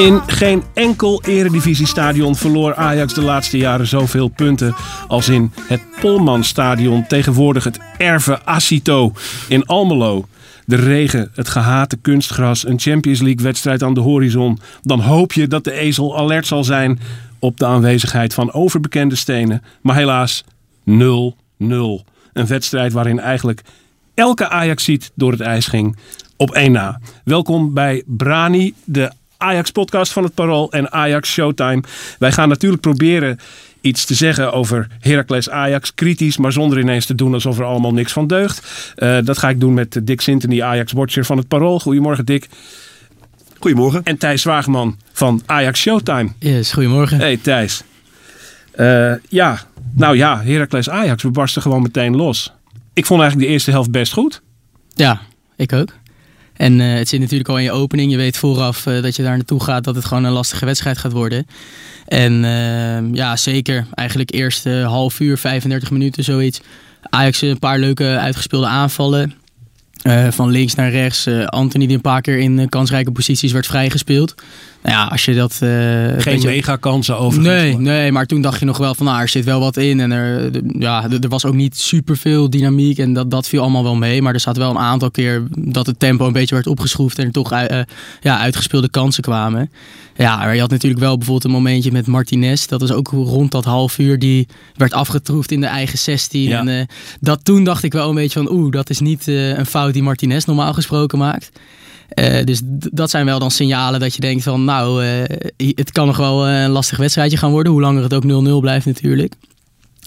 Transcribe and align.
In 0.00 0.22
geen 0.26 0.62
enkel 0.74 1.22
eredivisiestadion 1.22 2.36
verloor 2.36 2.74
Ajax 2.74 3.14
de 3.14 3.22
laatste 3.22 3.58
jaren 3.58 3.86
zoveel 3.86 4.28
punten 4.28 4.74
als 5.08 5.28
in 5.28 5.52
het 5.62 5.80
Polmanstadion, 6.00 7.06
tegenwoordig 7.06 7.64
het 7.64 7.78
Erve 7.98 8.44
Acito 8.44 9.12
in 9.48 9.66
Almelo. 9.66 10.26
De 10.64 10.76
regen, 10.76 11.30
het 11.34 11.48
gehate 11.48 11.96
kunstgras, 11.96 12.66
een 12.66 12.78
Champions 12.78 13.20
League 13.20 13.44
wedstrijd 13.44 13.82
aan 13.82 13.94
de 13.94 14.00
horizon. 14.00 14.58
Dan 14.82 15.00
hoop 15.00 15.32
je 15.32 15.48
dat 15.48 15.64
de 15.64 15.72
ezel 15.72 16.18
alert 16.18 16.46
zal 16.46 16.64
zijn 16.64 16.98
op 17.38 17.58
de 17.58 17.66
aanwezigheid 17.66 18.34
van 18.34 18.52
overbekende 18.52 19.16
stenen. 19.16 19.62
Maar 19.80 19.96
helaas 19.96 20.44
0-0. 20.44 20.92
Een 21.58 22.46
wedstrijd 22.46 22.92
waarin 22.92 23.20
eigenlijk 23.20 23.62
elke 24.14 24.48
Ajaxiet 24.48 25.10
door 25.14 25.32
het 25.32 25.40
ijs 25.40 25.66
ging 25.66 25.96
op 26.36 26.50
één 26.50 26.72
na. 26.72 27.00
Welkom 27.24 27.74
bij 27.74 28.02
Brani, 28.06 28.74
de 28.84 29.10
Ajax-podcast 29.40 30.12
van 30.12 30.24
het 30.24 30.34
Parool 30.34 30.72
en 30.72 30.92
Ajax 30.92 31.30
Showtime. 31.30 31.82
Wij 32.18 32.32
gaan 32.32 32.48
natuurlijk 32.48 32.82
proberen 32.82 33.38
iets 33.80 34.04
te 34.04 34.14
zeggen 34.14 34.52
over 34.52 34.86
Heracles 35.00 35.50
Ajax, 35.50 35.94
kritisch, 35.94 36.36
maar 36.36 36.52
zonder 36.52 36.78
ineens 36.78 37.06
te 37.06 37.14
doen 37.14 37.34
alsof 37.34 37.58
er 37.58 37.64
allemaal 37.64 37.92
niks 37.92 38.12
van 38.12 38.26
deugt. 38.26 38.92
Eh, 38.96 39.18
dat 39.24 39.38
ga 39.38 39.48
ik 39.48 39.60
doen 39.60 39.74
met 39.74 40.00
Dick 40.02 40.20
Sintony, 40.20 40.62
Ajax-watcher 40.62 41.24
van 41.24 41.36
het 41.36 41.48
Parool. 41.48 41.80
Goedemorgen 41.80 42.24
Dick. 42.24 42.48
Goedemorgen. 43.58 44.02
En 44.04 44.18
Thijs 44.18 44.42
Zwaagman 44.42 44.98
van 45.12 45.42
Ajax 45.46 45.80
Showtime. 45.80 46.28
Yes, 46.38 46.72
goedemorgen. 46.72 47.18
Hey 47.18 47.36
Thijs. 47.36 47.82
Eh, 48.70 49.12
ja, 49.28 49.60
nou 49.94 50.16
ja, 50.16 50.42
Heracles 50.42 50.90
Ajax, 50.90 51.22
we 51.22 51.30
barsten 51.30 51.62
gewoon 51.62 51.82
meteen 51.82 52.16
los. 52.16 52.52
Ik 52.92 53.06
vond 53.06 53.20
eigenlijk 53.20 53.48
de 53.48 53.54
eerste 53.54 53.70
helft 53.70 53.90
best 53.90 54.12
goed. 54.12 54.42
Ja, 54.94 55.20
ik 55.56 55.72
ook. 55.72 55.99
En 56.60 56.80
eh, 56.80 56.94
het 56.94 57.08
zit 57.08 57.20
natuurlijk 57.20 57.48
al 57.48 57.58
in 57.58 57.62
je 57.62 57.72
opening. 57.72 58.10
Je 58.10 58.16
weet 58.16 58.36
vooraf 58.36 58.86
eh, 58.86 59.02
dat 59.02 59.16
je 59.16 59.22
daar 59.22 59.36
naartoe 59.36 59.62
gaat, 59.62 59.84
dat 59.84 59.94
het 59.94 60.04
gewoon 60.04 60.24
een 60.24 60.32
lastige 60.32 60.64
wedstrijd 60.64 60.98
gaat 60.98 61.12
worden. 61.12 61.46
En 62.06 62.44
eh, 62.44 63.14
ja, 63.14 63.36
zeker. 63.36 63.86
Eigenlijk 63.94 64.32
eerste 64.32 64.70
half 64.70 65.20
uur, 65.20 65.38
35 65.38 65.90
minuten, 65.90 66.24
zoiets. 66.24 66.60
Ajax 67.02 67.42
een 67.42 67.58
paar 67.58 67.78
leuke 67.78 68.04
uitgespeelde 68.04 68.66
aanvallen. 68.66 69.34
Eh, 70.02 70.30
van 70.30 70.50
links 70.50 70.74
naar 70.74 70.90
rechts. 70.90 71.26
Eh, 71.26 71.46
Anthony 71.46 71.86
die 71.86 71.96
een 71.96 72.02
paar 72.02 72.20
keer 72.20 72.38
in 72.38 72.58
eh, 72.58 72.66
kansrijke 72.68 73.12
posities 73.12 73.52
werd 73.52 73.66
vrijgespeeld. 73.66 74.34
Nou 74.82 74.94
ja, 74.94 75.04
als 75.04 75.24
je 75.24 75.34
dat... 75.34 75.58
een 75.60 76.20
Geen 76.22 76.34
beetje- 76.34 76.48
mega 76.48 76.76
kansen 76.76 77.18
overigens. 77.18 77.56
Nee, 77.56 77.76
nee, 77.76 78.12
maar 78.12 78.26
toen 78.26 78.40
dacht 78.40 78.58
je 78.58 78.64
nog 78.66 78.78
wel 78.78 78.94
van, 78.94 79.06
nou, 79.06 79.20
er 79.20 79.28
zit 79.28 79.44
wel 79.44 79.60
wat 79.60 79.76
in. 79.76 80.00
En 80.00 80.12
er, 80.12 80.50
ja, 80.78 81.10
er 81.20 81.28
was 81.28 81.44
ook 81.44 81.54
niet 81.54 81.76
superveel 81.78 82.50
dynamiek 82.50 82.98
en 82.98 83.12
dat, 83.12 83.30
dat 83.30 83.48
viel 83.48 83.60
allemaal 83.60 83.82
wel 83.82 83.94
mee. 83.94 84.22
Maar 84.22 84.34
er 84.34 84.40
zat 84.40 84.56
wel 84.56 84.70
een 84.70 84.78
aantal 84.78 85.10
keer 85.10 85.42
dat 85.58 85.86
het 85.86 85.98
tempo 85.98 86.26
een 86.26 86.32
beetje 86.32 86.54
werd 86.54 86.66
opgeschroefd 86.66 87.18
en 87.18 87.24
er 87.26 87.32
toch 87.32 87.52
eh, 87.52 87.80
eh, 87.80 87.86
ja, 88.20 88.38
uitgespeelde 88.38 88.90
kansen 88.90 89.22
kwamen. 89.22 89.70
Ja, 90.16 90.36
maar 90.36 90.54
je 90.54 90.60
had 90.60 90.70
natuurlijk 90.70 91.00
wel 91.00 91.16
bijvoorbeeld 91.16 91.44
een 91.44 91.62
momentje 91.62 91.92
met 91.92 92.06
Martinez. 92.06 92.66
Dat 92.66 92.80
was 92.80 92.92
ook 92.92 93.08
rond 93.08 93.50
dat 93.50 93.64
half 93.64 93.98
uur. 93.98 94.18
Die 94.18 94.48
werd 94.76 94.92
afgetroefd 94.92 95.50
in 95.50 95.60
de 95.60 95.66
eigen 95.66 95.98
16. 95.98 96.42
Ja. 96.42 96.66
En 96.66 96.86
dat 97.20 97.44
toen 97.44 97.64
dacht 97.64 97.82
ik 97.82 97.92
wel 97.92 98.08
een 98.08 98.14
beetje 98.14 98.42
van, 98.42 98.52
oeh, 98.52 98.72
dat 98.72 98.90
is 98.90 99.00
niet 99.00 99.26
een 99.26 99.66
fout 99.66 99.92
die 99.92 100.02
Martinez 100.02 100.44
normaal 100.44 100.72
gesproken 100.72 101.18
maakt. 101.18 101.50
Dus 102.44 102.60
dat 102.92 103.10
zijn 103.10 103.24
wel 103.26 103.38
dan 103.38 103.50
signalen 103.50 104.00
dat 104.00 104.14
je 104.14 104.20
denkt 104.20 104.42
van, 104.42 104.64
nou, 104.70 105.04
eh, 105.04 105.70
het 105.74 105.92
kan 105.92 106.06
nog 106.06 106.16
wel 106.16 106.46
eh, 106.46 106.62
een 106.62 106.70
lastig 106.70 106.98
wedstrijdje 106.98 107.36
gaan 107.36 107.50
worden. 107.50 107.72
Hoe 107.72 107.80
langer 107.80 108.02
het 108.02 108.14
ook 108.14 108.24
0-0 108.24 108.60
blijft 108.60 108.86
natuurlijk. 108.86 109.34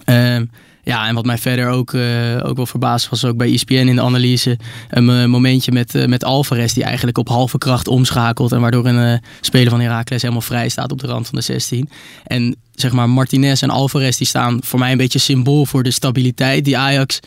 Ehm, 0.06 0.46
ja, 0.84 1.08
en 1.08 1.16
wat 1.16 1.26
mij 1.26 1.38
verder 1.38 1.70
ook, 1.70 1.94
eh, 1.94 2.40
ook 2.44 2.56
wel 2.56 2.66
verbaasd 2.66 3.10
was, 3.10 3.26
ook 3.26 3.38
bij 3.38 3.52
ESPN 3.52 3.74
in 3.74 3.96
de 3.96 4.02
analyse, 4.02 4.58
een 4.90 5.30
momentje 5.30 5.72
met, 5.72 5.96
eh, 5.96 6.06
met 6.06 6.24
Alvarez 6.24 6.74
die 6.74 6.84
eigenlijk 6.84 7.18
op 7.18 7.28
halve 7.28 7.58
kracht 7.58 7.88
omschakelt 7.88 8.52
en 8.52 8.62
waardoor 8.62 8.86
een 8.86 9.22
speler 9.42 9.70
van 9.70 9.80
Heracles 9.80 10.22
helemaal 10.22 10.42
vrij 10.42 10.70
staat 10.70 10.92
op 10.92 11.00
de 11.00 11.08
rand 11.08 11.28
van 11.28 11.36
de 11.38 11.44
16. 11.44 11.90
En 12.24 12.56
zeg 12.76 12.92
maar 12.92 13.10
Martinez 13.10 13.62
en 13.62 13.70
Alvarez 13.70 14.18
die 14.18 14.28
staan 14.28 14.60
voor 14.64 14.80
mij 14.80 14.92
een 14.92 14.98
beetje 14.98 15.20
symbool 15.20 15.66
voor 15.66 15.84
de 15.84 15.92
stabiliteit 15.92 16.66
die 16.66 16.78
Ajax 16.78 17.20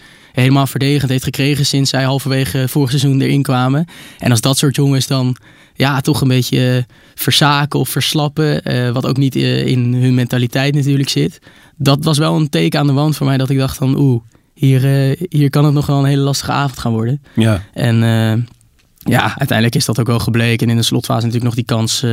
helemaal 0.42 0.66
verdedigend 0.66 1.10
heeft 1.10 1.24
gekregen 1.24 1.66
sinds 1.66 1.90
zij 1.90 2.04
halverwege 2.04 2.68
vorig 2.68 2.90
seizoen 2.90 3.20
erin 3.20 3.42
kwamen. 3.42 3.86
En 4.18 4.30
als 4.30 4.40
dat 4.40 4.58
soort 4.58 4.76
jongens 4.76 5.06
dan 5.06 5.36
ja, 5.74 6.00
toch 6.00 6.20
een 6.20 6.28
beetje 6.28 6.76
eh, 6.76 6.94
verzaken 7.14 7.80
of 7.80 7.88
verslappen, 7.88 8.62
eh, 8.62 8.90
wat 8.90 9.06
ook 9.06 9.16
niet 9.16 9.36
eh, 9.36 9.66
in 9.66 9.94
hun 9.94 10.14
mentaliteit 10.14 10.74
natuurlijk 10.74 11.08
zit. 11.08 11.38
Dat 11.76 12.04
was 12.04 12.18
wel 12.18 12.36
een 12.36 12.48
teken 12.48 12.80
aan 12.80 12.86
de 12.86 12.92
wand 12.92 13.16
voor 13.16 13.26
mij 13.26 13.36
dat 13.36 13.50
ik 13.50 13.58
dacht 13.58 13.76
van 13.76 13.98
oeh, 13.98 14.22
hier, 14.54 14.80
hier 15.28 15.50
kan 15.50 15.64
het 15.64 15.74
nog 15.74 15.86
wel 15.86 15.98
een 15.98 16.04
hele 16.04 16.22
lastige 16.22 16.52
avond 16.52 16.78
gaan 16.78 16.92
worden. 16.92 17.22
Ja. 17.34 17.62
En 17.72 17.96
ja, 18.98 19.22
uiteindelijk 19.38 19.74
is 19.74 19.84
dat 19.84 20.00
ook 20.00 20.06
wel 20.06 20.18
gebleken. 20.18 20.66
En 20.66 20.72
in 20.72 20.78
de 20.78 20.86
slotfase 20.86 21.26
natuurlijk 21.26 21.44
nog 21.44 21.54
die 21.54 21.64
kans, 21.64 22.04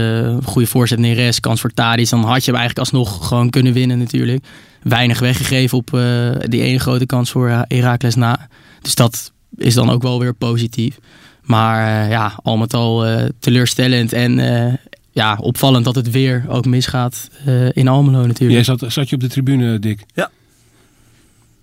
goede 0.43 0.67
voorzet 0.67 0.99
Neres, 0.99 1.39
kans 1.39 1.61
voor 1.61 1.73
Tadic. 1.73 2.09
Dan 2.09 2.23
had 2.23 2.45
je 2.45 2.51
hem 2.51 2.59
eigenlijk 2.59 2.79
alsnog 2.79 3.27
gewoon 3.27 3.49
kunnen 3.49 3.73
winnen 3.73 3.97
natuurlijk. 3.99 4.45
Weinig 4.83 5.19
weggegeven 5.19 5.77
op 5.77 5.93
eh, 5.93 6.29
die 6.39 6.61
ene 6.61 6.79
grote 6.79 7.05
kans 7.05 7.31
voor 7.31 7.49
eh, 7.49 7.61
Heracles 7.67 8.15
na. 8.15 8.47
Dus 8.81 8.95
dat 8.95 9.31
is 9.57 9.73
dan 9.73 9.89
ook 9.89 10.01
wel 10.01 10.19
weer 10.19 10.33
positief. 10.33 10.97
Maar 11.41 12.03
eh, 12.03 12.09
ja, 12.09 12.39
al 12.43 12.57
met 12.57 12.73
al 12.73 13.05
eh, 13.05 13.25
teleurstellend 13.39 14.13
en 14.13 14.39
eh, 14.39 14.73
ja, 15.11 15.37
opvallend 15.41 15.85
dat 15.85 15.95
het 15.95 16.11
weer 16.11 16.45
ook 16.47 16.65
misgaat 16.65 17.29
eh, 17.45 17.75
in 17.75 17.87
Almelo 17.87 18.25
natuurlijk. 18.27 18.65
Jij 18.65 18.77
zat, 18.77 18.91
zat 18.91 19.09
je 19.09 19.15
op 19.15 19.21
de 19.21 19.27
tribune, 19.27 19.79
Dick? 19.79 20.05
Ja. 20.13 20.29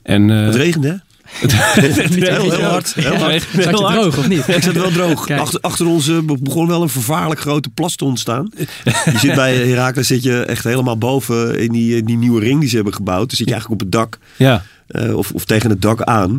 En, 0.03 0.31
eh, 0.31 0.45
Het 0.45 0.55
regende, 0.55 0.89
hè? 0.89 0.95
heel, 1.41 2.51
heel 2.51 2.63
hard. 2.63 2.95
Heel 2.95 3.15
hard. 3.15 3.47
Je 3.53 3.63
droog 3.71 4.19
of 4.19 4.29
niet? 4.29 4.49
Ik 4.49 4.63
zat 4.63 4.75
wel 4.75 4.91
droog. 4.91 5.31
Achter, 5.31 5.61
achter 5.61 5.87
ons 5.87 6.09
eh, 6.09 6.19
be- 6.19 6.37
begon 6.41 6.67
wel 6.67 6.83
een 6.83 6.89
vervaarlijk 6.89 7.41
grote 7.41 7.69
plas 7.69 7.97
te 7.97 8.05
ontstaan. 8.05 8.51
Je 8.85 9.19
zit 9.19 9.35
bij 9.35 9.57
Herakles 9.57 10.07
zit 10.07 10.23
je 10.23 10.41
echt 10.45 10.65
helemaal 10.65 10.99
boven 10.99 11.59
in 11.59 11.73
die, 11.73 11.97
in 11.97 12.05
die 12.05 12.17
nieuwe 12.17 12.41
ring 12.41 12.61
die 12.61 12.69
ze 12.69 12.75
hebben 12.75 12.95
gebouwd. 12.95 13.29
Dan 13.29 13.37
zit 13.37 13.47
je 13.47 13.53
eigenlijk 13.53 13.83
op 13.83 13.87
het 13.89 13.97
dak 14.01 14.19
ja. 14.37 14.65
eh, 14.87 15.17
of, 15.17 15.33
of 15.33 15.45
tegen 15.45 15.71
het 15.71 15.83
dak 15.83 16.03
aan. 16.03 16.39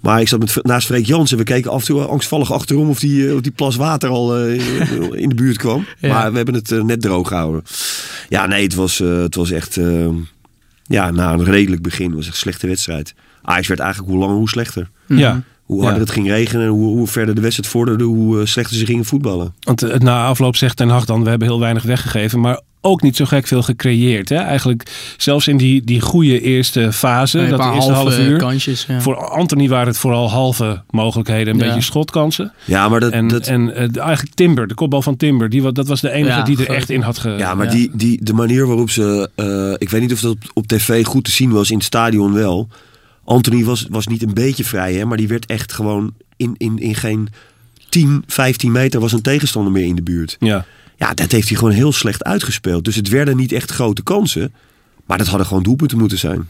Maar 0.00 0.20
ik 0.20 0.28
zat 0.28 0.38
met, 0.38 0.58
naast 0.62 0.86
Freek 0.86 1.06
Jansen. 1.06 1.38
We 1.38 1.44
keken 1.44 1.70
af 1.70 1.80
en 1.80 1.86
toe 1.86 2.00
angstvallig 2.02 2.52
achterom 2.52 2.88
of 2.88 2.98
die, 2.98 3.28
eh, 3.28 3.34
of 3.34 3.40
die 3.40 3.52
plas 3.52 3.76
water 3.76 4.08
al 4.08 4.36
eh, 4.36 4.52
in 5.12 5.28
de 5.28 5.34
buurt 5.34 5.56
kwam. 5.58 5.86
Ja. 5.98 6.08
Maar 6.12 6.30
we 6.30 6.36
hebben 6.36 6.54
het 6.54 6.72
eh, 6.72 6.82
net 6.82 7.00
droog 7.00 7.28
gehouden. 7.28 7.62
Ja, 8.28 8.46
nee, 8.46 8.62
het 8.62 8.74
was, 8.74 9.00
eh, 9.00 9.16
het 9.18 9.34
was 9.34 9.50
echt... 9.50 9.76
eh, 9.76 10.06
ja, 10.88 11.10
na 11.10 11.32
een 11.32 11.44
redelijk 11.44 11.82
begin 11.82 12.10
was 12.14 12.18
echt 12.24 12.28
een 12.34 12.38
slechte 12.40 12.66
wedstrijd. 12.66 13.14
Ajax 13.46 13.68
werd 13.68 13.80
eigenlijk 13.80 14.10
hoe 14.12 14.20
langer 14.20 14.36
hoe 14.36 14.48
slechter. 14.48 14.88
ja. 15.06 15.42
Hoe 15.64 15.78
harder 15.80 15.98
Ja. 15.98 16.04
het 16.04 16.14
ging 16.14 16.28
regenen 16.28 16.64
en 16.64 16.70
hoe, 16.72 16.96
hoe 16.96 17.06
verder 17.06 17.34
de 17.34 17.40
wedstrijd 17.40 17.70
vorderde, 17.70 18.04
hoe 18.04 18.40
eh, 18.40 18.46
slechter 18.46 18.76
ze 18.76 18.86
gingen 18.86 19.04
voetballen. 19.04 19.54
Want 19.60 19.82
eh, 19.82 19.98
na 19.98 20.26
afloop 20.26 20.56
zegt 20.56 20.76
Ten 20.76 20.88
Hag 20.88 21.04
dan, 21.04 21.22
we 21.24 21.28
hebben 21.30 21.48
heel 21.48 21.60
weinig 21.60 21.82
weggegeven. 21.82 22.40
Maar 22.40 22.60
ook 22.80 23.02
niet 23.02 23.16
zo 23.16 23.24
gek 23.24 23.46
veel 23.46 23.62
gecreëerd. 23.62 24.28
Hè? 24.28 24.36
Eigenlijk 24.36 24.90
zelfs 25.16 25.48
in 25.48 25.56
die, 25.56 25.84
die 25.84 26.00
goede 26.00 26.40
eerste 26.40 26.92
fase, 26.92 27.38
Een 27.38 27.48
dat 27.50 27.58
paar 27.58 27.74
eerste 27.74 27.92
half 27.92 28.04
halve 28.08 28.22
uur. 28.28 28.38
kansjes. 28.38 28.84
Ja. 28.88 29.00
Voor 29.00 29.16
Anthony 29.28 29.68
waren 29.68 29.86
het 29.86 29.98
vooral 29.98 30.30
halve 30.30 30.82
mogelijkheden. 30.90 31.54
Een 31.54 31.60
Ja. 31.60 31.66
beetje 31.66 31.80
schotkansen. 31.82 32.52
Ja, 32.64 32.88
maar, 32.88 33.00
dat, 33.00 33.12
En, 33.12 33.28
dat, 33.28 33.46
en 33.46 33.74
eh, 33.74 33.96
eigenlijk 34.02 34.34
Timber, 34.34 34.66
de 34.66 34.74
kopbal 34.74 35.02
van 35.02 35.16
Timber. 35.16 35.48
Die, 35.48 35.72
dat 35.72 35.88
was 35.88 36.00
de 36.00 36.10
enige 36.10 36.36
Ja, 36.38 36.42
die 36.44 36.58
er 36.66 36.74
echt 36.74 36.90
in 36.90 37.00
had 37.02 37.18
ge... 37.18 37.30
ja, 37.30 37.54
maar 37.54 37.66
ja. 37.66 37.72
Die, 37.72 37.90
die, 37.94 38.24
de 38.24 38.32
manier 38.32 38.66
waarop 38.66 38.90
ze... 38.90 39.30
eh, 39.34 39.72
ik 39.78 39.90
weet 39.90 40.00
niet 40.00 40.12
of 40.12 40.20
dat 40.20 40.30
op, 40.32 40.38
op 40.54 40.66
tv 40.66 41.04
goed 41.04 41.24
te 41.24 41.30
zien 41.30 41.50
was, 41.50 41.70
in 41.70 41.76
het 41.76 41.86
stadion 41.86 42.32
wel. 42.32 42.68
Anthony 43.26 43.64
was, 43.64 43.86
was 43.90 44.06
niet 44.06 44.22
een 44.22 44.34
beetje 44.34 44.64
vrij, 44.64 44.94
hè, 44.94 45.04
maar 45.04 45.16
die 45.16 45.28
werd 45.28 45.46
echt 45.46 45.72
gewoon 45.72 46.14
in, 46.36 46.54
in, 46.56 46.78
in 46.78 46.94
geen 46.94 47.28
10, 47.88 48.24
15 48.26 48.72
meter 48.72 49.00
was 49.00 49.12
een 49.12 49.22
tegenstander 49.22 49.72
meer 49.72 49.86
in 49.86 49.96
de 49.96 50.02
buurt. 50.02 50.36
Ja. 50.40 50.64
Ja, 50.96 51.14
dat 51.14 51.32
heeft 51.32 51.48
hij 51.48 51.56
gewoon 51.56 51.72
heel 51.72 51.92
slecht 51.92 52.24
uitgespeeld. 52.24 52.84
Dus 52.84 52.96
het 52.96 53.08
werden 53.08 53.36
niet 53.36 53.52
echt 53.52 53.70
grote 53.70 54.02
kansen. 54.02 54.54
Maar 55.06 55.18
dat 55.18 55.26
hadden 55.26 55.46
gewoon 55.46 55.62
doelpunten 55.62 55.98
moeten 55.98 56.18
zijn. 56.18 56.48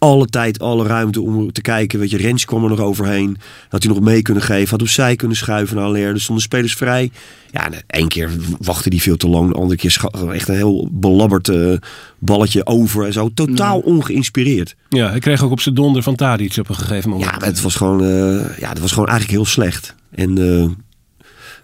Alle 0.00 0.26
tijd, 0.26 0.60
alle 0.60 0.86
ruimte 0.86 1.20
om 1.20 1.52
te 1.52 1.60
kijken. 1.60 1.98
Weet 1.98 2.10
je, 2.10 2.16
Rens 2.16 2.44
kwam 2.44 2.62
er 2.62 2.70
nog 2.70 2.80
overheen. 2.80 3.36
Had 3.68 3.82
hij 3.82 3.92
nog 3.92 4.02
mee 4.02 4.22
kunnen 4.22 4.42
geven. 4.42 4.70
Had 4.70 4.82
opzij 4.82 5.16
kunnen 5.16 5.36
schuiven 5.36 5.76
naar 5.76 5.84
Aller. 5.84 6.08
Er 6.08 6.20
stonden 6.20 6.44
spelers 6.44 6.74
vrij. 6.74 7.10
Ja, 7.50 7.66
en 7.66 7.82
één 7.86 8.08
keer 8.08 8.30
wachtte 8.58 8.88
hij 8.88 8.98
veel 8.98 9.16
te 9.16 9.28
lang. 9.28 9.48
De 9.48 9.58
andere 9.58 9.76
keer 9.76 10.00
echt 10.32 10.48
een 10.48 10.54
heel 10.54 10.88
belabberd 10.92 11.48
eh, 11.48 11.72
balletje 12.18 12.66
over 12.66 13.06
en 13.06 13.12
zo. 13.12 13.30
Totaal 13.34 13.80
ongeïnspireerd. 13.80 14.76
Ja, 14.88 15.10
hij 15.10 15.18
kreeg 15.18 15.42
ook 15.42 15.50
op 15.50 15.60
zijn 15.60 15.74
donder 15.74 16.02
van 16.02 16.14
Tadic 16.14 16.56
op 16.56 16.68
een 16.68 16.74
gegeven 16.74 17.10
moment. 17.10 17.30
Ja, 17.30 17.46
het 17.46 17.60
was 17.60 17.74
gewoon, 17.74 18.04
eh, 18.04 18.58
ja, 18.58 18.68
het 18.68 18.80
was 18.80 18.92
gewoon 18.92 19.08
eigenlijk 19.08 19.38
heel 19.38 19.50
slecht. 19.50 19.94
En 20.10 20.38
eh, 20.38 20.70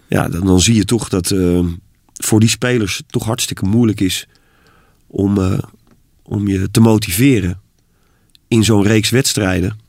ja, 0.07 0.29
dan, 0.29 0.45
dan 0.45 0.61
zie 0.61 0.75
je 0.75 0.85
toch 0.85 1.09
dat 1.09 1.31
eh, 1.31 1.59
voor 2.13 2.39
die 2.39 2.49
spelers 2.49 2.97
het 2.97 3.05
toch 3.07 3.25
hartstikke 3.25 3.65
moeilijk 3.65 3.99
is 3.99 4.27
om, 5.07 5.61
om 6.23 6.47
je 6.47 6.71
te 6.71 6.79
motiveren 6.79 7.61
in 8.47 8.63
zo'n 8.63 8.83
reeks 8.83 9.09
wedstrijden. 9.09 9.85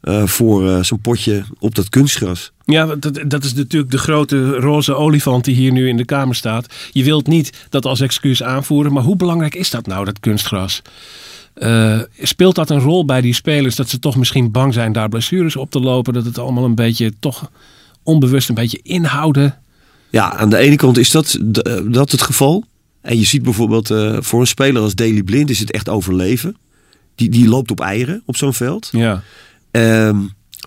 eh, 0.00 0.26
voor 0.26 0.68
eh, 0.70 0.82
zo'n 0.82 1.00
potje 1.00 1.44
op 1.58 1.74
dat 1.74 1.88
kunstgras. 1.88 2.52
Ja, 2.64 2.86
dat, 2.96 3.20
dat 3.26 3.44
is 3.44 3.54
natuurlijk 3.54 3.90
de 3.90 3.98
grote 3.98 4.50
roze 4.50 4.94
olifant 4.94 5.44
die 5.44 5.54
hier 5.54 5.72
nu 5.72 5.88
in 5.88 5.96
de 5.96 6.04
kamer 6.04 6.34
staat. 6.34 6.74
Je 6.92 7.04
wilt 7.04 7.26
niet 7.26 7.66
dat 7.68 7.86
als 7.86 8.00
excuus 8.00 8.42
aanvoeren, 8.42 8.92
maar 8.92 9.02
hoe 9.02 9.16
belangrijk 9.16 9.54
is 9.54 9.70
dat 9.70 9.86
nou, 9.86 10.04
dat 10.04 10.20
kunstgras? 10.20 10.82
Eh, 11.54 12.00
speelt 12.20 12.54
dat 12.54 12.70
een 12.70 12.80
rol 12.80 13.04
bij 13.04 13.20
die 13.20 13.34
spelers 13.34 13.74
dat 13.74 13.88
ze 13.88 13.98
toch 13.98 14.16
misschien 14.16 14.50
bang 14.50 14.74
zijn 14.74 14.92
daar 14.92 15.08
blessures 15.08 15.56
op 15.56 15.70
te 15.70 15.80
lopen? 15.80 16.12
Dat 16.12 16.24
het 16.24 16.38
allemaal 16.38 16.64
een 16.64 16.74
beetje 16.74 17.12
toch 17.20 17.50
onbewust 18.02 18.48
een 18.48 18.54
beetje 18.54 18.80
inhouden? 18.82 19.58
Ja, 20.10 20.36
aan 20.36 20.50
de 20.50 20.56
ene 20.56 20.76
kant 20.76 20.98
is 20.98 21.10
dat, 21.10 21.38
dat 21.88 22.10
het 22.10 22.22
geval. 22.22 22.64
En 23.00 23.18
je 23.18 23.24
ziet 23.24 23.42
bijvoorbeeld 23.42 23.94
voor 24.18 24.40
een 24.40 24.46
speler 24.46 24.82
als 24.82 24.94
Daley 24.94 25.22
Blind 25.22 25.50
is 25.50 25.58
het 25.58 25.70
echt 25.70 25.88
overleven. 25.88 26.56
Die, 27.16 27.28
die 27.28 27.48
loopt 27.48 27.70
op 27.70 27.80
eieren 27.80 28.22
op 28.24 28.36
zo'n 28.36 28.54
veld. 28.54 28.88
Ja, 28.92 29.22
Ehm, 29.76 30.16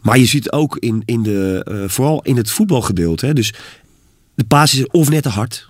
maar 0.02 0.18
je 0.18 0.26
ziet 0.26 0.52
ook 0.52 0.78
in, 0.78 1.02
in 1.06 1.24
de, 1.24 1.62
eh, 1.68 1.90
vooral 1.90 2.22
in 2.22 2.38
het 2.38 2.52
voetbalgedeelte. 2.52 3.26
Hè, 3.26 3.34
dus 3.34 3.54
de 4.36 4.44
paas 4.44 4.74
is 4.74 4.88
of 4.88 5.10
net 5.10 5.24
te 5.24 5.30
hard. 5.30 5.68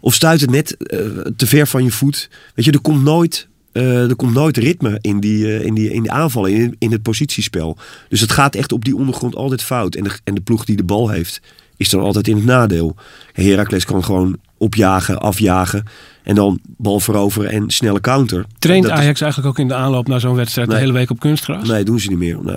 Of 0.00 0.14
stuit 0.14 0.40
het 0.40 0.50
net 0.50 0.76
eh, 0.76 0.98
te 1.36 1.46
ver 1.46 1.66
van 1.66 1.84
je 1.84 1.90
voet. 1.90 2.30
Weet 2.54 2.64
je, 2.64 2.72
er 2.72 2.80
komt 2.80 3.02
nooit, 3.02 3.48
eh, 3.72 4.08
er 4.08 4.16
komt 4.16 4.34
nooit 4.34 4.56
ritme 4.56 4.98
in 5.00 5.20
die, 5.20 5.64
in 5.64 5.74
die, 5.74 5.92
in 5.92 6.02
die 6.02 6.10
aanvallen, 6.10 6.52
in, 6.52 6.76
in 6.78 6.92
het 6.92 7.02
positiespel. 7.02 7.76
Dus 8.08 8.20
het 8.20 8.32
gaat 8.32 8.54
echt 8.54 8.72
op 8.72 8.84
die 8.84 8.96
ondergrond 8.96 9.36
altijd 9.36 9.62
fout. 9.62 9.94
En 9.94 10.04
de, 10.04 10.18
en 10.24 10.34
de 10.34 10.40
ploeg 10.40 10.64
die 10.64 10.76
de 10.76 10.84
bal 10.84 11.08
heeft, 11.08 11.40
is 11.76 11.88
dan 11.88 12.00
altijd 12.00 12.28
in 12.28 12.36
het 12.36 12.44
nadeel. 12.44 12.96
Heracles 13.32 13.84
kan 13.84 14.04
gewoon 14.04 14.38
opjagen, 14.62 15.20
afjagen. 15.20 15.84
En 16.22 16.34
dan 16.34 16.60
bal 16.76 17.00
veroveren 17.00 17.50
en 17.50 17.70
snelle 17.70 18.00
counter. 18.00 18.44
traint 18.58 18.82
Dat 18.84 18.92
is- 18.92 18.98
Ajax 18.98 19.20
eigenlijk 19.20 19.50
ook 19.52 19.58
in 19.58 19.68
de 19.68 19.74
aanloop 19.74 20.08
naar 20.08 20.20
zo'n 20.20 20.34
wedstrijd 20.34 20.70
de 20.70 20.76
hele 20.76 20.92
week 20.92 21.10
op 21.10 21.20
kunstgras? 21.20 21.68
Nee, 21.68 21.84
doen 21.84 22.00
ze 22.00 22.08
niet 22.08 22.18
meer. 22.18 22.38
Nee. 22.42 22.56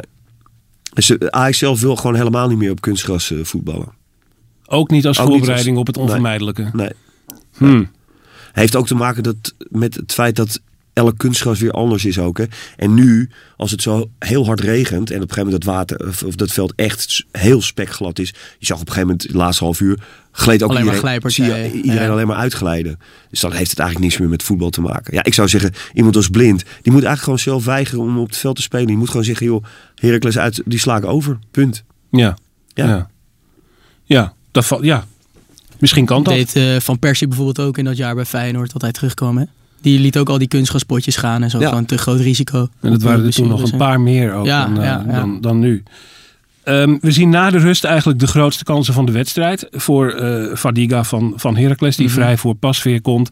Dus 0.93 1.17
eh, 1.17 1.27
Ajax 1.27 1.57
zelf 1.57 1.81
wil 1.81 1.95
gewoon 1.95 2.15
helemaal 2.15 2.47
niet 2.47 2.57
meer 2.57 2.71
op 2.71 2.81
kunstgras 2.81 3.31
eh, 3.31 3.43
voetballen. 3.43 3.87
Ook 4.65 4.89
niet 4.89 5.07
als 5.07 5.19
Ook 5.19 5.25
niet 5.27 5.35
voorbereiding 5.37 5.77
als- 5.77 5.79
op 5.81 5.87
het 5.87 5.95
nee. 5.95 6.05
onvermijdelijke? 6.05 6.69
Nee. 6.73 6.89
Hmm. 7.57 7.89
Heeft 8.51 8.75
ook 8.75 8.87
te 8.87 8.95
maken 8.95 9.23
dat, 9.23 9.53
met 9.57 9.95
het 9.95 10.13
feit 10.13 10.35
dat 10.35 10.61
elk 10.95 11.17
kunstgras 11.17 11.59
weer 11.59 11.71
anders 11.71 12.05
is 12.05 12.19
ook. 12.19 12.37
Hè. 12.37 12.45
En 12.75 12.93
nu, 12.93 13.29
als 13.57 13.71
het 13.71 13.81
zo 13.81 14.09
heel 14.19 14.45
hard 14.45 14.59
regent 14.59 15.11
en 15.11 15.21
op 15.21 15.29
een 15.29 15.33
gegeven 15.33 15.43
moment 15.43 15.63
dat 15.63 15.73
water 15.73 16.25
of, 16.25 16.35
dat 16.35 16.51
veld 16.51 16.73
echt 16.75 17.25
heel 17.31 17.61
spekglad 17.61 18.19
is. 18.19 18.33
Je 18.59 18.65
zag 18.65 18.79
op 18.79 18.87
een 18.87 18.93
gegeven 18.93 19.07
moment, 19.07 19.31
de 19.31 19.37
laatste 19.37 19.63
half 19.63 19.79
uur, 19.79 19.99
gleed 20.31 20.63
ook 20.63 20.69
Alleen 20.69 20.85
maar 20.85 20.95
iedereen, 20.95 21.31
zie 21.31 21.45
je 21.45 21.71
iedereen 21.71 22.05
ja. 22.05 22.09
alleen 22.09 22.27
maar 22.27 22.35
uitglijden. 22.35 22.99
Dus 23.29 23.39
dan 23.39 23.51
heeft 23.51 23.69
het 23.69 23.79
eigenlijk 23.79 24.09
niks 24.09 24.19
meer 24.21 24.29
met 24.29 24.43
voetbal 24.43 24.69
te 24.69 24.81
maken. 24.81 25.13
Ja, 25.13 25.23
ik 25.23 25.33
zou 25.33 25.47
zeggen, 25.47 25.73
iemand 25.93 26.15
als 26.15 26.29
blind, 26.29 26.63
die 26.63 26.91
moet 26.91 27.03
eigenlijk 27.03 27.21
gewoon 27.23 27.39
zelf 27.39 27.65
weigeren 27.65 28.03
om 28.03 28.17
op 28.19 28.27
het 28.27 28.37
veld 28.37 28.55
te 28.55 28.61
spelen. 28.61 28.87
Die 28.87 28.97
moet 28.97 29.09
gewoon 29.09 29.25
zeggen, 29.25 29.45
joh, 29.45 29.63
Heracles 29.95 30.37
uit, 30.37 30.61
die 30.65 30.79
sla 30.79 30.97
ik 30.97 31.05
over. 31.05 31.39
Punt. 31.51 31.83
Ja. 32.11 32.37
Ja. 32.73 32.87
Ja. 32.87 33.09
Ja. 34.03 34.33
dat 34.51 34.65
valt. 34.65 34.83
Ja. 34.83 35.05
Misschien 35.79 36.05
kan 36.05 36.23
dat. 36.23 36.33
deed 36.33 36.55
eh, 36.55 36.79
Van 36.79 36.99
Persie 36.99 37.27
bijvoorbeeld 37.27 37.67
ook 37.67 37.77
in 37.77 37.85
dat 37.85 37.97
jaar 37.97 38.15
bij 38.15 38.25
Feyenoord 38.25 38.71
dat 38.71 38.81
hij 38.81 38.91
terugkwam. 38.91 39.37
Hè? 39.37 39.43
Die 39.85 39.99
liet 39.99 40.17
ook 40.17 40.29
al 40.29 40.37
die 40.37 40.47
kunstgraspotjes 40.47 41.15
gaan 41.15 41.43
en 41.43 41.49
zo. 41.49 41.59
Ja. 41.59 41.67
Gewoon 41.69 41.85
te 41.85 41.97
groot 41.97 42.19
risico. 42.19 42.67
En 42.81 42.91
dat 42.91 43.01
waren 43.01 43.25
er 43.25 43.31
toen 43.33 43.47
nog 43.47 43.71
een 43.71 43.77
paar 43.77 44.01
meer 44.01 44.33
ook 44.33 44.45
Ja, 44.45 44.65
dan, 44.65 44.77
eh, 44.77 44.83
ja, 44.85 45.03
ja. 45.07 45.19
Dan, 45.19 45.41
dan 45.41 45.59
nu. 45.59 45.83
Ehm, 46.63 46.97
we 47.01 47.11
zien 47.11 47.29
na 47.29 47.49
de 47.49 47.57
rust 47.57 47.83
eigenlijk 47.83 48.19
de 48.19 48.27
grootste 48.27 48.63
kansen 48.63 48.93
van 48.93 49.05
de 49.05 49.11
wedstrijd. 49.11 49.67
Voor 49.71 50.09
eh 50.09 50.55
Fadiga 50.55 51.03
van, 51.03 51.33
van 51.35 51.57
Heracles, 51.57 51.95
die 51.95 52.05
Mhm. 52.05 52.15
vrij 52.15 52.37
voor 52.37 52.55
Pasveer 52.55 53.01
komt. 53.01 53.29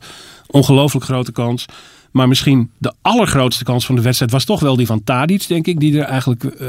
Ongelooflijk 0.47 1.05
grote 1.05 1.31
kans. 1.31 1.65
Maar 2.11 2.27
misschien 2.27 2.69
de 2.77 2.93
allergrootste 3.01 3.63
kans 3.63 3.85
van 3.85 3.95
de 3.95 4.01
wedstrijd 4.01 4.31
was 4.31 4.45
toch 4.45 4.59
wel 4.59 4.75
die 4.75 4.85
van 4.85 5.03
Tadic, 5.03 5.47
denk 5.47 5.67
ik. 5.67 5.79
Die 5.79 5.99
er 5.99 6.05
eigenlijk 6.05 6.43
eh, 6.43 6.67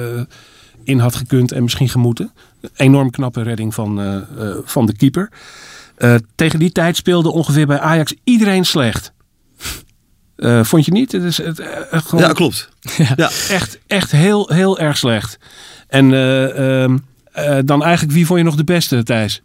in 0.84 0.98
had 0.98 1.14
gekund 1.14 1.52
en 1.52 1.62
misschien 1.62 1.88
gemoeten. 1.88 2.30
Enorm 2.76 3.10
knappe 3.10 3.42
redding 3.42 3.74
van, 3.74 4.00
eh, 4.00 4.16
eh, 4.16 4.22
van 4.64 4.86
de 4.86 4.96
keeper. 4.96 5.28
Eh, 5.96 6.14
tegen 6.34 6.58
die 6.58 6.72
tijd 6.72 6.96
speelde 6.96 7.30
ongeveer 7.32 7.66
bij 7.66 7.80
Ajax 7.80 8.14
iedereen 8.24 8.64
slecht. 8.64 9.12
Eh, 10.36 10.64
vond 10.64 10.84
je 10.84 10.92
niet? 10.92 11.12
Het 11.12 11.22
is 11.22 11.36
het, 11.36 11.58
eh, 11.58 11.68
gewoon 11.90 12.24
Ja, 12.24 12.32
klopt. 12.32 12.68
Ja. 13.16 13.30
echt, 13.48 13.78
echt 13.86 14.10
heel, 14.10 14.50
heel 14.52 14.78
erg 14.78 14.96
slecht. 14.96 15.38
En 15.88 16.12
eh, 16.12 16.82
ehm, 16.82 16.98
eh, 17.32 17.58
dan 17.64 17.82
eigenlijk, 17.82 18.14
wie 18.14 18.26
vond 18.26 18.38
je 18.38 18.44
nog 18.44 18.56
de 18.56 18.64
beste, 18.64 19.02
Thijs? 19.02 19.42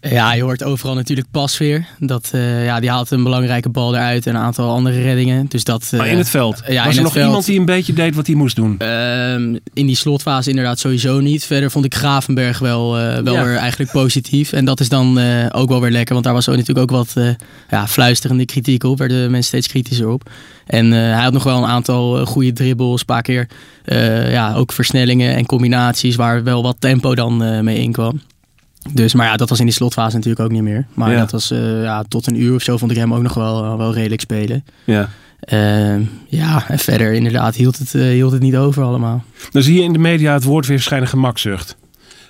Ja, 0.00 0.32
je 0.32 0.42
hoort 0.42 0.62
overal 0.62 0.94
natuurlijk 0.94 1.26
Pasveer. 1.30 1.86
Dat, 1.98 2.28
eh, 2.32 2.64
ja, 2.64 2.80
die 2.80 2.90
haalt 2.90 3.10
een 3.10 3.22
belangrijke 3.22 3.68
bal 3.68 3.94
eruit 3.94 4.26
en 4.26 4.34
een 4.34 4.40
aantal 4.40 4.70
andere 4.74 5.02
reddingen. 5.02 5.46
Dus 5.48 5.64
dat, 5.64 5.88
Maar 5.92 6.06
eh, 6.06 6.12
in 6.12 6.18
het 6.18 6.28
veld. 6.28 6.62
ja, 6.68 6.84
Was 6.84 6.96
er 6.96 7.02
nog 7.02 7.12
veld. 7.12 7.26
iemand 7.26 7.44
die 7.46 7.58
een 7.58 7.64
beetje 7.64 7.92
deed 7.92 8.14
wat 8.14 8.26
hij 8.26 8.36
moest 8.36 8.56
doen? 8.56 8.78
Ehm, 8.78 9.56
in 9.74 9.86
die 9.86 9.96
slotfase 9.96 10.50
inderdaad 10.50 10.78
sowieso 10.78 11.20
niet. 11.20 11.44
Verder 11.44 11.70
vond 11.70 11.84
ik 11.84 11.94
Gravenberg 11.94 12.58
wel, 12.58 12.98
eh, 12.98 13.18
wel 13.22 13.34
Ja. 13.34 13.44
weer 13.44 13.56
eigenlijk 13.56 13.90
positief. 13.92 14.52
En 14.52 14.64
dat 14.64 14.80
is 14.80 14.88
dan 14.88 15.18
eh, 15.18 15.46
ook 15.50 15.68
wel 15.68 15.80
weer 15.80 15.90
lekker. 15.90 16.12
Want 16.12 16.24
daar 16.24 16.34
was 16.34 16.48
ook 16.48 16.56
natuurlijk 16.56 16.90
ook 16.92 16.96
wat 17.06 17.12
eh, 17.24 17.28
ja, 17.70 17.86
fluisterende 17.88 18.44
kritiek 18.44 18.84
op. 18.84 18.98
Werden 18.98 19.20
mensen 19.30 19.48
steeds 19.48 19.68
kritischer 19.68 20.08
op. 20.08 20.30
En 20.66 20.92
eh, 20.92 20.98
hij 20.98 21.22
had 21.22 21.32
nog 21.32 21.42
wel 21.44 21.56
een 21.56 21.68
aantal 21.68 22.18
eh, 22.20 22.26
goede 22.26 22.52
dribbles. 22.52 23.00
Een 23.00 23.06
paar 23.06 23.22
keer 23.22 23.48
eh, 23.84 24.32
ja, 24.32 24.54
ook 24.54 24.72
versnellingen 24.72 25.34
en 25.36 25.46
combinaties. 25.46 26.16
Waar 26.16 26.42
wel 26.44 26.62
wat 26.62 26.76
tempo 26.78 27.14
dan 27.14 27.44
eh, 27.44 27.60
mee 27.60 27.78
inkwam. 27.78 28.20
Dus, 28.92 29.14
maar 29.14 29.26
ja, 29.26 29.36
dat 29.36 29.48
was 29.48 29.58
in 29.58 29.64
die 29.64 29.74
slotfase 29.74 30.16
natuurlijk 30.16 30.44
ook 30.44 30.50
niet 30.50 30.62
meer. 30.62 30.86
Maar 30.94 31.10
Ja. 31.12 31.18
dat 31.18 31.30
was 31.30 31.50
eh, 31.50 31.82
ja, 31.82 32.02
tot 32.08 32.26
een 32.26 32.40
uur 32.40 32.54
of 32.54 32.62
zo 32.62 32.76
vond 32.76 32.90
ik 32.90 32.96
hem 32.96 33.14
ook 33.14 33.22
nog 33.22 33.34
wel, 33.34 33.78
wel 33.78 33.94
redelijk 33.94 34.20
spelen. 34.20 34.64
Ja. 34.84 35.10
Ehm, 35.40 36.02
ja, 36.28 36.68
en 36.68 36.78
verder 36.78 37.12
inderdaad 37.12 37.54
hield 37.54 37.78
het, 37.78 37.94
eh, 37.94 38.02
hield 38.02 38.32
het 38.32 38.42
niet 38.42 38.56
over 38.56 38.82
allemaal. 38.82 39.24
Dan 39.50 39.62
zie 39.62 39.74
je 39.74 39.82
in 39.82 39.92
de 39.92 39.98
media 39.98 40.32
het 40.32 40.44
woord 40.44 40.66
weer 40.66 40.76
verschijnen 40.76 41.08
gemakzucht. 41.08 41.76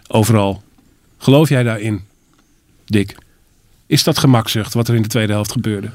Overal. 0.09 0.63
Geloof 1.19 1.49
jij 1.49 1.63
daarin, 1.63 2.01
Dick? 2.87 3.17
Is 3.87 4.03
dat 4.05 4.19
gemakzucht 4.19 4.75
wat 4.75 4.89
er 4.89 4.95
in 4.95 5.03
de 5.03 5.09
tweede 5.09 5.33
helft 5.33 5.53
gebeurde? 5.53 5.89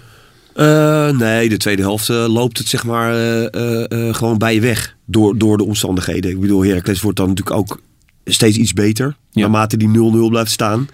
Eh, 0.56 1.10
nee, 1.10 1.50
de 1.50 1.58
tweede 1.58 1.82
helft 1.82 2.10
eh, 2.10 2.26
loopt 2.28 2.58
het 2.58 2.68
zeg 2.68 2.84
maar 2.84 3.14
eh, 3.14 3.54
eh, 3.54 3.92
eh, 4.08 4.14
gewoon 4.16 4.38
bij 4.38 4.54
je 4.54 4.62
weg. 4.62 4.96
Door, 5.06 5.38
door 5.38 5.58
de 5.58 5.64
omstandigheden. 5.66 6.32
Ik 6.32 6.40
bedoel, 6.40 6.64
Heracles 6.64 7.02
wordt 7.02 7.18
dan 7.18 7.28
natuurlijk 7.28 7.58
ook 7.58 7.82
steeds 8.26 8.58
iets 8.58 8.74
beter. 8.74 9.16
Ja. 9.32 9.42
Naarmate 9.42 9.78
die 9.78 9.88
0-0 9.88 10.30
blijft 10.30 10.52
staan. 10.52 10.88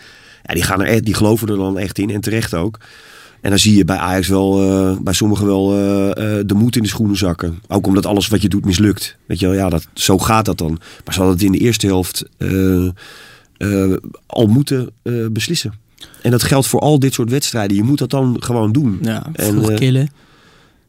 Ja, 0.43 0.53
die, 0.53 0.63
gaan 0.63 0.81
er 0.81 0.87
echt, 0.87 1.05
die 1.05 1.13
geloven 1.13 1.47
er 1.47 1.57
dan 1.57 1.77
echt 1.77 1.99
in. 1.99 2.09
En 2.09 2.21
terecht 2.21 2.53
ook. 2.53 2.79
En 3.41 3.49
dan 3.49 3.59
zie 3.59 3.75
je 3.75 3.85
bij 3.85 3.97
Ajax 3.97 4.27
wel, 4.27 4.61
eh, 4.61 4.97
bij 5.01 5.13
sommigen 5.13 5.45
wel 5.45 5.73
eh, 5.73 6.09
eh, 6.09 6.45
de 6.47 6.53
moed 6.53 6.75
in 6.75 6.81
de 6.81 6.87
schoenen 6.87 7.17
zakken. 7.17 7.59
Ook 7.67 7.87
omdat 7.87 8.05
alles 8.05 8.27
wat 8.27 8.41
je 8.41 8.49
doet 8.49 8.65
mislukt. 8.65 9.17
Weet 9.25 9.39
je 9.39 9.47
wel, 9.47 9.55
ja, 9.55 9.69
dat, 9.69 9.87
zo 9.93 10.17
gaat 10.17 10.45
dat 10.45 10.57
dan. 10.57 10.79
Maar 11.05 11.13
ze 11.13 11.19
hadden 11.19 11.37
het 11.37 11.45
in 11.45 11.51
de 11.51 11.57
eerste 11.57 11.87
helft 11.87 12.25
al 14.25 14.47
moeten 14.47 14.89
beslissen. 15.31 15.73
En 16.21 16.31
dat 16.31 16.43
geldt 16.43 16.67
voor 16.67 16.79
al 16.79 16.99
dit 16.99 17.13
soort 17.13 17.29
wedstrijden. 17.29 17.77
Je 17.77 17.83
moet 17.83 17.97
dat 17.97 18.09
dan 18.09 18.35
gewoon 18.39 18.71
doen. 18.71 18.99
Ja, 19.01 19.25
vroeg 19.33 19.73
killen. 19.73 20.09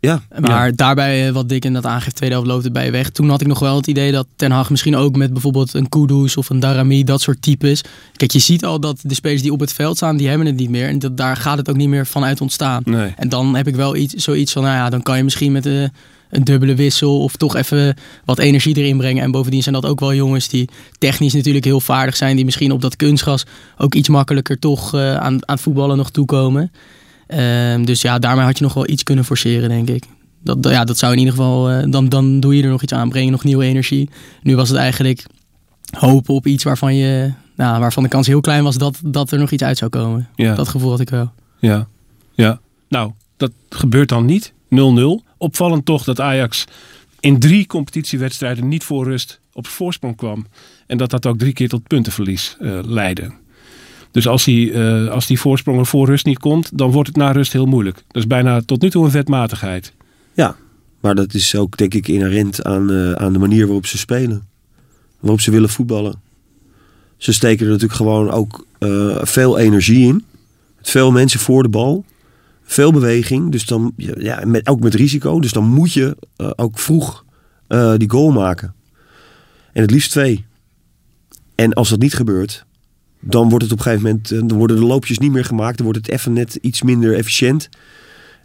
Ja, 0.00 0.22
Maar 0.40 0.76
daarbij, 0.76 1.26
eh, 1.26 1.32
wat 1.32 1.48
Dick 1.48 1.64
in 1.64 1.72
dat 1.72 1.86
aangeeft, 1.86 2.16
tweede 2.16 2.34
helft 2.34 2.50
loopt 2.50 2.64
het 2.64 2.72
bij 2.72 2.84
je 2.84 2.90
weg. 2.90 3.10
Toen 3.10 3.28
had 3.28 3.40
ik 3.40 3.46
nog 3.46 3.58
wel 3.58 3.76
het 3.76 3.86
idee 3.86 4.12
dat 4.12 4.26
Ten 4.36 4.50
Hag 4.50 4.70
misschien 4.70 4.96
ook 4.96 5.16
met 5.16 5.32
bijvoorbeeld 5.32 5.74
een 5.74 5.88
Kudus 5.88 6.36
of 6.36 6.50
een 6.50 6.60
Darami, 6.60 7.04
dat 7.04 7.20
soort 7.20 7.42
types. 7.42 7.82
Kijk, 8.16 8.30
je 8.30 8.38
ziet 8.38 8.64
al 8.64 8.80
dat 8.80 8.98
de 9.02 9.14
spelers 9.14 9.42
die 9.42 9.52
op 9.52 9.60
het 9.60 9.72
veld 9.72 9.96
staan, 9.96 10.16
die 10.16 10.28
hebben 10.28 10.46
het 10.46 10.56
niet 10.56 10.70
meer. 10.70 10.88
En 10.88 10.98
dat, 10.98 11.16
daar 11.16 11.36
gaat 11.36 11.58
het 11.58 11.70
ook 11.70 11.76
niet 11.76 11.88
meer 11.88 12.06
vanuit 12.06 12.40
ontstaan. 12.40 12.82
Nee. 12.84 13.12
En 13.16 13.28
dan 13.28 13.54
heb 13.54 13.66
ik 13.66 13.76
wel 13.76 13.96
iets, 13.96 14.14
zoiets 14.14 14.52
van, 14.52 14.62
nou 14.62 14.74
ja, 14.74 14.90
dan 14.90 15.02
kan 15.02 15.16
je 15.16 15.24
misschien 15.24 15.52
met 15.52 15.66
eh, 15.66 15.82
een 16.30 16.44
dubbele 16.44 16.74
wissel 16.74 17.22
of 17.22 17.36
toch 17.36 17.56
even 17.56 17.96
wat 18.24 18.38
energie 18.38 18.76
erin 18.76 18.96
brengen. 18.96 19.22
En 19.22 19.30
bovendien 19.30 19.62
zijn 19.62 19.74
dat 19.74 19.86
ook 19.86 20.00
wel 20.00 20.14
jongens 20.14 20.48
die 20.48 20.68
technisch 20.98 21.34
natuurlijk 21.34 21.64
heel 21.64 21.80
vaardig 21.80 22.16
zijn, 22.16 22.36
die 22.36 22.44
misschien 22.44 22.72
op 22.72 22.80
dat 22.80 22.96
kunstgras 22.96 23.44
ook 23.76 23.94
iets 23.94 24.08
makkelijker 24.08 24.58
toch 24.58 24.94
eh, 24.94 25.14
aan, 25.14 25.20
aan 25.24 25.54
het 25.54 25.60
voetballen 25.60 25.96
nog 25.96 26.10
toekomen. 26.10 26.70
Ehm, 27.28 27.84
dus 27.84 28.02
ja, 28.02 28.18
daarmee 28.18 28.44
had 28.44 28.58
je 28.58 28.64
nog 28.64 28.74
wel 28.74 28.88
iets 28.88 29.02
kunnen 29.02 29.24
forceren, 29.24 29.68
denk 29.68 29.88
ik. 29.88 30.04
Dat, 30.42 30.58
ja, 30.60 30.84
dat 30.84 30.98
zou 30.98 31.12
in 31.12 31.18
ieder 31.18 31.34
geval, 31.34 31.70
eh, 31.70 31.90
dan, 31.90 32.08
dan 32.08 32.40
doe 32.40 32.56
je 32.56 32.62
er 32.62 32.68
nog 32.68 32.82
iets 32.82 32.92
aan, 32.92 33.08
breng 33.08 33.24
je 33.24 33.30
nog 33.30 33.44
nieuwe 33.44 33.64
energie. 33.64 34.10
Nu 34.42 34.56
was 34.56 34.68
het 34.68 34.78
eigenlijk 34.78 35.26
hopen 35.98 36.34
op 36.34 36.46
iets 36.46 36.64
waarvan, 36.64 36.94
je, 36.94 37.32
nou, 37.56 37.80
waarvan 37.80 38.02
de 38.02 38.08
kans 38.08 38.26
heel 38.26 38.40
klein 38.40 38.62
was 38.62 38.76
dat, 38.76 39.00
dat 39.04 39.30
er 39.30 39.38
nog 39.38 39.50
iets 39.50 39.62
uit 39.62 39.78
zou 39.78 39.90
komen. 39.90 40.28
Ja. 40.34 40.54
Dat 40.54 40.68
gevoel 40.68 40.90
had 40.90 41.00
ik 41.00 41.10
wel. 41.10 41.32
Ja. 41.58 41.88
ja. 42.34 42.60
Nou, 42.88 43.12
dat 43.36 43.52
gebeurt 43.68 44.08
dan 44.08 44.24
niet. 44.24 44.52
0-0. 44.74 44.78
Opvallend 45.36 45.84
toch 45.84 46.04
dat 46.04 46.20
Ajax 46.20 46.64
in 47.20 47.38
drie 47.38 47.66
competitiewedstrijden 47.66 48.68
niet 48.68 48.84
voor 48.84 49.04
rust 49.04 49.40
op 49.52 49.66
voorsprong 49.66 50.16
kwam. 50.16 50.46
En 50.86 50.98
dat 50.98 51.10
dat 51.10 51.26
ook 51.26 51.38
drie 51.38 51.52
keer 51.52 51.68
tot 51.68 51.86
puntenverlies 51.86 52.56
eh, 52.60 52.78
leidde. 52.82 53.32
Dus 54.10 54.28
als 54.28 54.44
die, 54.44 54.72
eh, 54.72 55.08
als 55.08 55.26
die 55.26 55.40
voorsprong 55.40 55.78
er 55.78 55.86
voor 55.86 56.06
rust 56.06 56.26
niet 56.26 56.38
komt, 56.38 56.78
dan 56.78 56.90
wordt 56.90 57.08
het 57.08 57.16
na 57.16 57.30
rust 57.30 57.52
heel 57.52 57.66
moeilijk. 57.66 57.96
Dat 57.96 58.22
is 58.22 58.26
bijna 58.26 58.60
tot 58.60 58.82
nu 58.82 58.90
toe 58.90 59.04
een 59.04 59.10
vetmatigheid. 59.10 59.92
Ja, 60.34 60.56
maar 61.00 61.14
dat 61.14 61.34
is 61.34 61.56
ook 61.56 61.76
denk 61.76 61.94
ik 61.94 62.08
inherent 62.08 62.64
aan, 62.64 62.90
eh, 62.90 63.12
aan 63.12 63.32
de 63.32 63.38
manier 63.38 63.64
waarop 63.64 63.86
ze 63.86 63.98
spelen. 63.98 64.48
Waarop 65.20 65.40
ze 65.40 65.50
willen 65.50 65.68
voetballen. 65.68 66.20
Ze 67.16 67.32
steken 67.32 67.64
er 67.64 67.72
natuurlijk 67.72 67.98
gewoon 67.98 68.30
ook 68.30 68.66
eh, 68.78 69.18
veel 69.22 69.58
energie 69.58 70.06
in. 70.06 70.24
Veel 70.82 71.10
mensen 71.10 71.40
voor 71.40 71.62
de 71.62 71.68
bal. 71.68 72.04
Veel 72.62 72.92
beweging. 72.92 73.52
Dus 73.52 73.66
dan, 73.66 73.92
ja, 73.96 74.42
met, 74.44 74.68
ook 74.68 74.80
met 74.80 74.94
risico. 74.94 75.40
Dus 75.40 75.52
dan 75.52 75.64
moet 75.64 75.92
je 75.92 76.16
ook 76.36 76.78
vroeg 76.78 77.24
die 77.96 78.10
goal 78.10 78.30
maken. 78.30 78.74
En 79.72 79.82
het 79.82 79.90
liefst 79.90 80.10
twee. 80.10 80.44
En 81.54 81.72
als 81.72 81.88
dat 81.88 81.98
niet 81.98 82.14
gebeurt, 82.14 82.66
dan 83.20 83.48
wordt 83.48 83.64
het 83.64 83.72
op 83.72 83.78
een 83.78 83.84
gegeven 83.84 84.06
moment, 84.06 84.30
eh, 84.30 84.38
dan 84.46 84.58
worden 84.58 84.76
de 84.76 84.84
loopjes 84.84 85.18
niet 85.18 85.32
meer 85.32 85.44
gemaakt. 85.44 85.76
Dan 85.76 85.86
wordt 85.86 86.06
het 86.06 86.14
even 86.14 86.32
net 86.32 86.54
iets 86.54 86.82
minder 86.82 87.14
efficiënt. 87.14 87.68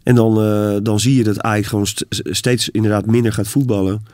En 0.03 0.15
dan, 0.15 0.41
eh, 0.41 0.77
dan 0.83 0.99
zie 0.99 1.15
je 1.15 1.23
dat 1.23 1.41
Ajax 1.41 1.67
gewoon 1.67 1.87
st- 1.87 2.05
steeds 2.09 2.69
inderdaad 2.69 3.05
minder 3.05 3.33
gaat 3.33 3.47
voetballen. 3.47 4.05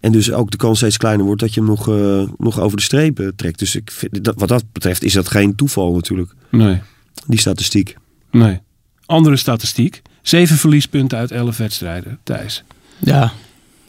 En 0.00 0.12
dus 0.12 0.32
ook 0.32 0.50
de 0.50 0.56
kans 0.56 0.78
steeds 0.78 0.96
kleiner 0.96 1.26
wordt 1.26 1.40
dat 1.40 1.54
je 1.54 1.60
hem 1.60 1.68
nog, 1.68 1.88
eh, 1.88 2.22
nog 2.38 2.60
over 2.60 2.76
de 2.76 2.82
strepen 2.82 3.36
trekt. 3.36 3.58
Dus 3.58 3.76
ik 3.76 3.90
vind, 3.90 4.24
dat, 4.24 4.34
wat 4.38 4.48
dat 4.48 4.64
betreft 4.72 5.02
is 5.02 5.12
dat 5.12 5.28
geen 5.28 5.54
toeval 5.54 5.94
natuurlijk, 5.94 6.32
Nee, 6.50 6.80
die 7.26 7.38
statistiek. 7.38 7.96
nee. 8.30 8.60
Andere 9.06 9.36
statistiek. 9.36 10.02
Zeven 10.22 10.56
verliespunten 10.56 11.18
uit 11.18 11.30
elf 11.30 11.56
wedstrijden, 11.56 12.18
Thijs. 12.22 12.64
Ja, 12.98 13.32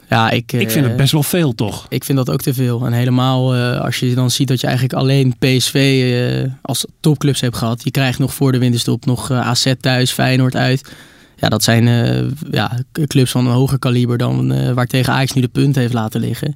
ja 0.08 0.30
ik, 0.30 0.52
Ik 0.52 0.70
vind 0.70 0.84
eh, 0.84 0.88
het 0.90 0.96
best 0.96 1.12
wel 1.12 1.22
veel, 1.22 1.54
toch? 1.54 1.86
Ik 1.88 2.04
vind 2.04 2.18
dat 2.18 2.30
ook 2.30 2.40
te 2.42 2.54
veel. 2.54 2.86
En 2.86 2.92
helemaal 2.92 3.54
eh, 3.54 3.80
als 3.80 3.96
je 3.98 4.14
dan 4.14 4.30
ziet 4.30 4.48
dat 4.48 4.60
je 4.60 4.66
eigenlijk 4.66 4.98
alleen 4.98 5.34
PSV 5.38 5.74
eh, 6.44 6.50
als 6.62 6.84
topclubs 7.00 7.40
hebt 7.40 7.56
gehad. 7.56 7.84
Je 7.84 7.90
krijgt 7.90 8.18
nog 8.18 8.34
voor 8.34 8.52
de 8.52 8.58
winterstop 8.58 9.06
nog 9.06 9.30
eh, 9.30 9.48
AZ 9.48 9.72
thuis, 9.80 10.10
Feyenoord 10.10 10.56
uit. 10.56 10.92
Ja, 11.36 11.48
dat 11.48 11.62
zijn 11.62 11.88
eh, 11.88 12.24
ja, 12.50 12.78
clubs 13.06 13.30
van 13.30 13.46
een 13.46 13.52
hoger 13.52 13.78
kaliber 13.78 14.18
dan 14.18 14.52
eh, 14.52 14.72
waar 14.72 14.86
tegen 14.86 15.12
Ajax 15.12 15.32
nu 15.32 15.40
de 15.40 15.48
punten 15.48 15.80
heeft 15.82 15.94
laten 15.94 16.20
liggen. 16.20 16.54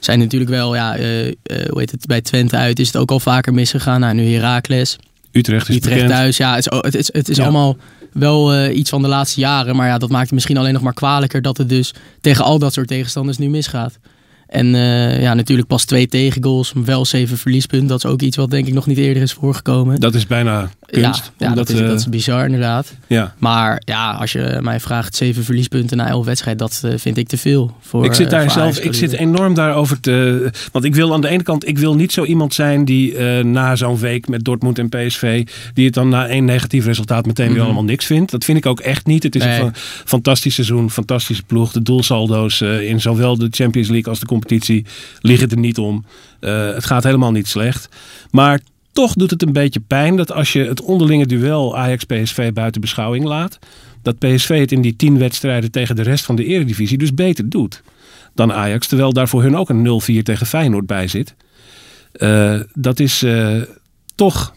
Zijn 0.00 0.18
natuurlijk 0.18 0.50
wel, 0.50 0.74
ja, 0.74 0.96
eh, 0.96 1.26
eh, 1.26 1.32
hoe 1.42 1.78
heet 1.78 1.90
het, 1.90 2.06
bij 2.06 2.20
Twente 2.20 2.56
uit 2.56 2.78
is 2.78 2.86
het 2.86 2.96
ook 2.96 3.10
al 3.10 3.20
vaker 3.20 3.54
misgegaan. 3.54 4.00
Nou, 4.00 4.14
nu 4.14 4.32
Heracles. 4.34 4.96
Utrecht 5.32 5.68
is 5.68 5.76
Utrecht 5.76 5.94
bekend. 5.96 6.12
thuis. 6.14 6.36
Ja, 6.36 6.54
het 6.54 6.64
is, 6.66 6.80
het 6.80 6.94
is, 6.94 7.10
het 7.12 7.28
is 7.28 7.36
Ja. 7.36 7.42
allemaal 7.42 7.76
wel 8.12 8.52
eh, 8.52 8.76
iets 8.76 8.90
van 8.90 9.02
de 9.02 9.08
laatste 9.08 9.40
jaren. 9.40 9.76
Maar 9.76 9.88
ja, 9.88 9.98
dat 9.98 10.10
maakt 10.10 10.24
het 10.24 10.32
misschien 10.32 10.56
alleen 10.56 10.72
nog 10.72 10.82
maar 10.82 10.94
kwalijker 10.94 11.42
dat 11.42 11.56
het 11.56 11.68
dus 11.68 11.94
tegen 12.20 12.44
al 12.44 12.58
dat 12.58 12.72
soort 12.72 12.88
tegenstanders 12.88 13.38
nu 13.38 13.48
misgaat. 13.48 13.98
En 14.52 14.74
eh, 14.74 15.20
ja, 15.22 15.34
natuurlijk 15.34 15.68
pas 15.68 15.84
twee 15.84 16.08
tegengoals, 16.08 16.72
wel 16.84 17.04
zeven 17.04 17.38
verliespunten. 17.38 17.88
Dat 17.88 18.04
is 18.04 18.10
ook 18.10 18.20
iets 18.22 18.36
wat 18.36 18.50
denk 18.50 18.66
ik 18.66 18.74
nog 18.74 18.86
niet 18.86 18.98
eerder 18.98 19.22
is 19.22 19.32
voorgekomen. 19.32 20.00
Dat 20.00 20.14
is 20.14 20.26
bijna 20.26 20.70
kunst. 20.86 21.32
ja, 21.38 21.54
dat, 21.54 21.68
is, 21.68 21.80
eh, 21.80 21.86
dat 21.86 21.98
is 21.98 22.08
bizar 22.08 22.44
inderdaad. 22.44 22.92
ja. 23.06 23.34
Maar 23.38 23.82
ja, 23.84 24.10
als 24.12 24.32
je 24.32 24.58
mij 24.62 24.80
vraagt 24.80 25.16
zeven 25.16 25.44
verliespunten 25.44 25.96
na 25.96 26.08
elf 26.08 26.24
wedstrijden, 26.24 26.66
dat 26.68 26.80
eh, 26.84 26.98
vind 26.98 27.16
ik 27.16 27.28
te 27.28 27.36
veel. 27.36 27.76
Voor, 27.80 28.04
ik 28.04 28.14
zit 28.14 28.30
daar 28.30 28.50
zelf, 28.50 28.78
ik 28.78 28.94
zit 28.94 29.12
enorm 29.12 29.54
daarover 29.54 30.00
te. 30.00 30.50
Want 30.72 30.84
ik 30.84 30.94
wil 30.94 31.12
aan 31.12 31.20
de 31.20 31.28
ene 31.28 31.42
kant, 31.42 31.68
ik 31.68 31.78
wil 31.78 31.94
niet 31.94 32.12
zo 32.12 32.24
iemand 32.24 32.54
zijn 32.54 32.84
die 32.84 33.18
na 33.42 33.76
zo'n 33.76 33.98
week 33.98 34.28
met 34.28 34.44
Dortmund 34.44 34.78
en 34.78 34.88
PSV, 34.88 35.46
die 35.74 35.84
het 35.84 35.94
dan 35.94 36.08
na 36.08 36.26
één 36.26 36.44
negatief 36.44 36.84
resultaat 36.84 37.26
meteen 37.26 37.46
weer 37.46 37.56
Mhm. 37.56 37.64
allemaal 37.64 37.84
niks 37.84 38.06
vindt. 38.06 38.30
Dat 38.30 38.44
vind 38.44 38.58
ik 38.58 38.66
ook 38.66 38.80
echt 38.80 39.06
niet. 39.06 39.22
Het 39.22 39.34
is 39.34 39.44
Nee. 39.44 39.60
een 39.60 39.74
fa- 39.74 39.80
fantastisch 40.04 40.54
seizoen, 40.54 40.90
fantastische 40.90 41.42
ploeg. 41.42 41.72
De 41.72 41.82
doelsaldo's 41.82 42.60
in 42.60 43.00
zowel 43.00 43.36
de 43.38 43.46
Champions 43.50 43.88
League 43.88 44.08
als 44.08 44.18
de 44.20 44.26
competitie 44.26 44.40
liggen 45.20 45.50
er 45.50 45.58
niet 45.58 45.78
om. 45.78 46.04
Eh, 46.40 46.74
het 46.74 46.86
gaat 46.86 47.04
helemaal 47.04 47.32
niet 47.32 47.48
slecht. 47.48 47.88
Maar 48.30 48.60
toch 48.92 49.14
doet 49.14 49.30
het 49.30 49.42
een 49.42 49.52
beetje 49.52 49.80
pijn 49.80 50.16
dat 50.16 50.32
als 50.32 50.52
je 50.52 50.64
het 50.64 50.80
onderlinge 50.80 51.26
duel 51.26 51.76
Ajax-PSV 51.76 52.52
buiten 52.52 52.80
beschouwing 52.80 53.24
laat, 53.24 53.58
dat 54.02 54.18
PSV 54.18 54.58
het 54.60 54.72
in 54.72 54.80
die 54.80 54.96
tien 54.96 55.18
wedstrijden 55.18 55.70
tegen 55.70 55.96
de 55.96 56.02
rest 56.02 56.24
van 56.24 56.36
de 56.36 56.44
eredivisie 56.44 56.98
dus 56.98 57.14
beter 57.14 57.48
doet 57.48 57.82
dan 58.34 58.52
Ajax. 58.52 58.86
Terwijl 58.86 59.12
daar 59.12 59.28
voor 59.28 59.42
hun 59.42 59.56
ook 59.56 59.68
een 59.68 60.02
0-4 60.20 60.22
tegen 60.22 60.46
Feyenoord 60.46 60.86
bij 60.86 61.08
zit. 61.08 61.34
Eh, 62.12 62.60
dat 62.74 63.00
is 63.00 63.22
eh, 63.22 63.60
toch... 64.14 64.54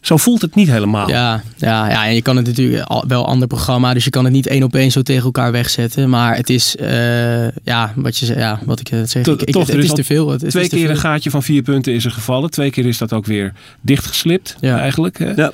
Zo 0.00 0.16
voelt 0.16 0.40
het 0.42 0.54
niet 0.54 0.70
helemaal. 0.70 1.08
Ja, 1.08 1.42
ja, 1.56 1.88
ja, 1.90 2.06
en 2.06 2.14
je 2.14 2.22
kan 2.22 2.36
het 2.36 2.46
natuurlijk 2.46 2.88
wel 3.08 3.20
een 3.20 3.26
ander 3.26 3.48
programma, 3.48 3.94
dus 3.94 4.04
je 4.04 4.10
kan 4.10 4.24
het 4.24 4.32
niet 4.32 4.46
één 4.46 4.62
op 4.62 4.74
één 4.74 4.90
zo 4.90 5.02
tegen 5.02 5.24
elkaar 5.24 5.52
wegzetten. 5.52 6.08
Maar 6.10 6.36
het 6.36 6.50
is, 6.50 6.76
eh, 6.76 7.48
ja, 7.48 7.92
wat 7.96 8.16
je 8.18 8.26
ja, 8.34 8.60
wat 8.64 8.80
ik 8.80 8.90
eh, 8.90 8.98
zeg, 9.04 9.22
To- 9.22 9.32
ik, 9.32 9.42
ik- 9.42 9.52
toch, 9.52 9.66
het, 9.66 9.76
is 9.84 9.92
te 9.92 10.04
veel. 10.04 10.28
Het, 10.30 10.40
het 10.40 10.50
Twee 10.50 10.62
is 10.62 10.68
te 10.68 10.76
keer 10.76 10.84
veel. 10.86 10.94
een 10.94 11.00
gaatje 11.00 11.30
van 11.30 11.42
vier 11.42 11.62
punten 11.62 11.92
is 11.92 12.04
er 12.04 12.10
gevallen. 12.10 12.50
Twee 12.50 12.70
keer 12.70 12.86
is 12.86 12.98
dat 12.98 13.12
ook 13.12 13.26
weer 13.26 13.52
dichtgeslipt 13.80 14.56
Ja. 14.60 14.78
eigenlijk. 14.78 15.18
Hè? 15.18 15.32
Ja. 15.34 15.52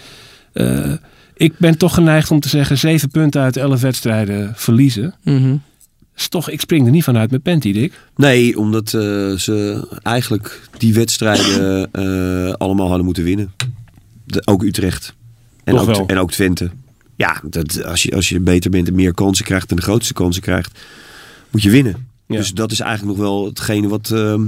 Eh, 0.52 0.92
ik 1.34 1.58
ben 1.58 1.78
toch 1.78 1.94
geneigd 1.94 2.30
om 2.30 2.40
te 2.40 2.48
zeggen... 2.48 2.78
zeven 2.78 3.08
punten 3.10 3.42
uit 3.42 3.56
elf 3.56 3.80
wedstrijden 3.80 4.52
verliezen. 4.56 5.14
Mhm. 5.22 5.54
Is 6.16 6.28
toch, 6.28 6.50
ik 6.50 6.60
spring 6.60 6.84
er 6.86 6.92
niet 6.92 7.04
vanuit 7.04 7.30
met 7.30 7.42
Penty, 7.42 7.72
Dick. 7.72 7.92
Nee, 8.16 8.58
omdat 8.58 8.86
eh, 8.94 9.00
ze 9.36 9.86
eigenlijk 10.02 10.60
die 10.78 10.94
wedstrijden 10.94 11.88
eh, 11.92 12.52
allemaal 12.52 12.86
hadden 12.86 13.04
moeten 13.04 13.24
winnen. 13.24 13.52
De, 14.26 14.42
ook 14.45 14.62
Utrecht. 14.62 15.14
En 15.64 15.75
Toch 15.75 15.88
ook, 15.88 15.97
wel. 15.97 16.06
en 16.06 16.18
ook 16.18 16.30
Twente. 16.30 16.71
Ja, 17.16 17.40
dat, 17.45 17.85
als, 17.85 18.02
je, 18.02 18.14
als 18.14 18.28
je 18.28 18.40
beter 18.40 18.71
bent 18.71 18.88
en 18.88 18.95
meer 18.95 19.14
kansen 19.14 19.45
krijgt 19.45 19.71
en 19.71 19.76
de 19.76 19.83
grootste 19.83 20.12
kansen 20.12 20.42
krijgt, 20.42 20.78
moet 21.50 21.62
je 21.62 21.71
winnen. 21.71 22.09
Ja. 22.26 22.37
Dus 22.37 22.54
dat 22.54 22.73
is 22.73 22.80
eigenlijk 22.80 23.18
nog 23.18 23.26
wel 23.28 23.45
hetgene 23.45 23.88
wat, 23.88 24.11
ehm, 24.11 24.42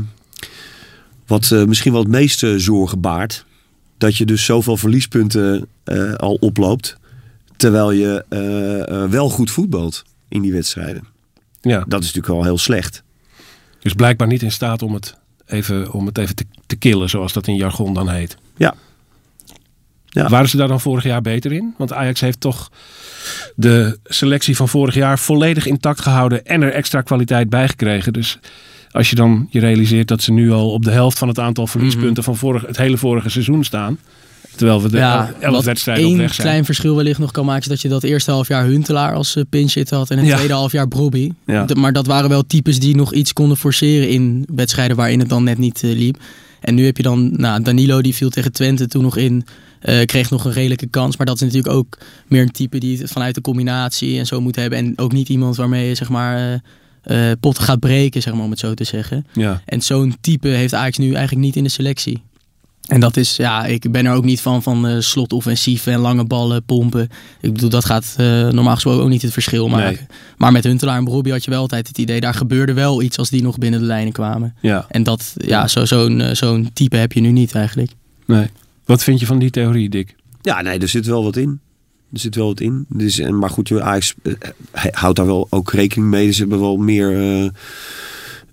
wat 1.26 1.50
eh, 1.50 1.64
misschien 1.64 1.92
wel 1.92 2.00
het 2.00 2.10
meeste 2.10 2.58
zorgen 2.58 3.00
baart. 3.00 3.44
Dat 3.98 4.16
je 4.16 4.26
dus 4.26 4.44
zoveel 4.44 4.76
verliespunten 4.76 5.66
eh, 5.84 6.14
al 6.14 6.34
oploopt. 6.34 6.96
Terwijl 7.56 7.90
je 7.90 8.24
eh, 8.28 9.10
wel 9.10 9.30
goed 9.30 9.50
voetbalt 9.50 10.04
in 10.28 10.42
die 10.42 10.52
wedstrijden. 10.52 11.04
Ja. 11.60 11.84
Dat 11.88 12.00
is 12.00 12.06
natuurlijk 12.06 12.34
wel 12.34 12.44
heel 12.44 12.58
slecht. 12.58 13.02
Dus 13.80 13.92
blijkbaar 13.92 14.28
niet 14.28 14.42
in 14.42 14.52
staat 14.52 14.82
om 14.82 14.94
het 14.94 15.16
even, 15.46 15.92
om 15.92 16.06
het 16.06 16.18
even 16.18 16.34
te, 16.34 16.44
te 16.66 16.76
killen, 16.76 17.08
zoals 17.08 17.32
dat 17.32 17.46
in 17.46 17.56
jargon 17.56 17.94
dan 17.94 18.08
heet. 18.08 18.36
Ja. 18.56 18.74
Ja. 20.08 20.28
Waren 20.28 20.48
ze 20.48 20.56
daar 20.56 20.68
dan 20.68 20.80
vorig 20.80 21.04
jaar 21.04 21.20
beter 21.20 21.52
in? 21.52 21.74
Want 21.78 21.92
Ajax 21.92 22.20
heeft 22.20 22.40
toch 22.40 22.70
de 23.56 23.98
selectie 24.04 24.56
van 24.56 24.68
vorig 24.68 24.94
jaar 24.94 25.18
volledig 25.18 25.66
intact 25.66 26.00
gehouden 26.00 26.46
en 26.46 26.62
er 26.62 26.72
extra 26.72 27.00
kwaliteit 27.00 27.48
bij 27.50 27.68
gekregen. 27.68 28.12
Dus 28.12 28.38
als 28.90 29.10
je 29.10 29.16
dan 29.16 29.46
je 29.50 29.60
realiseert 29.60 30.08
dat 30.08 30.22
ze 30.22 30.32
nu 30.32 30.52
al 30.52 30.72
op 30.72 30.84
de 30.84 30.90
helft 30.90 31.18
van 31.18 31.28
het 31.28 31.38
aantal 31.38 31.66
verliespunten 31.66 32.22
van 32.22 32.36
vorig, 32.36 32.66
het 32.66 32.76
hele 32.76 32.96
vorige 32.96 33.28
seizoen 33.28 33.64
staan. 33.64 33.98
Terwijl 34.56 34.82
we 34.82 34.88
de 34.90 34.96
Ja, 34.96 35.32
elf 35.40 35.64
wedstrijden 35.64 36.06
op 36.10 36.16
weg 36.16 36.34
zijn. 36.34 36.46
klein 36.48 36.64
verschil 36.64 36.96
wellicht 36.96 37.18
nog 37.18 37.30
kan 37.30 37.44
maken... 37.44 37.62
is 37.62 37.68
dat 37.68 37.80
je 37.80 37.88
dat 37.88 38.02
eerste 38.02 38.30
half 38.30 38.48
jaar 38.48 38.64
Huntelaar 38.64 39.14
als 39.14 39.36
uh, 39.36 39.42
pinch 39.50 39.88
had... 39.90 40.10
en 40.10 40.18
het 40.18 40.26
Ja. 40.26 40.36
tweede 40.36 40.54
half 40.54 40.72
jaar 40.72 40.88
Brobby. 40.88 41.30
Ja. 41.46 41.64
D- 41.64 41.74
Maar 41.74 41.92
dat 41.92 42.06
waren 42.06 42.28
wel 42.28 42.46
types 42.46 42.78
die 42.80 42.96
nog 42.96 43.12
iets 43.12 43.32
konden 43.32 43.56
forceren... 43.56 44.08
in 44.08 44.46
wedstrijden 44.54 44.96
waarin 44.96 45.18
het 45.18 45.28
dan 45.28 45.44
net 45.44 45.58
niet 45.58 45.82
eh, 45.82 45.90
liep. 45.96 46.16
En 46.60 46.74
nu 46.74 46.84
heb 46.84 46.96
je 46.96 47.02
dan 47.02 47.30
nou, 47.36 47.62
Danilo, 47.62 48.00
die 48.00 48.14
viel 48.14 48.30
tegen 48.30 48.52
Twente 48.52 48.86
toen 48.86 49.02
nog 49.02 49.16
in... 49.16 49.44
eh, 49.80 50.04
kreeg 50.04 50.30
nog 50.30 50.44
een 50.44 50.52
redelijke 50.52 50.86
kans. 50.86 51.16
Maar 51.16 51.26
dat 51.26 51.34
is 51.34 51.40
natuurlijk 51.42 51.74
ook 51.74 51.98
meer 52.26 52.42
een 52.42 52.52
type 52.52 52.78
die 52.78 52.98
het 52.98 53.10
vanuit 53.10 53.34
de 53.34 53.40
combinatie 53.40 54.18
en 54.18 54.26
zo 54.26 54.40
moet 54.40 54.56
hebben. 54.56 54.78
En 54.78 54.92
ook 54.96 55.12
niet 55.12 55.28
iemand 55.28 55.56
waarmee 55.56 55.88
je 55.88 55.94
zeg 55.94 56.08
maar 56.08 56.36
eh, 56.36 57.30
eh, 57.30 57.38
potten 57.40 57.64
gaat 57.64 57.80
breken, 57.80 58.22
zeg 58.22 58.34
maar, 58.34 58.44
om 58.44 58.50
het 58.50 58.58
zo 58.58 58.74
te 58.74 58.84
zeggen. 58.84 59.26
Ja. 59.32 59.62
En 59.64 59.82
zo'n 59.82 60.16
type 60.20 60.48
heeft 60.48 60.74
Ajax 60.74 60.98
nu 60.98 61.12
eigenlijk 61.12 61.46
niet 61.46 61.56
in 61.56 61.64
de 61.64 61.70
selectie. 61.70 62.22
En 62.88 63.00
dat 63.00 63.16
is, 63.16 63.36
ja, 63.36 63.64
ik 63.64 63.92
ben 63.92 64.06
er 64.06 64.12
ook 64.12 64.24
niet 64.24 64.40
van, 64.40 64.62
van 64.62 64.88
uh, 64.88 65.00
slotoffensieven 65.00 65.92
en 65.92 65.98
lange 65.98 66.24
ballen, 66.24 66.64
pompen. 66.64 67.08
Ik 67.40 67.52
bedoel, 67.52 67.70
dat 67.70 67.84
gaat 67.84 68.16
uh, 68.20 68.26
normaal 68.48 68.74
gesproken 68.74 69.02
ook 69.02 69.08
niet 69.08 69.22
het 69.22 69.32
verschil 69.32 69.68
maken. 69.68 70.06
Nee. 70.08 70.18
Maar 70.36 70.52
met 70.52 70.64
Huntelaar 70.64 70.96
en 70.96 71.04
Brobbey 71.04 71.32
had 71.32 71.44
je 71.44 71.50
wel 71.50 71.60
altijd 71.60 71.88
het 71.88 71.98
idee, 71.98 72.20
daar 72.20 72.34
gebeurde 72.34 72.72
wel 72.72 73.02
iets 73.02 73.18
als 73.18 73.30
die 73.30 73.42
nog 73.42 73.58
binnen 73.58 73.80
de 73.80 73.86
lijnen 73.86 74.12
kwamen. 74.12 74.54
Ja. 74.60 74.86
En 74.88 75.02
dat, 75.02 75.34
ja, 75.36 75.68
zo'n 75.68 75.86
zo 75.86 76.08
uh, 76.08 76.34
zo'n 76.34 76.70
type 76.72 76.96
heb 76.96 77.12
je 77.12 77.20
nu 77.20 77.30
niet 77.30 77.54
eigenlijk. 77.54 77.90
Nee. 78.26 78.46
Wat 78.88 79.02
vind 79.02 79.20
je 79.20 79.26
van 79.26 79.38
die 79.38 79.50
theorie, 79.50 79.88
Dick? 79.88 80.14
Ja, 80.42 80.62
nee, 80.62 80.78
er 80.78 80.88
zit 80.88 81.06
wel 81.06 81.24
wat 81.24 81.36
in. 81.36 81.60
Er 82.12 82.18
zit 82.18 82.34
wel 82.34 82.46
wat 82.46 82.60
in. 82.60 82.86
Dus, 82.88 83.18
en, 83.18 83.38
maar 83.38 83.50
goed, 83.50 83.80
Ajax 83.80 84.14
uh, 84.22 84.34
houdt 84.72 85.16
daar 85.16 85.26
wel 85.26 85.46
ook 85.50 85.72
rekening 85.72 86.10
mee. 86.10 86.30
Ze 86.30 86.40
hebben 86.40 86.60
wel 86.60 86.76
meer 86.76 87.12
uh, 87.12 87.48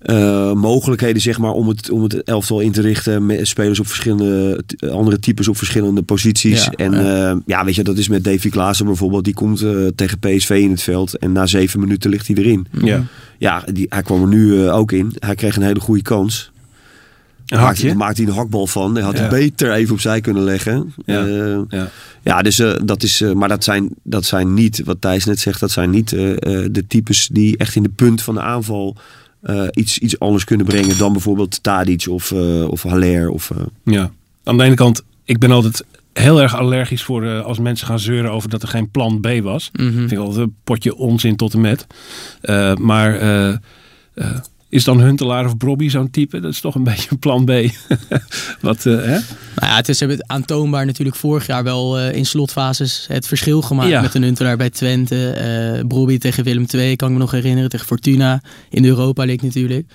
uh, 0.05 0.53
mogelijkheden 0.53 1.21
zeg 1.21 1.37
maar, 1.37 1.51
om, 1.51 1.67
het, 1.67 1.89
om 1.89 2.03
het 2.03 2.23
elftal 2.23 2.59
in 2.59 2.71
te 2.71 2.81
richten. 2.81 3.25
Met 3.25 3.47
spelers 3.47 3.79
op 3.79 3.87
verschillende, 3.87 4.63
andere 4.91 5.19
types 5.19 5.47
op 5.47 5.57
verschillende 5.57 6.01
posities. 6.01 6.63
Ja, 6.63 6.71
en 6.71 6.91
ja. 6.91 7.31
Uh, 7.31 7.39
ja, 7.45 7.65
weet 7.65 7.75
je, 7.75 7.83
dat 7.83 7.97
is 7.97 8.07
met 8.07 8.23
Davy 8.23 8.49
Klaassen 8.49 8.85
bijvoorbeeld. 8.85 9.23
Die 9.23 9.33
komt 9.33 9.65
tegen 9.95 10.19
PSV 10.19 10.49
in 10.49 10.71
het 10.71 10.81
veld. 10.81 11.17
En 11.17 11.31
na 11.31 11.45
zeven 11.45 11.79
minuten 11.79 12.09
ligt 12.09 12.27
hij 12.27 12.35
erin. 12.35 12.67
Ja, 12.81 13.03
ja 13.37 13.63
die, 13.73 13.85
hij 13.89 14.01
kwam 14.01 14.21
er 14.21 14.27
nu 14.27 14.69
ook 14.69 14.91
in. 14.91 15.13
Hij 15.19 15.35
kreeg 15.35 15.55
een 15.55 15.63
hele 15.63 15.79
goede 15.79 16.01
kans. 16.01 16.53
Een 17.45 17.57
hakje? 17.59 17.87
Daar 17.87 17.97
maakt 17.97 18.17
hij 18.17 18.25
een 18.27 18.33
hakbal 18.33 18.67
van. 18.67 18.93
Hij 18.95 19.03
had 19.03 19.13
Ja. 19.13 19.19
hij 19.19 19.29
beter 19.29 19.71
even 19.73 19.93
opzij 19.93 20.21
kunnen 20.21 20.43
leggen. 20.43 20.93
Ja. 21.05 21.25
Eh, 21.25 21.59
Ja. 21.69 21.89
ja, 22.23 22.41
dus 22.41 22.59
eh, 22.59 22.73
dat 22.83 23.03
is. 23.03 23.21
eh, 23.21 23.31
maar 23.31 23.49
dat 23.49 23.63
zijn, 23.63 23.89
dat 24.03 24.25
zijn 24.25 24.53
niet, 24.53 24.81
wat 24.83 25.01
Thijs 25.01 25.25
net 25.25 25.39
zegt, 25.39 25.59
dat 25.59 25.71
zijn 25.71 25.89
niet 25.89 26.13
eh, 26.13 26.31
eh, 26.31 26.37
de 26.71 26.87
types 26.87 27.27
die 27.31 27.57
echt 27.57 27.75
in 27.75 27.83
de 27.83 27.89
punt 27.89 28.21
van 28.21 28.33
de 28.33 28.41
aanval 28.41 28.95
eh, 29.41 29.63
iets, 29.71 29.97
iets 29.99 30.19
anders 30.19 30.43
kunnen 30.43 30.65
brengen 30.65 30.97
dan 30.97 31.11
bijvoorbeeld 31.11 31.63
Tadic 31.63 32.05
of, 32.09 32.31
eh 32.31 32.67
of 32.69 32.83
Haller. 32.83 33.29
Of, 33.29 33.51
eh, 33.51 33.57
Ja. 33.83 34.11
Aan 34.43 34.57
de 34.57 34.63
ene 34.63 34.75
kant, 34.75 35.03
ik 35.23 35.39
ben 35.39 35.51
altijd 35.51 35.85
heel 36.13 36.41
erg 36.41 36.55
allergisch 36.55 37.03
voor 37.03 37.23
eh, 37.25 37.41
als 37.45 37.59
mensen 37.59 37.87
gaan 37.87 37.99
zeuren 37.99 38.31
over 38.31 38.49
dat 38.49 38.61
er 38.61 38.67
geen 38.67 38.89
plan 38.91 39.19
B 39.19 39.27
was. 39.43 39.69
Mhm. 39.73 39.91
Vind 39.93 40.11
ik 40.11 40.17
altijd 40.17 40.37
een 40.47 40.55
potje 40.63 40.95
onzin 40.95 41.35
tot 41.35 41.53
en 41.53 41.61
met. 41.61 41.87
Eh, 42.41 42.75
maar 42.75 43.15
eh, 43.19 43.55
is 44.75 44.83
dan 44.83 44.99
Huntelaar 45.01 45.45
of 45.45 45.57
Brobby 45.57 45.89
zo'n 45.89 46.09
type? 46.09 46.39
Dat 46.39 46.51
is 46.51 46.59
toch 46.59 46.75
een 46.75 46.83
beetje 46.83 47.11
een 47.11 47.19
plan 47.19 47.45
B. 47.45 47.49
Wat, 48.61 48.85
eh, 48.85 48.93
hè? 48.93 49.09
Nou 49.09 49.21
ja, 49.55 49.75
het 49.75 49.89
is 49.89 49.99
hebben 49.99 50.17
het 50.17 50.27
aantoonbaar 50.27 50.85
natuurlijk 50.85 51.17
vorig 51.17 51.47
jaar 51.47 51.63
wel 51.63 51.99
eh, 51.99 52.15
in 52.15 52.25
slotfases 52.25 53.05
het 53.07 53.27
verschil 53.27 53.61
gemaakt 53.61 53.89
Ja. 53.89 54.01
met 54.01 54.13
een 54.13 54.23
Huntelaar 54.23 54.57
bij 54.57 54.69
Twente. 54.69 55.29
eh 55.29 55.87
Brobby 55.87 56.17
tegen 56.17 56.43
Willem 56.43 56.65
II, 56.73 56.95
kan 56.95 57.07
ik 57.07 57.13
me 57.13 57.19
nog 57.19 57.31
herinneren, 57.31 57.69
tegen 57.69 57.85
Fortuna 57.85 58.41
in 58.69 58.81
de 58.81 58.87
Europa 58.87 59.25
League 59.25 59.45
natuurlijk. 59.45 59.87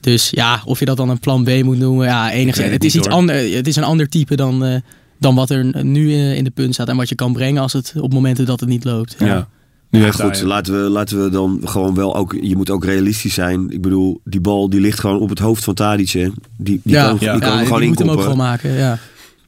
Dus 0.00 0.30
ja, 0.30 0.62
of 0.64 0.78
je 0.78 0.84
dat 0.84 0.96
dan 0.96 1.08
een 1.08 1.18
plan 1.18 1.44
B 1.44 1.62
moet 1.62 1.78
noemen, 1.78 2.06
ja, 2.06 2.30
enigszins. 2.32 2.70
het 2.70 2.84
is, 2.84 2.94
iets 2.94 3.06
hoor. 3.06 3.14
ander, 3.14 3.54
het 3.56 3.66
is 3.66 3.76
een 3.76 3.84
ander 3.84 4.08
type 4.08 4.36
dan, 4.36 4.64
eh, 4.64 4.76
dan 5.18 5.34
wat 5.34 5.50
er 5.50 5.84
nu 5.84 6.12
eh, 6.12 6.36
in 6.36 6.44
de 6.44 6.50
punt 6.50 6.74
staat 6.74 6.88
en 6.88 6.96
wat 6.96 7.08
je 7.08 7.14
kan 7.14 7.32
brengen 7.32 7.62
als 7.62 7.72
het 7.72 7.94
op 8.00 8.12
momenten 8.12 8.46
dat 8.46 8.60
het 8.60 8.68
niet 8.68 8.84
loopt. 8.84 9.16
Ja. 9.18 9.48
Nu 9.90 10.02
heeft 10.02 10.20
goed, 10.20 10.42
laten 10.42 10.82
we, 10.82 10.90
laten 10.90 11.22
we 11.24 11.30
dan 11.30 11.60
gewoon 11.64 11.94
wel 11.94 12.16
ook. 12.16 12.36
Je 12.40 12.56
moet 12.56 12.70
ook 12.70 12.84
realistisch 12.84 13.34
zijn. 13.34 13.70
Ik 13.70 13.82
bedoel, 13.82 14.20
die 14.24 14.40
bal 14.40 14.70
die 14.70 14.80
ligt 14.80 15.00
gewoon 15.00 15.20
op 15.20 15.28
het 15.28 15.38
hoofd 15.38 15.64
van 15.64 15.74
Tadic. 15.74 16.10
Hè. 16.10 16.28
Die, 16.56 16.80
die 16.84 16.94
ja, 16.94 17.06
kan, 17.08 17.16
ja. 17.20 17.32
die 17.32 17.40
kan 17.40 17.50
ja, 17.50 17.56
hem 17.56 17.64
gewoon 17.64 17.80
die 17.80 17.88
moet 17.88 17.98
hem 17.98 18.10
ook 18.10 18.20
gewoon 18.20 18.36
maken. 18.36 18.72
Ja. 18.72 18.98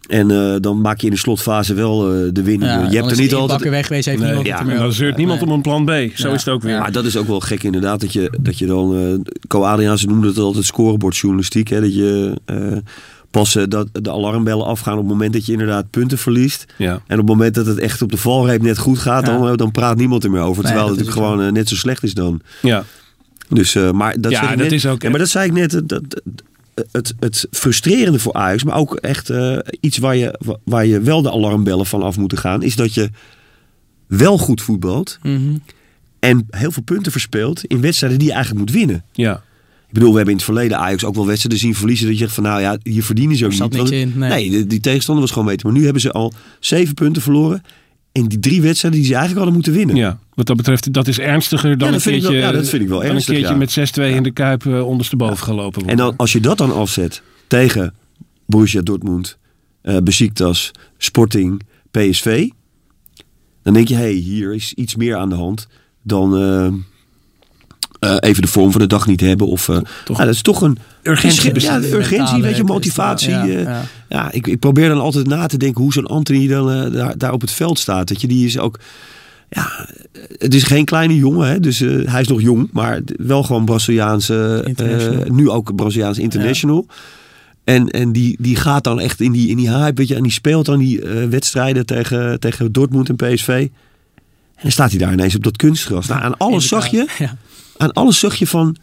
En 0.08 0.30
eh, 0.30 0.54
dan 0.60 0.80
maak 0.80 1.00
je 1.00 1.06
in 1.06 1.12
de 1.12 1.18
slotfase 1.18 1.74
wel 1.74 2.12
eh, 2.14 2.28
de 2.32 2.42
winning. 2.42 2.70
Ja, 2.72 2.90
je 2.90 2.96
hebt 2.96 3.10
er 3.10 3.16
niet 3.18 3.32
altijd. 3.32 3.50
Bakker 3.50 3.70
weg 3.70 3.86
geweest, 3.86 4.06
heeft 4.06 4.18
Nee, 4.18 4.26
niemand 4.34 4.46
ja, 4.46 4.78
dan 4.78 4.92
zeurt 4.92 5.16
niemand 5.16 5.40
Nee. 5.40 5.48
om 5.48 5.54
een 5.54 5.62
plan 5.62 5.84
B. 5.84 5.88
Zo 5.88 6.28
Ja. 6.28 6.34
is 6.34 6.44
het 6.44 6.48
ook 6.54 6.62
weer. 6.62 6.78
Maar 6.78 6.92
dat 6.92 7.04
is 7.04 7.16
ook 7.16 7.26
wel 7.26 7.40
gek 7.40 7.62
inderdaad. 7.62 8.00
Dat 8.00 8.12
je, 8.12 8.38
dat 8.40 8.58
je 8.58 8.66
dan. 8.66 8.96
eh 8.96 9.32
Co 9.48 9.62
Adriaanse 9.62 10.06
noemde 10.06 10.26
het 10.28 10.38
altijd 10.38 10.64
scorebordjournalistiek. 10.64 11.68
Hè, 11.68 11.80
dat 11.80 11.94
je 11.94 12.34
eh, 12.44 12.56
pas 13.30 13.56
eh, 13.56 13.64
dat 13.68 13.88
de 13.92 14.10
alarmbellen 14.12 14.66
afgaan 14.66 14.92
op 14.92 14.98
het 14.98 15.08
moment 15.08 15.32
dat 15.32 15.46
je 15.46 15.52
inderdaad 15.52 15.90
punten 15.90 16.18
verliest. 16.18 16.64
Ja. 16.76 16.92
En 16.92 17.18
op 17.20 17.28
het 17.28 17.36
moment 17.36 17.54
dat 17.54 17.66
het 17.66 17.78
echt 17.78 18.02
op 18.02 18.10
de 18.10 18.16
valreep 18.16 18.62
net 18.62 18.78
goed 18.78 18.98
gaat, 18.98 19.26
Ja. 19.26 19.38
dan, 19.38 19.48
eh, 19.50 19.56
dan 19.56 19.70
praat 19.70 19.96
niemand 19.96 20.24
er 20.24 20.30
meer 20.30 20.40
over. 20.40 20.62
Nee, 20.62 20.72
Terwijl 20.72 20.88
het 20.88 20.98
natuurlijk 20.98 21.26
gewoon 21.26 21.46
eh, 21.46 21.52
net 21.52 21.68
zo 21.68 21.74
slecht 21.76 22.02
is 22.02 22.14
dan. 22.14 22.40
ja. 22.62 22.84
Dus, 23.48 23.74
maar 23.92 24.20
dat 24.20 24.32
Ja, 24.32 24.48
dat 24.48 24.56
net- 24.56 24.72
is 24.72 24.86
ook 24.86 25.02
Ja, 25.02 25.10
maar 25.10 25.18
dat 25.18 25.28
zei 25.28 25.46
ik 25.46 25.52
net. 25.52 25.70
Dat, 25.70 25.88
dat- 25.88 26.22
het, 26.92 27.14
het 27.20 27.46
frustrerende 27.50 28.18
voor 28.18 28.32
Ajax, 28.32 28.64
maar 28.64 28.76
ook 28.76 28.94
echt 28.94 29.32
iets 29.80 29.98
waar 29.98 30.16
je, 30.16 30.58
waar 30.64 30.86
je 30.86 31.00
wel 31.00 31.22
de 31.22 31.30
alarmbellen 31.32 31.86
van 31.86 32.02
af 32.02 32.16
moeten 32.18 32.38
gaan, 32.38 32.62
is 32.62 32.76
dat 32.76 32.94
je 32.94 33.10
wel 34.06 34.38
goed 34.38 34.62
voetbalt 34.62 35.18
Mhm. 35.22 35.56
en 36.18 36.46
heel 36.50 36.70
veel 36.70 36.82
punten 36.82 37.12
verspeelt 37.12 37.64
in 37.64 37.80
wedstrijden 37.80 38.18
die 38.18 38.28
je 38.28 38.34
eigenlijk 38.34 38.64
moet 38.66 38.76
winnen. 38.76 39.04
ja. 39.12 39.42
Ik 39.88 39.94
bedoel, 39.94 40.10
we 40.10 40.16
hebben 40.16 40.32
in 40.34 40.40
het 40.40 40.48
verleden 40.50 40.78
Ajax 40.78 41.04
ook 41.04 41.14
wel 41.14 41.26
wedstrijden 41.26 41.60
zien 41.60 41.74
verliezen. 41.74 42.06
Dat 42.06 42.14
je 42.18 42.20
zegt 42.22 42.34
van 42.34 42.42
nou 42.44 42.60
ja, 42.60 42.78
hier 42.82 43.02
verdienen 43.04 43.36
ze 43.36 43.44
ook 43.44 43.50
niet. 43.50 43.60
niks 43.60 43.74
Want- 43.76 43.90
in, 43.90 44.12
nee. 44.16 44.50
de- 44.50 44.66
die 44.66 44.80
tegenstander 44.80 45.22
was 45.24 45.32
gewoon 45.32 45.48
beter. 45.48 45.66
Maar 45.66 45.76
nu 45.78 45.84
hebben 45.84 46.02
ze 46.02 46.12
al 46.12 46.32
zeven 46.60 46.94
punten 46.94 47.22
verloren. 47.22 47.62
In 48.12 48.26
die 48.26 48.38
drie 48.38 48.62
wedstrijden 48.62 49.00
die 49.00 49.08
ze 49.08 49.14
eigenlijk 49.16 49.44
hadden 49.44 49.54
moeten 49.54 49.72
winnen. 49.86 49.96
Ja, 49.96 50.18
wat 50.34 50.46
dat 50.46 50.56
betreft, 50.56 50.92
dat 50.92 51.08
is 51.08 51.18
ernstiger 51.18 51.68
dan 51.70 51.78
Ja, 51.78 51.86
een 51.86 51.92
dat 51.92 52.02
vind 52.02 52.14
ik 52.14 52.20
keertje, 52.20 52.38
wel- 52.40 52.50
ja, 52.50 52.56
dat 52.58 52.68
vind 52.68 52.82
ik 52.82 52.88
wel 52.88 53.04
ernstig, 53.04 53.28
een 53.28 53.34
keertje 53.34 53.52
ja. 53.52 53.58
met 53.58 53.70
6-2 53.70 54.14
in 54.16 54.22
de 54.22 54.30
Kuip 54.32 54.66
eh, 54.66 54.86
ondersteboven 54.86 55.36
gelopen 55.44 55.72
worden. 55.82 55.90
En 55.90 55.96
dan, 55.96 56.14
als 56.16 56.32
je 56.32 56.40
dat 56.40 56.58
dan 56.58 56.74
afzet 56.74 57.22
tegen 57.46 57.94
Borussia 58.46 58.80
Dortmund, 58.82 59.38
eh 59.82 59.96
Besiktas, 59.96 60.70
Sporting, 60.98 61.62
PSV. 61.90 62.48
Dan 63.62 63.74
denk 63.74 63.88
je, 63.88 63.94
hé, 63.94 64.00
hey, 64.00 64.12
hier 64.12 64.54
is 64.54 64.72
iets 64.74 64.96
meer 64.96 65.16
aan 65.16 65.28
de 65.28 65.34
hand 65.34 65.66
dan 66.02 66.36
eh, 66.38 66.72
eh, 67.98 68.16
even 68.20 68.42
de 68.42 68.48
vorm 68.48 68.70
van 68.70 68.80
de 68.80 68.86
dag 68.86 69.06
niet 69.06 69.20
hebben. 69.20 69.46
Of, 69.46 69.68
eh, 69.68 69.78
Toch 70.04 70.18
ja, 70.18 70.24
dat 70.24 70.34
is 70.34 70.42
toch 70.42 70.62
een 70.62 70.78
urgentie 71.02 71.44
Ja, 71.44 71.52
Mentale 71.52 71.96
urgentie, 71.96 72.42
weet 72.42 72.56
je, 72.56 72.64
motivatie. 72.64 73.30
ja, 73.30 73.46
eh, 73.46 73.62
ja. 73.62 73.82
ja, 74.08 74.32
ik, 74.32 74.46
ik 74.46 74.58
probeer 74.58 74.88
dan 74.88 75.00
altijd 75.00 75.26
na 75.26 75.46
te 75.46 75.56
denken 75.56 75.82
hoe 75.82 75.92
zo'n 75.92 76.06
Anthony 76.06 76.46
dan 76.46 76.92
daar, 76.92 77.18
daar 77.18 77.32
op 77.32 77.40
het 77.40 77.50
veld 77.50 77.78
staat. 77.78 78.08
Dat 78.08 78.20
je, 78.20 78.26
die 78.26 78.46
is 78.46 78.58
ook. 78.58 78.78
Ja, 79.50 79.88
het 80.38 80.54
is 80.54 80.62
geen 80.62 80.84
kleine 80.84 81.16
jongen, 81.16 81.48
hè, 81.48 81.60
dus 81.60 81.80
eh, 81.80 81.90
hij 82.04 82.20
is 82.20 82.28
nog 82.28 82.40
jong, 82.40 82.68
maar 82.72 83.00
wel 83.16 83.42
gewoon 83.42 83.64
Braziliaanse, 83.64 84.64
eh, 84.76 85.30
nu 85.30 85.50
ook 85.50 85.74
Braziliaans 85.74 86.18
international. 86.18 86.86
En, 87.64 87.88
en 87.88 88.12
die, 88.12 88.36
die 88.40 88.56
gaat 88.56 88.84
dan 88.84 89.00
echt 89.00 89.20
in 89.20 89.32
die, 89.32 89.48
in 89.48 89.56
die 89.56 89.70
hype, 89.70 89.94
weet 89.94 90.08
je, 90.08 90.14
en 90.14 90.22
die 90.22 90.32
speelt 90.32 90.66
dan 90.66 90.78
die 90.78 91.00
wedstrijden 91.30 91.86
tegen, 91.86 92.40
tegen 92.40 92.72
Dortmund 92.72 93.08
en 93.08 93.16
PSV. 93.16 93.48
En 93.48 94.62
dan 94.62 94.72
staat 94.72 94.90
hij 94.90 94.98
daar 94.98 95.12
ineens 95.12 95.34
op 95.36 95.44
dat 95.44 95.56
kunstgras. 95.56 96.06
Nou, 96.06 96.22
aan 96.22 96.36
alles 96.36 96.68
zag 96.68 96.86
je. 96.86 97.06
Ja. 97.18 97.36
Aan 97.78 97.92
alles 97.92 98.18
zag 98.18 98.34
je 98.34 98.46
van, 98.46 98.76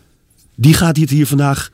die 0.56 0.74
gaat 0.74 0.96
dit 0.96 1.10
hier 1.10 1.28
vandaag 1.28 1.70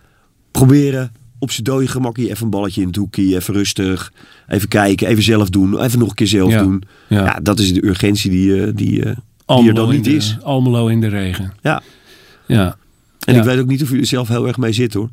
proberen 0.51 1.11
op 1.39 1.51
zijn 1.51 1.63
dode 1.63 1.87
gemak 1.87 2.17
hier 2.17 2.29
even 2.29 2.43
een 2.43 2.49
balletje 2.49 2.81
in 2.81 2.87
het 2.87 2.95
hoekje, 2.95 3.35
even 3.35 3.53
rustig, 3.53 4.13
even 4.47 4.67
kijken, 4.67 5.07
even 5.07 5.23
zelf 5.23 5.49
doen, 5.49 5.79
even 5.81 5.99
nog 5.99 6.09
een 6.09 6.15
keer 6.15 6.27
zelf 6.27 6.51
Ja. 6.51 6.61
doen. 6.63 6.83
Ja. 7.07 7.23
Ja. 7.25 7.39
dat 7.43 7.59
is 7.59 7.73
de 7.73 7.85
urgentie 7.85 8.29
die, 8.29 8.61
eh, 8.65 8.71
die, 8.75 8.99
eh, 8.99 9.03
die 9.05 9.05
er 9.05 9.17
Almelo 9.45 9.73
dan 9.73 9.89
in 9.89 9.95
niet 9.95 10.03
de- 10.03 10.15
is. 10.15 10.37
Almelo 10.43 10.87
in 10.87 11.01
de 11.01 11.07
regen. 11.07 11.53
Ja. 11.61 11.81
Ja. 12.47 12.75
En 13.25 13.33
Ja. 13.33 13.39
ik 13.39 13.45
weet 13.45 13.59
ook 13.59 13.67
niet 13.67 13.81
of 13.83 13.91
u 13.91 13.99
er 13.99 14.05
zelf 14.05 14.27
heel 14.27 14.47
erg 14.47 14.57
mee 14.57 14.71
zit 14.73 14.93
hoor. 14.93 15.09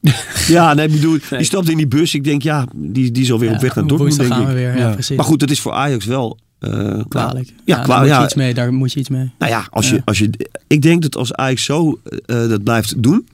ja, 0.48 0.74
nee, 0.74 0.86
ik 0.86 0.92
bedoel, 0.92 1.10
Nee. 1.12 1.20
die 1.30 1.44
stapt 1.44 1.68
in 1.68 1.76
die 1.76 1.86
bus. 1.88 2.14
Ik 2.14 2.24
denk, 2.24 2.42
ja, 2.42 2.66
die, 2.74 3.10
die 3.10 3.22
is 3.22 3.32
alweer 3.32 3.50
op 3.50 3.60
weg 3.60 3.74
naar 3.74 3.86
Dortmund, 3.86 4.16
denk 4.16 4.28
gaan 4.32 4.40
ik. 4.40 4.46
we 4.46 4.52
weer, 4.52 4.70
ja, 4.76 4.76
Ja. 4.76 4.92
precies. 4.92 5.16
Maar 5.16 5.24
goed, 5.24 5.40
dat 5.40 5.50
is 5.50 5.60
voor 5.60 5.72
Ajax 5.72 6.04
wel... 6.04 6.38
eh, 6.62 7.00
kwalijk. 7.08 7.46
Ja, 7.46 7.54
Ja, 7.64 7.82
kwalijk, 7.82 7.86
daar 7.88 7.98
moet 7.98 8.06
je 8.08 8.14
ja. 8.14 8.24
iets 8.24 8.34
mee. 8.34 8.54
Daar 8.54 8.72
moet 8.72 8.92
je 8.92 8.98
iets 9.00 9.08
mee. 9.08 9.30
Nou 9.38 9.52
ja, 9.52 9.66
als 9.70 9.88
Ja. 9.88 9.94
Je, 9.94 10.02
als 10.04 10.18
je, 10.18 10.30
ik 10.66 10.82
denk 10.82 11.02
dat 11.02 11.16
als 11.16 11.34
Ajax 11.34 11.64
zo 11.64 12.00
eh, 12.26 12.48
dat 12.48 12.62
blijft 12.62 13.02
doen, 13.02 13.26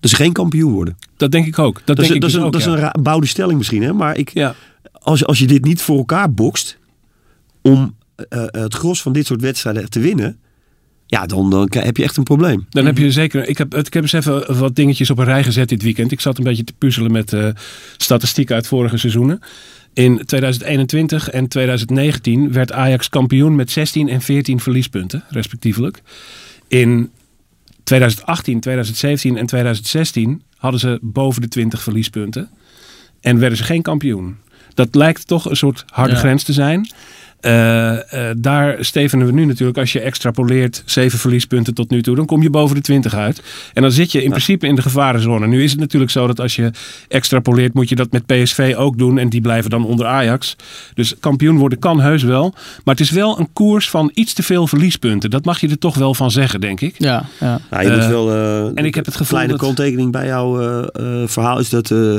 dat 0.00 0.10
ze 0.10 0.16
geen 0.16 0.32
kampioen 0.32 0.72
worden. 0.72 0.96
Dat 1.16 1.30
denk 1.30 1.46
ik 1.46 1.58
ook. 1.58 1.74
Dat, 1.84 1.86
Dat, 1.86 1.98
is, 1.98 2.08
denk 2.08 2.20
dat, 2.20 2.30
ik 2.30 2.36
is, 2.36 2.40
dus 2.40 2.40
een, 2.40 2.46
ook, 2.46 2.52
dat 2.52 2.60
is 2.86 2.92
een 2.94 3.02
bouwde 3.02 3.26
stelling 3.26 3.58
misschien, 3.58 3.82
hè? 3.82 3.92
maar 3.92 4.16
ik, 4.16 4.30
Ja. 4.32 4.54
als, 4.92 5.26
als 5.26 5.38
je 5.38 5.46
dit 5.46 5.64
niet 5.64 5.82
voor 5.82 5.96
elkaar 5.98 6.32
bokst 6.32 6.78
om 7.62 7.94
eh, 8.16 8.42
eh, 8.42 8.48
het 8.50 8.74
gros 8.74 9.02
van 9.02 9.12
dit 9.12 9.26
soort 9.26 9.40
wedstrijden 9.40 9.90
te 9.90 10.00
winnen, 10.00 10.38
ja, 11.06 11.26
dan, 11.26 11.50
dan 11.50 11.68
heb 11.70 11.96
je 11.96 12.02
echt 12.02 12.16
een 12.16 12.22
probleem. 12.22 12.66
Dan 12.70 12.86
heb 12.86 12.98
je 12.98 13.10
zeker. 13.10 13.48
Ik 13.48 13.58
heb, 13.58 13.74
ik 13.74 13.92
heb 13.92 14.02
eens 14.02 14.12
even 14.12 14.58
wat 14.58 14.76
dingetjes 14.76 15.10
op 15.10 15.18
een 15.18 15.24
rij 15.24 15.44
gezet 15.44 15.68
dit 15.68 15.82
weekend. 15.82 16.12
Ik 16.12 16.20
zat 16.20 16.38
een 16.38 16.44
beetje 16.44 16.64
te 16.64 16.72
puzzelen 16.78 17.12
met 17.12 17.32
eh 17.32 17.48
statistieken 17.96 18.54
uit 18.54 18.66
vorige 18.66 18.96
seizoenen. 18.96 19.40
In 19.94 20.24
2021 20.24 21.30
en 21.30 21.48
2019 21.48 22.52
werd 22.52 22.72
Ajax 22.72 23.08
kampioen 23.08 23.54
met 23.54 23.70
16 23.70 24.08
en 24.08 24.20
14 24.20 24.60
verliespunten, 24.60 25.24
respectievelijk. 25.28 26.02
In 26.68 27.10
2018, 27.84 28.60
2017 28.60 29.36
en 29.36 29.46
2016 29.46 30.42
hadden 30.56 30.80
ze 30.80 30.98
boven 31.02 31.42
de 31.42 31.48
20 31.48 31.82
verliespunten. 31.82 32.50
En 33.20 33.38
werden 33.38 33.58
ze 33.58 33.64
geen 33.64 33.82
kampioen. 33.82 34.36
Dat 34.74 34.94
lijkt 34.94 35.26
toch 35.26 35.50
een 35.50 35.56
soort 35.56 35.84
harde 35.86 36.12
Ja. 36.12 36.18
grens 36.18 36.42
te 36.42 36.52
zijn. 36.52 36.88
Eh, 37.44 38.28
eh, 38.30 38.36
daar 38.38 38.76
stevenen 38.80 39.26
we 39.26 39.32
nu 39.32 39.44
natuurlijk, 39.44 39.78
als 39.78 39.92
je 39.92 40.00
extrapoleert 40.00 40.82
zeven 40.84 41.18
verliespunten 41.18 41.74
tot 41.74 41.90
nu 41.90 42.02
toe, 42.02 42.16
dan 42.16 42.26
kom 42.26 42.42
je 42.42 42.50
boven 42.50 42.76
de 42.76 42.82
20 42.82 43.14
uit. 43.14 43.42
En 43.72 43.82
dan 43.82 43.90
zit 43.92 44.12
je 44.12 44.22
in 44.22 44.30
principe 44.30 44.66
in 44.66 44.74
de 44.74 44.82
gevarenzone. 44.82 45.46
Nu 45.46 45.62
is 45.62 45.70
het 45.70 45.80
natuurlijk 45.80 46.10
zo 46.12 46.26
dat 46.26 46.40
als 46.40 46.56
je 46.56 46.70
extrapoleert, 47.08 47.74
moet 47.74 47.88
je 47.88 47.94
dat 47.94 48.12
met 48.12 48.26
PSV 48.26 48.74
ook 48.78 48.98
doen. 48.98 49.18
En 49.18 49.28
die 49.28 49.40
blijven 49.40 49.70
dan 49.70 49.84
onder 49.86 50.06
Ajax. 50.06 50.56
Dus 50.94 51.14
kampioen 51.20 51.56
worden 51.58 51.78
kan 51.78 52.00
heus 52.00 52.22
wel. 52.22 52.54
Maar 52.84 52.94
het 52.94 53.00
is 53.00 53.10
wel 53.10 53.38
een 53.38 53.48
koers 53.52 53.90
van 53.90 54.10
iets 54.14 54.32
te 54.32 54.42
veel 54.42 54.66
verliespunten. 54.66 55.30
Dat 55.30 55.44
mag 55.44 55.60
je 55.60 55.68
er 55.68 55.78
toch 55.78 55.94
wel 55.96 56.14
van 56.14 56.30
zeggen, 56.30 56.60
denk 56.60 56.80
ik. 56.80 56.94
Ja, 56.98 57.24
ja. 57.40 57.60
Nou, 57.70 57.84
je 57.84 57.90
moet 57.90 58.06
wel, 58.06 58.30
eh, 58.30 58.64
en 58.74 58.84
ik 58.84 58.94
heb 58.94 59.04
het 59.04 59.14
een 59.14 59.20
gevoel 59.20 59.26
kleine 59.38 59.52
dat- 59.52 59.60
kanttekening 59.60 60.12
bij 60.12 60.26
jouw 60.26 60.52
verhaal 61.26 61.58
is 61.58 61.68
dat 61.68 61.90
eh, 61.90 62.16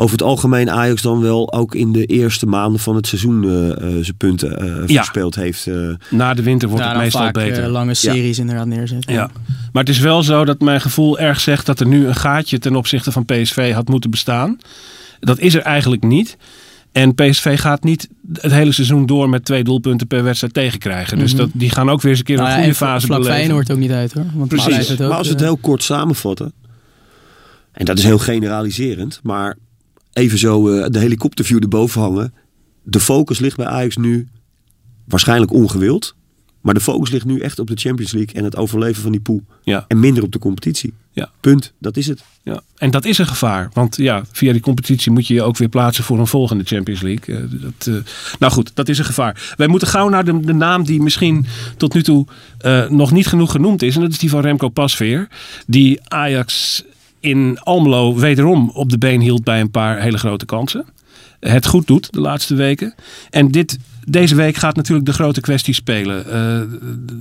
over 0.00 0.12
het 0.12 0.22
algemeen 0.22 0.70
Ajax 0.70 1.02
dan 1.02 1.20
wel 1.20 1.52
ook 1.52 1.74
in 1.74 1.92
de 1.92 2.04
eerste 2.06 2.46
maanden 2.46 2.80
van 2.80 2.96
het 2.96 3.06
seizoen 3.06 3.44
eh, 3.44 3.70
eh, 3.70 3.76
zijn 4.04 4.16
punten 4.16 4.58
eh 4.60 4.66
Ja. 4.86 4.96
verspeeld 4.96 5.34
heeft. 5.34 5.66
eh. 5.66 5.74
Na 6.10 6.34
de 6.34 6.42
winter 6.42 6.68
wordt 6.68 6.84
Ja, 6.84 6.90
het 6.90 6.98
meestal 6.98 7.20
vaak 7.22 7.32
beter. 7.32 7.68
lange 7.68 7.94
series 7.94 8.38
inderdaad 8.38 8.66
neerzetten. 8.66 9.12
Ja, 9.12 9.30
maar 9.72 9.82
het 9.84 9.92
is 9.92 9.98
wel 9.98 10.22
zo 10.22 10.44
dat 10.44 10.60
mijn 10.60 10.80
gevoel 10.80 11.18
erg 11.18 11.40
zegt 11.40 11.66
dat 11.66 11.80
er 11.80 11.86
nu 11.86 12.06
een 12.06 12.14
gaatje 12.14 12.58
ten 12.58 12.76
opzichte 12.76 13.12
van 13.12 13.24
PSV 13.24 13.72
had 13.72 13.88
moeten 13.88 14.10
bestaan. 14.10 14.58
Dat 15.20 15.38
is 15.38 15.54
er 15.54 15.62
eigenlijk 15.62 16.02
niet. 16.02 16.36
En 16.92 17.14
PSV 17.14 17.60
gaat 17.60 17.84
niet 17.84 18.08
het 18.32 18.52
hele 18.52 18.72
seizoen 18.72 19.06
door 19.06 19.28
met 19.28 19.44
twee 19.44 19.64
doelpunten 19.64 20.06
per 20.06 20.22
wedstrijd 20.24 20.54
tegenkrijgen. 20.54 21.18
Dus 21.18 21.32
Mhm. 21.32 21.40
dat, 21.40 21.50
die 21.52 21.70
gaan 21.70 21.90
ook 21.90 22.00
weer 22.00 22.10
eens 22.10 22.18
een 22.20 22.24
keer 22.26 22.36
Nou 22.36 22.48
een 22.48 22.54
ja, 22.54 22.60
goede 22.62 22.74
fase 22.76 23.06
vlak 23.06 23.18
beleven. 23.18 23.38
Feyenoord 23.40 23.70
ook 23.72 23.78
niet 23.78 23.90
uit 23.90 24.12
hoor. 24.12 24.26
Want 24.34 24.48
Precies. 24.48 24.88
het 24.88 25.00
ook, 25.02 25.08
maar 25.08 25.16
als 25.18 25.26
we 25.26 25.32
het 25.32 25.42
heel 25.42 25.56
kort 25.56 25.82
samenvatten, 25.82 26.52
en 27.72 27.84
dat 27.84 27.98
is 27.98 28.04
heel 28.04 28.18
generaliserend, 28.18 29.20
maar 29.22 29.56
even 30.18 30.38
zo 30.38 30.68
eh, 30.68 30.90
de 30.90 30.98
helikopterview 30.98 31.62
erboven 31.62 32.00
hangen. 32.00 32.34
De 32.82 33.00
focus 33.00 33.38
ligt 33.38 33.56
bij 33.56 33.66
Ajax 33.66 33.96
nu 33.96 34.28
waarschijnlijk 35.04 35.52
ongewild. 35.52 36.16
Maar 36.60 36.74
de 36.74 36.80
focus 36.80 37.10
ligt 37.10 37.24
nu 37.24 37.40
echt 37.40 37.58
op 37.58 37.66
de 37.66 37.76
Champions 37.76 38.12
League 38.12 38.34
en 38.34 38.44
het 38.44 38.56
overleven 38.56 39.02
van 39.02 39.12
die 39.12 39.20
pool. 39.20 39.42
Ja. 39.62 39.84
En 39.88 40.00
minder 40.00 40.22
op 40.22 40.32
de 40.32 40.38
competitie. 40.38 40.94
Ja. 41.12 41.30
Punt. 41.40 41.72
Dat 41.78 41.96
is 41.96 42.06
het. 42.06 42.22
Ja, 42.42 42.60
en 42.76 42.90
dat 42.90 43.04
is 43.04 43.18
een 43.18 43.26
gevaar. 43.26 43.70
Want 43.72 43.96
ja, 43.96 44.24
via 44.32 44.52
die 44.52 44.60
competitie 44.60 45.12
moet 45.12 45.26
je 45.26 45.34
je 45.34 45.42
ook 45.42 45.56
weer 45.56 45.68
plaatsen 45.68 46.04
voor 46.04 46.18
een 46.18 46.26
volgende 46.26 46.64
Champions 46.64 47.00
League. 47.00 47.36
Eh, 47.36 47.42
dat, 47.50 47.86
eh, 47.86 47.94
nou 48.38 48.52
goed, 48.52 48.70
dat 48.74 48.88
is 48.88 48.98
een 48.98 49.04
gevaar. 49.04 49.54
Wij 49.56 49.66
moeten 49.66 49.88
gauw 49.88 50.08
naar 50.08 50.24
de, 50.24 50.40
de 50.40 50.52
naam 50.52 50.84
die 50.84 51.02
misschien 51.02 51.46
tot 51.76 51.94
nu 51.94 52.02
toe 52.02 52.26
nog 52.88 53.12
niet 53.12 53.26
genoeg 53.26 53.50
genoemd 53.50 53.82
is. 53.82 53.94
En 53.94 54.00
dat 54.00 54.10
is 54.10 54.18
die 54.18 54.30
van 54.30 54.40
Remco 54.40 54.68
Pasveer. 54.68 55.28
Die 55.66 56.00
Ajax 56.08 56.84
in 57.20 57.58
Almelo 57.60 58.14
wederom 58.14 58.70
op 58.74 58.90
de 58.90 58.98
been 58.98 59.20
hield 59.20 59.44
bij 59.44 59.60
een 59.60 59.70
paar 59.70 60.00
hele 60.00 60.18
grote 60.18 60.44
kansen. 60.44 60.86
Het 61.40 61.66
goed 61.66 61.86
doet 61.86 62.12
de 62.12 62.20
laatste 62.20 62.54
weken. 62.54 62.94
En 63.30 63.50
dit, 63.50 63.78
deze 64.04 64.34
week 64.34 64.56
gaat 64.56 64.76
natuurlijk 64.76 65.06
de 65.06 65.12
grote 65.12 65.40
kwestie 65.40 65.74
spelen. 65.74 66.30
Eh, 66.30 66.60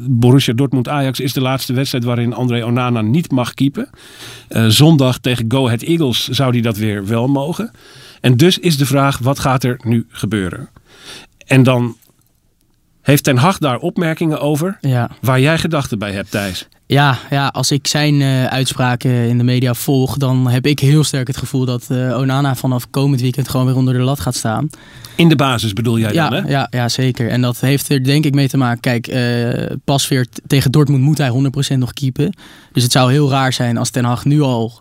Borussia 0.10 0.54
Dortmund-Ajax 0.54 1.20
is 1.20 1.34
de 1.34 1.42
laatste 1.42 1.74
wedstrijd 1.74 2.04
waarin 2.04 2.34
André 2.34 2.66
Onana 2.66 3.02
niet 3.02 3.32
mag 3.32 3.54
keepen. 3.54 3.90
Eh, 4.48 4.66
zondag 4.68 5.18
tegen 5.18 5.46
Go 5.48 5.66
Ahead 5.66 5.82
Eagles 5.82 6.28
zou 6.28 6.52
hij 6.52 6.62
dat 6.62 6.78
weer 6.78 7.08
wel 7.08 7.28
mogen. 7.28 7.72
En 8.22 8.38
dus 8.38 8.58
is 8.60 8.78
de 8.78 8.86
vraag, 8.86 9.18
wat 9.18 9.40
gaat 9.40 9.64
er 9.64 9.80
nu 9.84 10.06
gebeuren? 10.10 10.70
En 11.46 11.64
dan 11.64 11.96
heeft 13.08 13.24
Ten 13.24 13.38
Hag 13.38 13.58
daar 13.58 13.78
opmerkingen 13.78 14.40
over 14.42 14.78
Ja. 14.82 15.10
waar 15.22 15.40
jij 15.40 15.58
gedachten 15.58 16.00
bij 16.00 16.12
hebt, 16.12 16.32
Thijs. 16.32 16.68
Ja, 16.86 17.18
ja, 17.30 17.48
als 17.48 17.72
ik 17.72 17.88
zijn 17.88 18.22
eh, 18.22 18.46
uitspraken 18.46 19.12
in 19.12 19.38
de 19.38 19.44
media 19.44 19.74
volg, 19.74 20.18
dan 20.18 20.48
heb 20.50 20.66
ik 20.66 20.80
heel 20.80 21.04
sterk 21.04 21.28
het 21.28 21.38
gevoel 21.38 21.66
dat 21.66 21.86
eh, 21.90 22.18
Onana 22.18 22.56
vanaf 22.56 22.90
komend 22.90 23.22
weekend 23.22 23.50
gewoon 23.50 23.66
weer 23.66 23.76
onder 23.76 23.94
de 23.94 24.00
lat 24.00 24.20
gaat 24.20 24.36
staan. 24.36 24.70
In 25.16 25.30
de 25.30 25.36
basis 25.36 25.74
bedoel 25.74 26.00
jij 26.00 26.14
Ja, 26.14 26.30
dan, 26.30 26.44
hè? 26.44 26.50
ja, 26.50 26.68
ja, 26.70 26.90
zeker. 26.90 27.30
En 27.30 27.42
dat 27.42 27.60
heeft 27.60 27.90
er 27.90 28.04
denk 28.04 28.26
ik 28.26 28.34
mee 28.34 28.48
te 28.48 28.58
maken. 28.58 28.80
Kijk, 28.80 29.08
eh 29.08 29.76
Pasveer 29.84 30.26
t- 30.26 30.42
tegen 30.48 30.72
Dortmund 30.72 31.02
moet 31.04 31.18
hij 31.18 31.30
100% 31.76 31.78
nog 31.78 31.94
keepen. 31.94 32.34
Dus 32.72 32.84
het 32.84 32.92
zou 32.92 33.12
heel 33.12 33.30
raar 33.30 33.54
zijn 33.54 33.78
als 33.78 33.90
Ten 33.90 34.06
Hag 34.06 34.26
nu 34.26 34.42
al... 34.42 34.74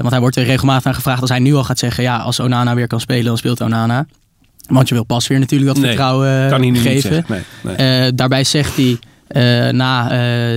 want 0.00 0.10
hij 0.10 0.20
wordt 0.20 0.36
er 0.36 0.44
regelmatig 0.44 0.86
aan 0.86 0.94
gevraagd 0.94 1.20
als 1.20 1.30
hij 1.30 1.38
nu 1.38 1.54
al 1.54 1.64
gaat 1.64 1.78
zeggen... 1.78 2.02
ja, 2.02 2.16
als 2.16 2.40
Onana 2.40 2.74
weer 2.74 2.86
kan 2.86 3.00
spelen, 3.00 3.24
dan 3.24 3.36
speelt 3.38 3.60
Onana. 3.60 4.06
Want 4.68 4.88
je 4.88 4.94
wil 4.94 5.04
Pasveer 5.04 5.38
natuurlijk 5.38 5.72
dat 5.74 5.78
Nee, 5.78 5.86
vertrouwen 5.86 6.42
eh, 6.42 6.48
Kan 6.48 6.60
hij 6.60 6.70
nu 6.70 6.78
niet 6.78 6.80
geven. 6.82 7.12
zeggen. 7.12 7.44
Nee, 7.62 7.76
nee. 7.76 8.06
Eh, 8.06 8.12
daarbij 8.14 8.44
zegt 8.44 8.76
hij 8.76 8.98
eh, 9.26 9.72
na 9.72 10.08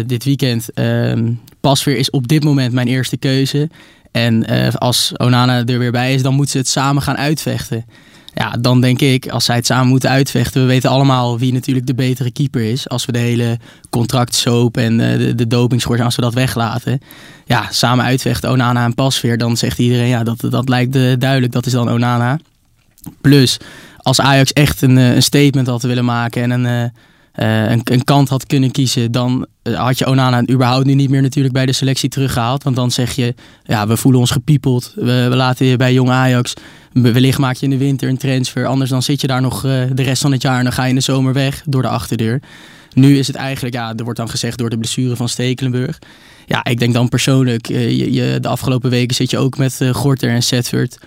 dit 0.03 0.23
weekend: 0.23 0.73
ehm 0.73 1.31
Pasveer 1.61 1.97
is 1.97 2.09
op 2.09 2.27
dit 2.27 2.43
moment 2.43 2.73
mijn 2.73 2.87
eerste 2.87 3.17
keuze. 3.17 3.69
En 4.11 4.45
als 4.73 5.11
Onana 5.17 5.65
er 5.65 5.79
weer 5.79 5.91
bij 5.91 6.13
is, 6.13 6.21
dan 6.21 6.33
moeten 6.33 6.51
ze 6.51 6.57
het 6.57 6.67
samen 6.67 7.01
gaan 7.01 7.17
uitvechten. 7.17 7.85
Ja, 8.33 8.55
dan 8.59 8.81
denk 8.81 9.01
ik, 9.01 9.27
als 9.27 9.45
zij 9.45 9.55
het 9.55 9.65
samen 9.65 9.87
moeten 9.87 10.09
uitvechten. 10.09 10.61
We 10.61 10.67
weten 10.67 10.89
allemaal 10.89 11.39
wie 11.39 11.53
natuurlijk 11.53 11.87
de 11.87 11.93
betere 11.93 12.31
keeper 12.31 12.61
is. 12.61 12.89
Als 12.89 13.05
we 13.05 13.11
de 13.11 13.19
hele 13.19 13.59
contractsoap 13.89 14.77
en 14.77 14.97
de, 14.97 15.35
de 15.35 15.47
dopingschors, 15.47 15.99
als 15.99 16.15
we 16.15 16.21
dat 16.21 16.33
weglaten. 16.33 16.99
Ja, 17.45 17.67
samen 17.71 18.05
uitvechten, 18.05 18.49
Onana 18.49 18.83
en 18.83 18.93
Pasveer. 18.93 19.37
Dan 19.37 19.57
zegt 19.57 19.79
iedereen, 19.79 20.07
ja, 20.07 20.23
dat, 20.23 20.45
dat 20.49 20.69
lijkt 20.69 20.93
duidelijk. 20.93 21.51
Dat 21.51 21.65
is 21.65 21.71
dan 21.71 21.89
Onana. 21.89 22.39
Plus, 23.21 23.57
als 24.01 24.21
Ajax 24.21 24.53
echt 24.53 24.81
een, 24.81 24.97
eh, 24.97 25.15
een 25.15 25.23
statement 25.23 25.67
had 25.67 25.81
willen 25.81 26.05
maken 26.05 26.41
en 26.41 26.51
een, 26.51 26.65
eh, 26.65 26.83
eh, 27.63 27.71
een, 27.71 27.81
een 27.83 28.03
kant 28.03 28.29
had 28.29 28.45
kunnen 28.45 28.71
kiezen, 28.71 29.11
dan 29.11 29.45
had 29.73 29.97
je 29.97 30.05
Onana 30.07 30.41
überhaupt 30.49 30.85
nu 30.85 30.93
niet 30.93 31.09
meer 31.09 31.21
natuurlijk 31.21 31.53
bij 31.53 31.65
de 31.65 31.73
selectie 31.73 32.09
teruggehaald. 32.09 32.63
Want 32.63 32.75
dan 32.75 32.91
zeg 32.91 33.11
je, 33.11 33.33
ja, 33.63 33.87
we 33.87 33.97
voelen 33.97 34.21
ons 34.21 34.31
gepiepeld. 34.31 34.93
We, 34.95 35.27
laten 35.29 35.65
je 35.65 35.77
bij 35.77 35.93
jong 35.93 36.09
Ajax. 36.09 36.53
We- 36.93 37.11
Wellicht 37.11 37.37
maak 37.37 37.55
je 37.55 37.63
in 37.65 37.69
de 37.69 37.77
winter 37.77 38.09
een 38.09 38.17
transfer. 38.17 38.65
Anders 38.65 38.89
dan 38.89 39.01
zit 39.03 39.21
je 39.21 39.27
daar 39.27 39.41
nog 39.41 39.61
de 39.61 39.91
rest 40.03 40.21
van 40.21 40.31
het 40.31 40.41
jaar 40.41 40.57
en 40.57 40.63
dan 40.63 40.73
ga 40.73 40.83
je 40.83 40.89
in 40.89 40.95
de 40.95 41.01
zomer 41.01 41.33
weg 41.33 41.63
door 41.65 41.81
de 41.81 41.87
achterdeur. 41.87 42.41
Nu 42.93 43.17
is 43.17 43.27
het 43.27 43.35
eigenlijk, 43.35 43.75
ja, 43.75 43.93
er 43.95 44.03
wordt 44.03 44.19
dan 44.19 44.29
gezegd 44.29 44.57
door 44.57 44.69
de 44.69 44.77
blessure 44.77 45.15
van 45.15 45.29
Stekelenburg. 45.29 45.99
Ja, 46.45 46.63
ik 46.65 46.79
denk 46.79 46.93
dan 46.93 47.09
persoonlijk, 47.09 47.67
je, 47.67 48.13
je, 48.13 48.39
de 48.39 48.47
afgelopen 48.47 48.89
weken 48.89 49.15
zit 49.15 49.31
je 49.31 49.37
ook 49.37 49.57
met 49.57 49.79
Gorter 49.91 50.29
en 50.29 50.43
Setford 50.43 50.97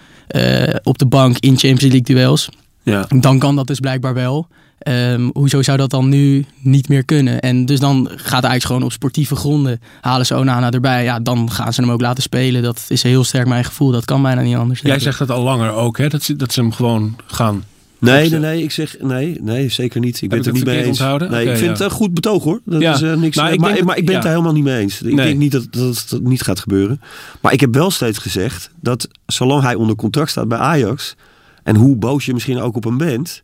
op 0.82 0.98
de 0.98 1.06
bank 1.06 1.38
in 1.38 1.58
Champions 1.58 1.80
League 1.80 2.02
duels. 2.02 2.48
Ja. 2.82 3.06
Dan 3.20 3.38
kan 3.38 3.56
dat 3.56 3.66
dus 3.66 3.80
blijkbaar 3.80 4.14
wel. 4.14 4.46
Ehm, 4.78 5.28
hoezo 5.32 5.62
zou 5.62 5.78
dat 5.78 5.90
dan 5.90 6.08
nu 6.08 6.44
niet 6.60 6.88
meer 6.88 7.04
kunnen? 7.04 7.40
En 7.40 7.66
dus 7.66 7.80
dan 7.80 8.10
gaat 8.16 8.44
Ajax 8.44 8.64
gewoon 8.64 8.82
op 8.82 8.92
sportieve 8.92 9.36
gronden. 9.36 9.80
Halen 10.00 10.26
ze 10.26 10.34
Onana 10.36 10.70
erbij. 10.70 11.04
Ja, 11.04 11.20
dan 11.20 11.50
gaan 11.50 11.72
ze 11.72 11.80
hem 11.80 11.90
ook 11.90 12.00
laten 12.00 12.22
spelen. 12.22 12.62
Dat 12.62 12.84
is 12.88 13.02
heel 13.02 13.24
sterk 13.24 13.46
mijn 13.46 13.64
gevoel. 13.64 13.90
Dat 13.90 14.04
kan 14.04 14.22
bijna 14.22 14.40
niet 14.40 14.56
anders. 14.56 14.80
Jij 14.80 14.98
zegt 14.98 15.18
dat 15.18 15.30
al 15.30 15.42
langer 15.42 15.72
ook, 15.72 15.98
hè? 15.98 16.08
Dat 16.08 16.22
ze, 16.22 16.36
dat 16.36 16.52
ze 16.52 16.60
hem 16.60 16.72
gewoon 16.72 17.16
gaan. 17.26 17.64
Nee, 17.98 18.30
nee, 18.30 18.40
nee, 18.40 18.62
ik 18.62 18.70
zeg 18.70 18.96
nee, 19.00 19.38
nee, 19.40 19.68
zeker 19.68 20.00
niet. 20.00 20.22
Ik 20.22 20.28
ben 20.28 20.38
ik 20.38 20.44
het 20.44 20.46
er 20.54 20.60
niet 20.60 20.68
mee 20.68 20.78
eens. 20.78 20.88
onthouden? 20.88 21.30
Nee, 21.30 21.42
ik 21.42 21.48
vind 21.56 21.60
ja. 21.64 21.70
het 21.70 21.80
een 21.80 21.90
goed 21.90 22.14
betoog 22.14 22.44
hoor. 22.44 22.60
Dat 22.64 22.80
Ja. 22.80 22.94
is 22.94 23.02
eh, 23.02 23.14
niks. 23.14 23.36
Nou, 23.36 23.46
maar, 23.46 23.54
ik 23.54 23.60
maar, 23.60 23.86
dat- 23.86 23.98
ik 23.98 24.06
ben 24.06 24.14
het 24.14 24.24
er 24.24 24.30
helemaal 24.30 24.52
niet 24.52 24.64
mee 24.64 24.80
eens. 24.80 25.02
Ik 25.02 25.14
Nee. 25.14 25.26
denk 25.26 25.38
niet 25.38 25.52
dat, 25.52 25.66
dat 25.70 26.06
het 26.08 26.22
niet 26.22 26.42
gaat 26.42 26.60
gebeuren. 26.60 27.00
Maar 27.40 27.52
ik 27.52 27.60
heb 27.60 27.74
wel 27.74 27.90
steeds 27.90 28.18
gezegd 28.18 28.70
dat 28.80 29.08
zolang 29.26 29.62
hij 29.62 29.74
onder 29.74 29.96
contract 29.96 30.30
staat 30.30 30.48
bij 30.48 30.58
Ajax 30.58 31.14
en 31.62 31.76
hoe 31.76 31.96
boos 31.96 32.24
je 32.24 32.32
misschien 32.32 32.60
ook 32.60 32.76
op 32.76 32.84
hem 32.84 32.96
bent, 32.98 33.42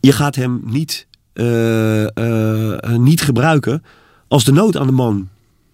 je, 0.00 0.12
gaat 0.12 0.34
hem 0.34 0.60
niet, 0.64 1.06
eh, 1.32 2.02
eh, 2.16 2.72
eh, 2.84 2.98
niet 2.98 3.20
gebruiken 3.20 3.84
als 4.28 4.44
de 4.44 4.52
nood 4.52 4.76
aan 4.76 4.86
de 4.86 4.92
man 4.92 5.28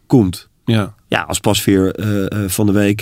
komt. 0.07 0.49
Ja. 0.65 0.95
Ja, 1.09 1.21
als 1.23 1.41
Pasveer 1.41 1.95
eh, 1.95 2.49
van 2.49 2.67
de 2.67 2.73
week 2.73 3.01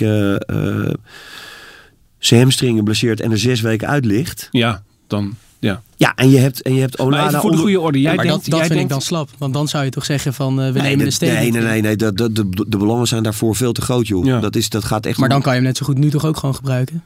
zijn 2.17 2.39
hamstringen 2.41 2.83
blesseert 2.83 3.19
en 3.21 3.31
er 3.31 3.37
zes 3.37 3.61
weken 3.61 3.87
uit 3.87 4.05
ligt. 4.05 4.47
Ja, 4.51 4.83
dan. 5.07 5.35
Ja. 5.59 5.81
Ja, 5.95 6.15
en 6.15 6.29
je 6.29 6.37
hebt, 6.37 6.61
en 6.61 6.73
je 6.73 6.79
hebt 6.81 6.97
Maar 6.97 7.07
Onana 7.07 7.27
even 7.27 7.39
voor 7.41 7.51
de 7.51 7.57
goede 7.57 7.79
orde. 7.79 7.99
Jij 8.01 8.15
maar 8.15 8.25
denkt, 8.25 8.41
dat, 8.41 8.49
dat 8.49 8.59
jij 8.59 8.67
vind 8.67 8.73
denkt, 8.79 8.83
ik 8.93 8.97
dan 8.99 9.01
slap. 9.07 9.29
Want 9.37 9.53
dan 9.53 9.67
zou 9.67 9.83
je 9.83 9.89
toch 9.89 10.05
zeggen 10.05 10.33
van 10.33 10.55
we 10.55 10.61
Nee, 10.61 10.71
nemen 10.71 10.97
de 10.97 11.03
dat- 11.03 11.13
statement. 11.13 11.41
nee, 11.41 11.51
nee, 11.61 11.71
nee, 11.71 11.81
nee. 11.81 11.95
Dat, 11.95 12.17
dat, 12.17 12.35
de, 12.35 12.65
de 12.67 12.77
belangen 12.77 13.07
zijn 13.07 13.23
daarvoor 13.23 13.55
veel 13.55 13.71
te 13.71 13.81
groot, 13.81 14.07
joh. 14.07 14.25
Ja. 14.25 14.39
Dat, 14.39 14.55
is, 14.55 14.69
dat 14.69 14.83
gaat 14.83 15.05
echt... 15.05 15.17
Maar 15.17 15.27
om- 15.27 15.33
dan 15.33 15.41
kan 15.43 15.51
je 15.51 15.57
hem 15.57 15.67
net 15.67 15.77
zo 15.77 15.85
goed 15.85 15.97
nu 15.97 16.09
toch 16.09 16.25
ook 16.25 16.37
gewoon 16.37 16.55
gebruiken. 16.55 17.03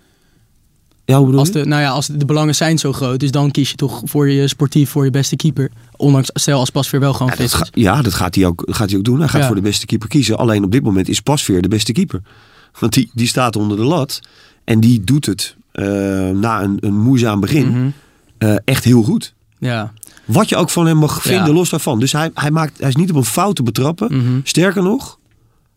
Ja, 1.05 1.15
hoe 1.15 1.25
bedoel 1.25 1.39
Als 1.39 1.47
je? 1.49 1.53
de, 1.53 1.65
nou 1.65 1.81
ja, 1.81 1.89
als 1.89 2.07
de 2.07 2.25
belangen 2.25 2.55
zijn 2.55 2.77
zo 2.77 2.93
groot, 2.93 3.19
dus 3.19 3.31
dan 3.31 3.51
kies 3.51 3.69
je 3.69 3.75
toch 3.75 4.01
voor 4.05 4.29
je 4.29 4.47
sportief, 4.47 4.89
voor 4.89 5.03
je 5.05 5.11
beste 5.11 5.35
keeper. 5.35 5.71
Ondanks, 5.95 6.29
stel 6.33 6.59
als 6.59 6.69
Pasveer 6.69 6.99
wel 6.99 7.13
gewoon 7.13 7.27
Ja, 7.27 7.35
fit 7.47 7.53
is. 7.53 7.69
ja, 7.73 8.01
dat 8.01 8.13
gaat 8.13 8.35
hij 8.35 8.45
ook, 8.45 8.63
gaat 8.67 8.89
hij 8.89 8.97
ook 8.97 9.03
doen. 9.05 9.19
Hij 9.19 9.27
gaat 9.27 9.41
Ja. 9.41 9.47
voor 9.47 9.55
de 9.55 9.61
beste 9.61 9.85
keeper 9.85 10.07
kiezen. 10.09 10.37
Alleen 10.37 10.63
op 10.63 10.71
dit 10.71 10.83
moment 10.83 11.09
is 11.09 11.19
Pasveer 11.21 11.61
de 11.61 11.67
beste 11.67 11.91
keeper. 11.91 12.21
Want 12.79 12.93
die, 12.93 13.09
die 13.13 13.27
staat 13.27 13.55
onder 13.55 13.77
de 13.77 13.83
lat. 13.83 14.19
En 14.63 14.79
die 14.79 15.03
doet 15.03 15.25
het 15.25 15.55
eh, 15.71 15.85
na 16.29 16.63
een, 16.63 16.77
een 16.79 16.99
moeizaam 17.01 17.39
begin 17.39 17.67
Mhm. 17.69 17.89
eh, 18.37 18.55
echt 18.65 18.83
heel 18.83 19.03
goed. 19.03 19.33
Ja. 19.59 19.93
Wat 20.25 20.49
je 20.49 20.55
ook 20.55 20.69
van 20.69 20.85
hem 20.87 20.97
mag 20.97 21.21
vinden, 21.21 21.47
Ja. 21.47 21.53
los 21.53 21.69
daarvan. 21.69 21.99
Dus 21.99 22.11
hij, 22.11 22.31
hij, 22.33 22.51
maakt, 22.51 22.79
hij 22.79 22.87
is 22.89 22.95
niet 22.95 23.09
op 23.09 23.15
een 23.15 23.25
fout 23.25 23.55
te 23.55 23.63
betrappen. 23.63 24.17
Mhm. 24.17 24.39
Sterker 24.43 24.83
nog, 24.83 25.19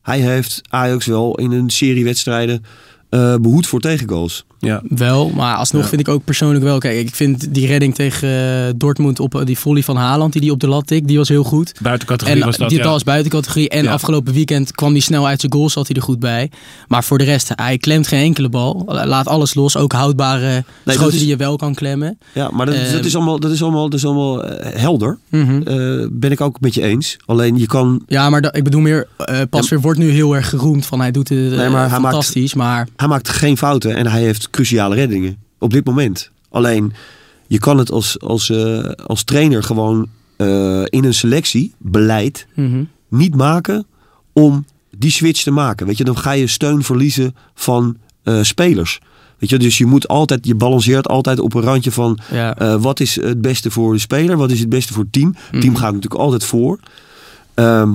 hij 0.02 0.20
heeft 0.20 0.60
Ajax 0.68 1.06
wel 1.06 1.34
in 1.34 1.50
een 1.52 1.70
serie 1.70 2.04
wedstrijden 2.04 2.64
eh, 3.10 3.34
behoed 3.36 3.66
voor 3.66 3.80
tegengoals. 3.80 4.44
Ja. 4.60 4.82
Wel, 4.88 5.30
maar 5.34 5.56
alsnog 5.56 5.82
Ja. 5.82 5.88
vind 5.88 6.00
ik 6.00 6.08
ook 6.08 6.24
persoonlijk 6.24 6.64
wel. 6.64 6.78
Kijk, 6.78 6.98
ik 6.98 7.14
vind 7.14 7.54
die 7.54 7.66
redding 7.66 7.94
tegen 7.94 8.28
eh, 8.28 8.72
Dortmund 8.76 9.20
op 9.20 9.34
eh, 9.34 9.44
die 9.44 9.58
volley 9.58 9.82
van 9.82 9.96
Haaland, 9.96 10.32
die 10.32 10.40
die 10.42 10.50
op 10.52 10.60
de 10.60 10.68
lat 10.68 10.86
tikt, 10.86 11.08
die 11.08 11.16
was 11.18 11.28
heel 11.28 11.44
goed. 11.44 11.72
Buiten 11.82 12.08
categorie 12.08 12.40
En 12.40 12.46
was 12.46 12.56
dat. 12.56 12.68
die 12.68 12.78
ja. 12.78 12.84
was 12.88 13.02
buiten 13.02 13.30
categorie. 13.30 13.68
En 13.68 13.82
Ja. 13.84 13.92
afgelopen 13.92 14.32
weekend 14.32 14.72
kwam 14.72 14.90
hij 14.92 15.00
snel 15.00 15.26
uit 15.26 15.40
zijn 15.40 15.52
goal, 15.52 15.70
zat 15.70 15.86
hij 15.86 15.96
er 15.96 16.02
goed 16.02 16.18
bij. 16.20 16.50
Maar 16.88 17.04
voor 17.04 17.18
de 17.18 17.24
rest, 17.24 17.50
hij 17.54 17.78
klemt 17.78 18.06
geen 18.08 18.22
enkele 18.22 18.48
bal. 18.48 18.82
Laat 18.86 19.26
alles 19.26 19.54
los. 19.54 19.76
Ook 19.76 19.92
houdbare 19.92 20.64
dat 20.84 20.94
schoten 20.94 21.12
is- 21.14 21.18
die 21.20 21.28
je 21.28 21.36
wel 21.36 21.56
kan 21.56 21.74
klemmen. 21.74 22.18
Ja, 22.34 22.50
maar 22.52 22.66
dat, 22.66 22.74
dat 22.74 22.84
Ehm. 22.84 23.04
is 23.04 23.14
allemaal, 23.16 23.40
dat 23.40 23.50
is 23.50 23.62
allemaal, 23.62 23.88
dat 23.88 23.98
is 23.98 24.04
allemaal 24.04 24.44
eh, 24.44 24.80
helder. 24.80 25.18
Mhm. 25.28 25.62
Ben 26.12 26.30
ik 26.30 26.40
ook 26.40 26.60
met 26.60 26.74
je 26.74 26.82
eens. 26.82 27.16
Alleen 27.26 27.58
je 27.58 27.66
kan. 27.66 28.02
Ja, 28.06 28.30
maar 28.30 28.54
ik 28.54 28.64
bedoel 28.64 28.80
meer, 28.80 29.06
eh 29.16 29.40
Pasveer 29.50 29.80
wordt 29.80 29.98
nu 29.98 30.10
heel 30.10 30.36
erg 30.36 30.48
geroemd 30.48 30.86
van 30.86 31.00
hij 31.00 31.10
doet 31.10 31.28
het 31.28 31.38
Nee, 31.38 31.68
maar 31.68 31.90
hij 31.90 31.98
maakt- 31.98 32.02
fantastisch. 32.02 32.54
Maar 32.54 32.88
Hij 32.96 33.08
maakt 33.08 33.28
geen 33.28 33.56
fouten 33.56 33.96
en 33.96 34.06
hij 34.06 34.20
heeft 34.22 34.47
cruciale 34.50 34.94
reddingen. 34.94 35.37
Op 35.58 35.70
dit 35.72 35.84
moment. 35.87 36.30
Alleen 36.50 36.92
je 37.46 37.58
kan 37.58 37.78
het 37.78 37.90
als, 37.90 38.20
als, 38.20 38.50
eh, 38.50 38.78
als 39.06 39.24
trainer 39.24 39.62
gewoon 39.62 40.08
eh, 40.37 40.82
in 40.84 41.04
een 41.04 41.14
selectiebeleid 41.14 42.46
mhm. 42.54 42.84
niet 43.08 43.34
maken 43.34 43.87
om 44.32 44.64
die 44.96 45.11
switch 45.11 45.42
te 45.42 45.50
maken. 45.50 45.87
Weet 45.87 45.98
je, 45.98 46.04
dan 46.04 46.18
ga 46.18 46.32
je 46.32 46.46
steun 46.46 46.82
verliezen 46.82 47.34
van 47.54 47.96
eh, 48.22 48.42
spelers. 48.42 49.00
Weet 49.38 49.50
je, 49.50 49.58
dus 49.58 49.78
je 49.78 49.87
moet 49.87 50.08
altijd, 50.08 50.46
je 50.46 50.54
balanceert 50.54 51.08
altijd 51.08 51.40
op 51.40 51.54
een 51.54 51.62
randje 51.62 51.92
van 51.92 52.18
ja. 52.30 52.78
Wat 52.78 53.00
is 53.00 53.14
het 53.20 53.40
beste 53.40 53.70
voor 53.70 53.92
de 53.92 53.98
speler? 53.98 54.37
Wat 54.37 54.50
is 54.50 54.61
het 54.61 54.68
beste 54.68 54.92
voor 54.92 55.02
het 55.02 55.12
team? 55.12 55.34
Het 55.34 55.52
Mhm. 55.52 55.61
team 55.61 55.76
gaat 55.76 55.92
natuurlijk 55.92 56.20
altijd 56.20 56.44
voor. 56.44 56.80
Ehm, 57.54 57.90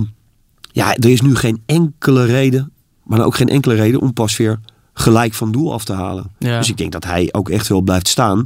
ja, 0.72 0.96
er 0.96 1.10
is 1.10 1.22
nu 1.22 1.36
geen 1.36 1.62
enkele 1.66 2.26
reden, 2.26 2.72
maar 3.04 3.18
dan 3.18 3.28
ook 3.28 3.36
geen 3.36 3.50
enkele 3.50 3.76
reden 3.76 4.02
om 4.02 4.14
pas 4.14 4.38
weer 4.38 4.60
gelijk 4.94 5.34
van 5.34 5.52
doel 5.52 5.74
af 5.74 5.84
te 5.84 5.94
halen. 5.94 6.32
Ja. 6.40 6.58
Dus 6.58 6.70
ik 6.70 6.78
denk 6.78 6.92
dat 6.92 7.04
hij 7.06 7.30
ook 7.32 7.50
echt 7.50 7.68
wel 7.68 7.82
blijft 7.82 8.08
staan 8.08 8.46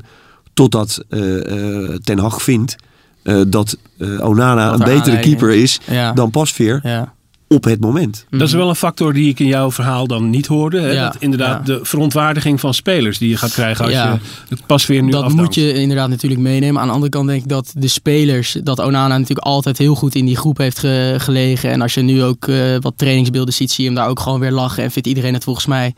totdat 0.54 1.04
eh, 1.10 1.84
eh, 1.84 1.96
Ten 2.04 2.20
Hag 2.20 2.42
vindt 2.42 2.76
eh, 3.24 3.42
dat 3.48 3.78
Onana 4.22 4.70
Dat 4.72 4.80
een 4.80 4.86
er 4.88 4.94
betere 4.98 5.20
keeper 5.20 5.50
is 5.54 5.80
ja. 5.92 6.14
dan 6.14 6.32
Pasveer. 6.32 6.80
ja. 6.84 7.14
op 7.50 7.64
het 7.64 7.80
moment. 7.80 8.26
Dat 8.30 8.42
is 8.48 8.54
wel 8.54 8.70
een 8.70 8.76
factor 8.76 9.14
die 9.14 9.30
ik 9.30 9.40
in 9.40 9.46
jouw 9.48 9.72
verhaal 9.72 10.08
dan 10.08 10.30
niet 10.30 10.46
hoorde. 10.48 10.80
Hè? 10.80 10.92
Ja, 10.92 11.04
dat 11.04 11.16
inderdaad 11.22 11.68
ja. 11.68 11.74
de 11.74 11.80
verontwaardiging 11.86 12.60
van 12.60 12.74
spelers 12.74 13.18
die 13.18 13.30
je 13.30 13.38
gaat 13.38 13.52
krijgen 13.54 13.84
als 13.86 13.94
Ja. 13.94 14.12
je 14.14 14.20
het 14.56 14.66
pas 14.66 14.86
weer 14.86 15.04
nu 15.04 15.12
dat 15.12 15.24
afdankt. 15.24 15.44
moet 15.46 15.56
je 15.56 15.74
inderdaad 15.74 16.10
natuurlijk 16.10 16.42
meenemen. 16.42 16.82
Aan 16.82 16.88
de 16.88 16.94
andere 16.94 17.12
kant 17.12 17.28
denk 17.28 17.42
ik 17.44 17.50
dat 17.50 17.72
de 17.78 17.88
spelers, 17.88 18.58
dat 18.64 18.80
Onana 18.80 19.18
natuurlijk 19.18 19.48
altijd 19.48 19.78
heel 19.78 19.96
goed 19.96 20.16
in 20.16 20.26
die 20.26 20.38
groep 20.38 20.58
heeft 20.58 20.80
ge- 20.80 21.16
gelegen. 21.18 21.72
En 21.72 21.82
als 21.82 21.94
je 21.94 22.02
nu 22.02 22.24
ook 22.24 22.48
eh, 22.48 22.76
wat 22.80 22.94
trainingsbeelden 22.96 23.54
ziet, 23.54 23.72
zie 23.72 23.84
je 23.84 23.90
hem 23.90 24.00
daar 24.00 24.10
ook 24.10 24.20
gewoon 24.20 24.40
weer 24.40 24.52
lachen. 24.52 24.84
En 24.84 24.92
vindt 24.92 25.08
iedereen 25.08 25.34
het 25.34 25.44
volgens 25.44 25.66
mij. 25.66 25.94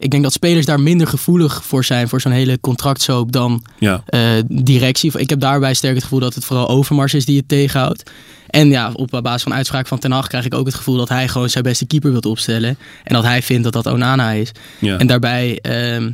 Ik 0.00 0.10
denk 0.10 0.22
dat 0.22 0.32
spelers 0.32 0.66
daar 0.66 0.80
minder 0.80 1.06
gevoelig 1.06 1.64
voor 1.64 1.84
zijn, 1.84 2.08
voor 2.08 2.20
zo'n 2.20 2.32
hele 2.32 2.60
contractsoop, 2.60 3.32
dan 3.32 3.62
Ja. 3.78 4.02
eh, 4.06 4.20
directie. 4.48 5.18
Ik 5.18 5.30
heb 5.30 5.40
daarbij 5.40 5.74
sterk 5.74 5.94
het 5.94 6.02
gevoel 6.02 6.20
dat 6.20 6.34
het 6.34 6.44
vooral 6.44 6.68
Overmars 6.68 7.14
is 7.14 7.24
die 7.24 7.36
het 7.36 7.48
tegenhoudt. 7.48 8.10
En 8.46 8.68
ja, 8.68 8.90
op 8.92 9.20
basis 9.22 9.42
van 9.42 9.54
uitspraak 9.54 9.86
van 9.86 9.98
Ten 9.98 10.10
Hag 10.12 10.26
krijg 10.26 10.44
ik 10.44 10.54
ook 10.54 10.66
het 10.66 10.74
gevoel 10.74 10.96
dat 10.96 11.08
hij 11.08 11.28
gewoon 11.28 11.50
zijn 11.50 11.64
beste 11.64 11.86
keeper 11.86 12.10
wilt 12.10 12.26
opstellen. 12.26 12.78
En 13.04 13.14
dat 13.14 13.24
hij 13.24 13.42
vindt 13.42 13.64
dat 13.64 13.72
dat 13.72 13.86
Onana 13.86 14.30
is. 14.30 14.50
Ja. 14.78 14.98
En 14.98 15.06
daarbij 15.06 15.58
ehm, 15.62 16.10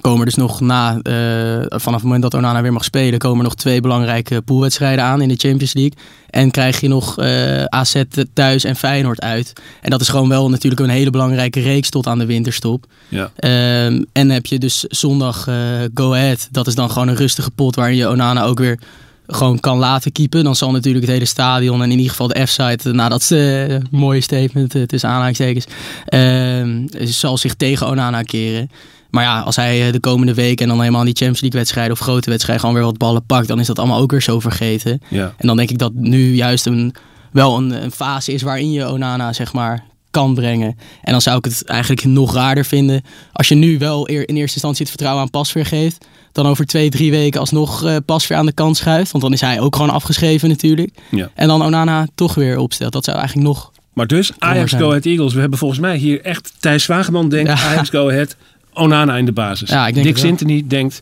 komen 0.00 0.24
dus 0.24 0.34
nog 0.34 0.60
na, 0.60 0.98
eh, 1.02 1.64
vanaf 1.68 1.94
het 1.94 2.02
moment 2.02 2.22
dat 2.22 2.34
Onana 2.34 2.62
weer 2.62 2.72
mag 2.72 2.84
spelen, 2.84 3.18
komen 3.18 3.38
er 3.38 3.44
nog 3.44 3.54
twee 3.54 3.80
belangrijke 3.80 4.42
poolwedstrijden 4.42 5.04
aan 5.04 5.20
in 5.20 5.28
de 5.28 5.36
Champions 5.36 5.72
League. 5.72 5.98
En 6.30 6.50
krijg 6.50 6.80
je 6.80 6.88
nog 6.88 7.18
eh, 7.18 7.64
AZ 7.64 8.02
thuis 8.32 8.64
en 8.64 8.76
Feyenoord 8.76 9.20
uit. 9.20 9.52
En 9.80 9.90
dat 9.90 10.00
is 10.00 10.08
gewoon 10.08 10.28
wel 10.28 10.50
natuurlijk 10.50 10.80
een 10.80 10.88
hele 10.88 11.10
belangrijke 11.10 11.60
reeks 11.60 11.90
tot 11.90 12.06
aan 12.06 12.18
de 12.18 12.26
winterstop. 12.26 12.86
Ja. 13.08 13.30
Ehm, 13.36 14.02
en 14.12 14.30
heb 14.30 14.46
je 14.46 14.58
dus 14.58 14.84
zondag 14.88 15.46
eh, 15.46 15.54
Go 15.94 16.12
Ahead. 16.12 16.48
Dat 16.50 16.66
is 16.66 16.74
dan 16.74 16.90
gewoon 16.90 17.08
een 17.08 17.16
rustige 17.16 17.50
pot 17.50 17.74
waarin 17.74 17.96
je 17.96 18.08
Onana 18.08 18.44
ook 18.44 18.58
weer 18.58 18.78
gewoon 19.26 19.60
kan 19.60 19.78
laten 19.78 20.12
keepen. 20.12 20.44
Dan 20.44 20.56
zal 20.56 20.70
natuurlijk 20.70 21.04
het 21.04 21.14
hele 21.14 21.26
stadion 21.26 21.82
en 21.82 21.90
in 21.90 21.96
ieder 21.96 22.10
geval 22.10 22.28
de 22.28 22.46
F-site, 22.46 22.92
nou 22.92 23.10
dat 23.10 23.20
is 23.20 23.30
een 23.30 23.86
mooie 23.90 24.20
statement 24.20 24.88
tussen 24.88 25.08
aanhalingstekens, 25.08 25.66
ehm, 26.04 26.86
zal 27.04 27.38
zich 27.38 27.54
tegen 27.54 27.86
Onana 27.86 28.22
keren. 28.22 28.70
Maar 29.12 29.24
ja, 29.24 29.40
als 29.40 29.56
hij 29.56 29.86
eh, 29.86 29.92
de 29.92 30.00
komende 30.00 30.34
week 30.34 30.60
en 30.60 30.68
dan 30.68 30.78
helemaal 30.80 31.04
die 31.04 31.14
Champions 31.14 31.40
League 31.40 31.58
wedstrijden 31.60 31.92
of 31.92 31.98
grote 31.98 32.30
wedstrijden 32.30 32.60
gewoon 32.64 32.80
weer 32.80 32.90
wat 32.90 32.98
ballen 32.98 33.26
pakt, 33.26 33.48
dan 33.48 33.60
is 33.60 33.66
dat 33.66 33.78
allemaal 33.78 34.00
ook 34.00 34.10
weer 34.10 34.22
zo 34.22 34.40
vergeten. 34.40 35.00
Ja. 35.08 35.34
En 35.36 35.46
dan 35.46 35.56
denk 35.56 35.70
ik 35.70 35.78
dat 35.78 35.92
nu 35.94 36.34
juist 36.34 36.66
een, 36.66 36.94
wel 37.32 37.56
een, 37.56 37.82
een 37.82 37.90
fase 37.90 38.32
is 38.32 38.42
waarin 38.42 38.72
je 38.72 38.90
Onana 38.90 39.32
zeg 39.32 39.52
maar 39.52 39.84
kan 40.10 40.34
brengen. 40.34 40.76
En 41.02 41.12
dan 41.12 41.20
zou 41.20 41.38
ik 41.38 41.44
het 41.44 41.64
eigenlijk 41.64 42.04
nog 42.04 42.34
raarder 42.34 42.64
vinden 42.64 43.02
als 43.32 43.48
je 43.48 43.54
nu 43.54 43.78
wel 43.78 44.06
in 44.06 44.16
eerste 44.16 44.54
instantie 44.54 44.80
het 44.80 44.88
vertrouwen 44.88 45.22
aan 45.22 45.30
Pasveer 45.30 45.66
geeft. 45.66 46.06
Dan 46.32 46.46
over 46.46 46.66
twee, 46.66 46.90
drie 46.90 47.10
weken 47.10 47.40
alsnog 47.40 47.84
eh 47.84 47.96
Pasveer 48.06 48.36
aan 48.36 48.46
de 48.46 48.52
kant 48.52 48.76
schuift. 48.76 49.10
Want 49.12 49.24
dan 49.24 49.32
is 49.32 49.40
hij 49.40 49.60
ook 49.60 49.76
gewoon 49.76 49.90
afgeschreven 49.90 50.48
natuurlijk. 50.48 50.90
Ja. 51.10 51.30
En 51.34 51.48
dan 51.48 51.62
Onana 51.62 52.06
toch 52.14 52.34
weer 52.34 52.58
opstelt. 52.58 52.92
Dat 52.92 53.04
zou 53.04 53.16
eigenlijk 53.16 53.46
nog... 53.48 53.70
Maar 53.92 54.06
dus 54.06 54.32
Ajax. 54.38 54.72
Go 54.72 54.88
Ahead 54.88 55.04
Eagles. 55.04 55.34
We 55.34 55.40
hebben 55.40 55.58
volgens 55.58 55.80
mij 55.80 55.96
hier 55.96 56.20
echt 56.20 56.52
Thijs 56.58 56.86
Wageman 56.86 57.28
denkt 57.28 57.50
Ja. 57.50 57.68
Ajax 57.68 57.88
Go 57.88 58.08
Ahead. 58.08 58.36
Onana 58.74 59.16
in 59.16 59.24
de 59.24 59.32
basis. 59.32 59.68
Ja, 59.70 59.86
ik 59.86 59.94
denk 59.94 60.06
Dick. 60.06 60.16
Sintony 60.18 60.64
denkt 60.66 61.00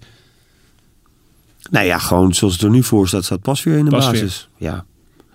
Nou 1.70 1.86
ja, 1.86 1.98
gewoon 1.98 2.34
zoals 2.34 2.52
het 2.54 2.62
er 2.62 2.70
nu 2.70 2.82
voor 2.82 3.08
staat, 3.08 3.24
staat 3.24 3.40
pas 3.42 3.62
weer 3.62 3.78
in 3.78 3.84
de 3.84 3.90
basis. 3.90 4.48
Ja. 4.56 4.84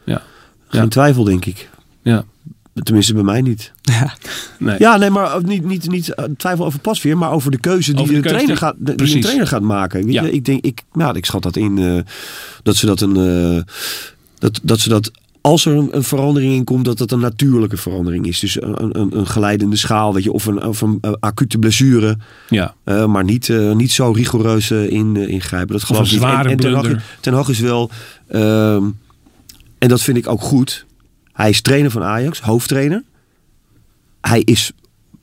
Ja. 0.06 0.22
Geen 0.68 0.82
Ja. 0.82 0.88
twijfel, 0.88 1.24
denk 1.24 1.46
ik. 1.46 1.70
ja. 2.02 2.24
Tenminste, 2.84 3.14
bij 3.14 3.24
mij 3.24 3.42
niet. 3.42 3.72
Nee. 4.60 4.76
Ja, 4.80 4.98
nee, 4.98 5.10
maar 5.10 5.34
ook 5.36 5.44
niet, 5.46 5.64
niet, 5.66 5.90
niet 5.90 6.14
eh, 6.14 6.26
twijfel 6.38 6.66
over 6.66 6.80
Pasveer, 6.80 7.18
maar 7.18 7.32
over 7.32 7.52
de 7.52 7.58
keuze 7.58 7.94
die, 7.94 8.06
de 8.08 8.14
de, 8.14 8.20
keuze 8.20 8.28
trainer, 8.28 8.48
die- 8.48 8.58
gaat, 8.58 8.76
de- 8.78 8.96
die 8.96 9.16
een 9.16 9.22
trainer 9.22 9.48
gaat 9.48 9.62
maken. 9.62 10.04
Weet 10.06 10.14
Ja. 10.14 10.24
je, 10.24 10.32
ik, 10.32 10.46
denk, 10.46 10.64
ik, 10.66 10.82
nou, 10.94 11.16
ik 11.18 11.26
schat 11.26 11.44
dat 11.44 11.56
in 11.56 11.78
eh, 11.78 12.00
dat 12.64 12.76
ze 12.76 12.86
dat 12.86 13.02
een. 13.02 13.16
eh, 13.18 13.74
dat, 14.40 14.60
dat 14.64 14.80
ze 14.80 14.90
dat. 14.90 15.12
Als 15.46 15.66
er 15.66 15.76
een, 15.76 15.96
een 15.96 16.04
verandering 16.04 16.54
in 16.54 16.64
komt, 16.64 16.86
dat 16.86 16.98
dat 16.98 17.12
een 17.12 17.20
natuurlijke 17.20 17.78
verandering 17.78 18.28
is. 18.28 18.40
Dus 18.40 18.62
een, 18.62 19.00
een, 19.00 19.18
een 19.18 19.28
geleidende 19.28 19.76
schaal, 19.76 20.14
weet 20.14 20.24
je, 20.24 20.32
of 20.32 20.46
een, 20.46 20.64
of 20.64 20.82
een 20.82 20.98
eh, 21.02 21.14
acute 21.20 21.58
blessure. 21.58 22.18
Ja. 22.50 22.76
Eh, 22.84 23.06
maar 23.06 23.24
niet, 23.24 23.50
eh, 23.50 23.72
niet 23.72 23.92
zo 23.92 24.12
rigoureus 24.12 24.72
in, 24.72 25.16
ingrijpen. 25.16 25.74
Dat 25.76 25.84
geloof 25.84 26.02
een 26.02 26.06
ik 26.06 26.12
niet. 26.12 26.22
zware 26.22 26.44
en, 26.44 26.52
en 26.52 26.58
Ten, 26.58 26.74
Hag, 26.74 26.82
blunder. 26.82 27.04
Ten 27.20 27.34
Hag 27.34 27.50
is 27.50 27.60
wel, 27.60 27.90
ehm, 28.28 28.84
en 29.78 29.88
dat 29.88 30.02
vind 30.02 30.18
ik 30.18 30.28
ook 30.28 30.42
goed. 30.42 30.86
Hij 31.34 31.50
is 31.50 31.62
trainer 31.62 31.92
van 31.92 32.04
Ajax, 32.04 32.40
hoofdtrainer. 32.40 33.04
Hij 34.22 34.42
is 34.42 34.72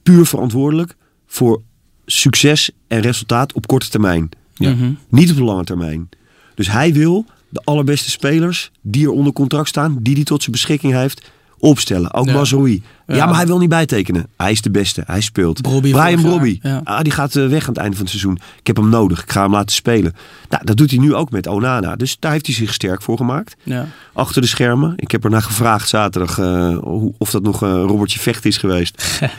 puur 0.03 0.27
verantwoordelijk 0.27 0.97
voor 1.27 1.63
succes 2.07 2.71
en 2.87 3.01
resultaat 3.01 3.53
op 3.53 3.67
korte 3.67 3.89
termijn. 3.89 4.29
Ja. 4.55 4.75
Niet 5.09 5.31
op 5.31 5.37
de 5.37 5.45
lange 5.45 5.65
termijn. 5.65 6.09
Dus 6.55 6.71
hij 6.71 6.93
wil 6.93 7.25
de 7.53 7.61
allerbeste 7.65 8.11
spelers 8.11 8.71
die 8.81 9.05
er 9.05 9.11
onder 9.13 9.33
contract 9.33 9.69
staan, 9.69 9.97
die 10.01 10.15
hij 10.15 10.25
tot 10.25 10.41
zijn 10.41 10.53
beschikking 10.53 10.93
heeft, 10.93 11.31
opstellen. 11.59 12.15
Ook 12.15 12.27
Ja. 12.27 12.33
Mazraoui. 12.33 12.83
Ja. 13.07 13.15
Ja. 13.15 13.27
maar 13.27 13.35
hij 13.37 13.47
wil 13.47 13.59
niet 13.59 13.69
bijtekenen. 13.69 14.27
Hij 14.37 14.51
is 14.51 14.63
de 14.63 14.71
beste. 14.71 15.03
Hij 15.07 15.21
speelt. 15.21 15.63
Brian. 15.93 16.21
Ja. 16.63 16.81
Ah, 16.85 17.01
die 17.01 17.13
gaat 17.13 17.37
eh, 17.37 17.47
weg 17.47 17.63
aan 17.63 17.69
het 17.69 17.77
einde 17.77 17.97
van 17.97 18.05
het 18.05 18.15
seizoen. 18.15 18.39
Ik 18.59 18.67
heb 18.67 18.77
hem 18.77 18.89
nodig. 18.89 19.23
Ik 19.23 19.31
ga 19.33 19.43
hem 19.43 19.53
laten 19.53 19.75
spelen. 19.75 20.15
Nou, 20.49 20.65
dat 20.65 20.77
doet 20.77 20.91
hij 20.91 20.99
nu 20.99 21.15
ook 21.15 21.31
met 21.31 21.47
Onana. 21.47 21.97
Dus 21.97 22.17
daar 22.19 22.33
heeft 22.33 22.47
hij 22.47 22.55
zich 22.55 22.75
sterk 22.75 23.03
voor 23.03 23.17
gemaakt. 23.17 23.57
Ja. 23.63 23.87
Achter 24.13 24.43
de 24.43 24.49
schermen. 24.49 24.93
Ik 24.97 25.11
heb 25.11 25.25
er 25.25 25.31
naar 25.31 25.43
gevraagd 25.43 25.89
zaterdag 25.89 26.39
eh, 26.39 26.77
of 27.19 27.31
dat 27.31 27.43
nog 27.43 27.61
een 27.61 27.83
Robertje 27.83 28.19
Vecht 28.19 28.45
is 28.45 28.57
geweest. 28.57 29.03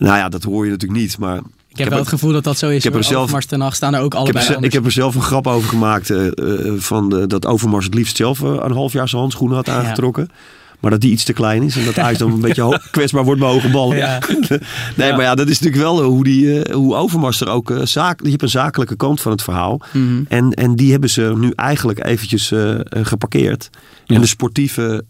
nou 0.00 0.16
ja, 0.18 0.28
dat 0.28 0.42
hoor 0.42 0.64
je 0.64 0.70
natuurlijk 0.70 1.00
niet. 1.00 1.18
Maar 1.18 1.40
Ik 1.68 1.78
heb 1.78 1.88
wel 1.88 1.98
het 1.98 2.08
gevoel 2.08 2.32
dat 2.32 2.44
dat 2.44 2.58
zo 2.58 2.68
is. 2.68 2.84
heb 2.84 2.94
er 2.94 3.04
zelf- 3.04 3.22
Overmars 3.22 3.46
ten 3.46 3.60
Hag 3.60 3.74
staan 3.74 3.94
er 3.94 4.00
ook 4.00 4.14
ik 4.14 4.26
heb, 4.26 4.36
allebei 4.36 4.64
ik 4.66 4.72
heb 4.72 4.84
er 4.84 4.90
zelf 4.92 5.14
een 5.14 5.22
grap 5.22 5.46
over 5.46 5.68
gemaakt. 5.68 6.10
eh, 6.10 6.26
eh, 6.26 6.32
van 6.76 7.08
de- 7.08 7.26
dat 7.26 7.46
Overmars 7.46 7.84
het 7.84 7.94
liefst 7.94 8.16
zelf 8.16 8.42
eh, 8.42 8.48
een 8.62 8.72
half 8.72 8.92
jaar 8.92 9.08
zijn 9.08 9.20
handschoenen 9.20 9.56
had 9.56 9.68
aangetrokken. 9.68 10.28
Maar 10.80 10.90
dat 10.90 11.00
die 11.00 11.10
iets 11.10 11.24
te 11.24 11.32
klein 11.32 11.62
is. 11.62 11.76
En 11.76 11.84
dat 11.84 11.98
Ajax 11.98 12.18
dan 12.18 12.32
een 12.32 12.40
beetje 12.50 12.80
kwetsbaar 12.90 13.24
wordt 13.24 13.40
bij 13.40 13.48
hoge 13.50 13.68
ballen. 13.70 13.96
Ja. 13.96 14.18
nee, 14.96 15.08
Ja. 15.08 15.16
maar 15.16 15.24
ja, 15.24 15.34
dat 15.34 15.48
is 15.48 15.60
natuurlijk 15.60 15.82
wel 15.92 16.02
hoe, 16.02 16.24
die, 16.24 16.72
hoe 16.72 16.94
Overmars 16.94 17.40
er 17.40 17.48
ook... 17.48 17.72
zaak, 17.84 18.22
je 18.24 18.30
hebt 18.30 18.42
een 18.42 18.48
zakelijke 18.48 18.96
kant 18.96 19.20
van 19.20 19.32
het 19.32 19.42
verhaal. 19.42 19.80
Mhm. 19.92 20.22
En, 20.28 20.52
en 20.52 20.74
die 20.76 20.90
hebben 20.90 21.10
ze 21.10 21.32
nu 21.36 21.52
eigenlijk 21.54 22.04
eventjes 22.06 22.52
geparkeerd. 22.90 23.70
En 24.06 24.20
de 24.20 24.26
sportieve 24.26 25.04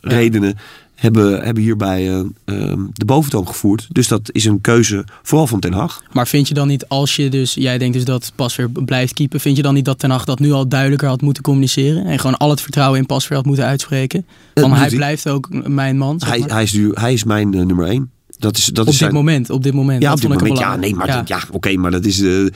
redenen 0.00 0.58
hebben, 0.96 1.44
hebben 1.44 1.62
hierbij 1.62 2.08
eh, 2.08 2.24
ehm, 2.44 2.80
de 2.92 3.04
boventoon 3.04 3.46
gevoerd. 3.46 3.86
Dus 3.90 4.08
dat 4.08 4.28
is 4.32 4.44
een 4.44 4.60
keuze 4.60 5.04
vooral 5.22 5.46
van 5.46 5.60
Ten 5.60 5.72
Hag. 5.72 6.02
Maar 6.12 6.28
vind 6.28 6.48
je 6.48 6.54
dan 6.54 6.68
niet, 6.68 6.88
als 6.88 7.16
je 7.16 7.28
dus, 7.28 7.54
jij 7.54 7.78
denkt 7.78 7.94
dus 7.94 8.04
dat 8.04 8.32
Pasveer 8.34 8.70
blijft 8.70 9.12
keepen, 9.12 9.40
vind 9.40 9.56
je 9.56 9.62
dan 9.62 9.74
niet 9.74 9.84
dat 9.84 9.98
Ten 9.98 10.10
Hag 10.10 10.24
dat 10.24 10.38
nu 10.38 10.52
al 10.52 10.68
duidelijker 10.68 11.08
had 11.08 11.20
moeten 11.20 11.42
communiceren? 11.42 12.06
En 12.06 12.18
gewoon 12.18 12.36
al 12.36 12.50
het 12.50 12.60
vertrouwen 12.60 12.98
in 12.98 13.06
Pasveer 13.06 13.36
had 13.36 13.46
moeten 13.46 13.64
uitspreken? 13.64 14.26
Doet 14.54 14.74
hij 14.74 14.88
blijft 14.88 15.28
ook 15.28 15.68
mijn 15.68 15.98
man. 15.98 16.18
zeg 16.18 16.28
Hij, 16.28 16.38
maar. 16.38 16.50
hij, 16.50 16.62
is 16.62 16.72
nu, 16.72 16.90
hij 16.94 17.12
is 17.12 17.24
mijn 17.24 17.54
eh, 17.54 17.64
nummer 17.64 17.86
één. 17.86 18.10
Dat 18.38 18.56
is, 18.56 18.64
dat 18.64 18.78
op 18.78 18.84
is 18.84 18.90
dit 18.90 18.94
zijn, 19.00 19.12
moment, 19.12 19.50
op 19.50 19.62
dit 19.62 19.72
moment. 19.74 20.02
Ja, 20.02 20.08
dat 20.14 20.24
op 20.24 20.30
dit 20.30 20.38
moment. 20.40 20.58
Ja, 20.58 20.76
nee, 20.76 20.94
maar, 20.94 21.22
ja. 21.24 21.38
oké, 21.50 21.72
maar 21.76 21.90
dat 21.90 22.04
is 22.04 22.20
eh, 22.20 22.46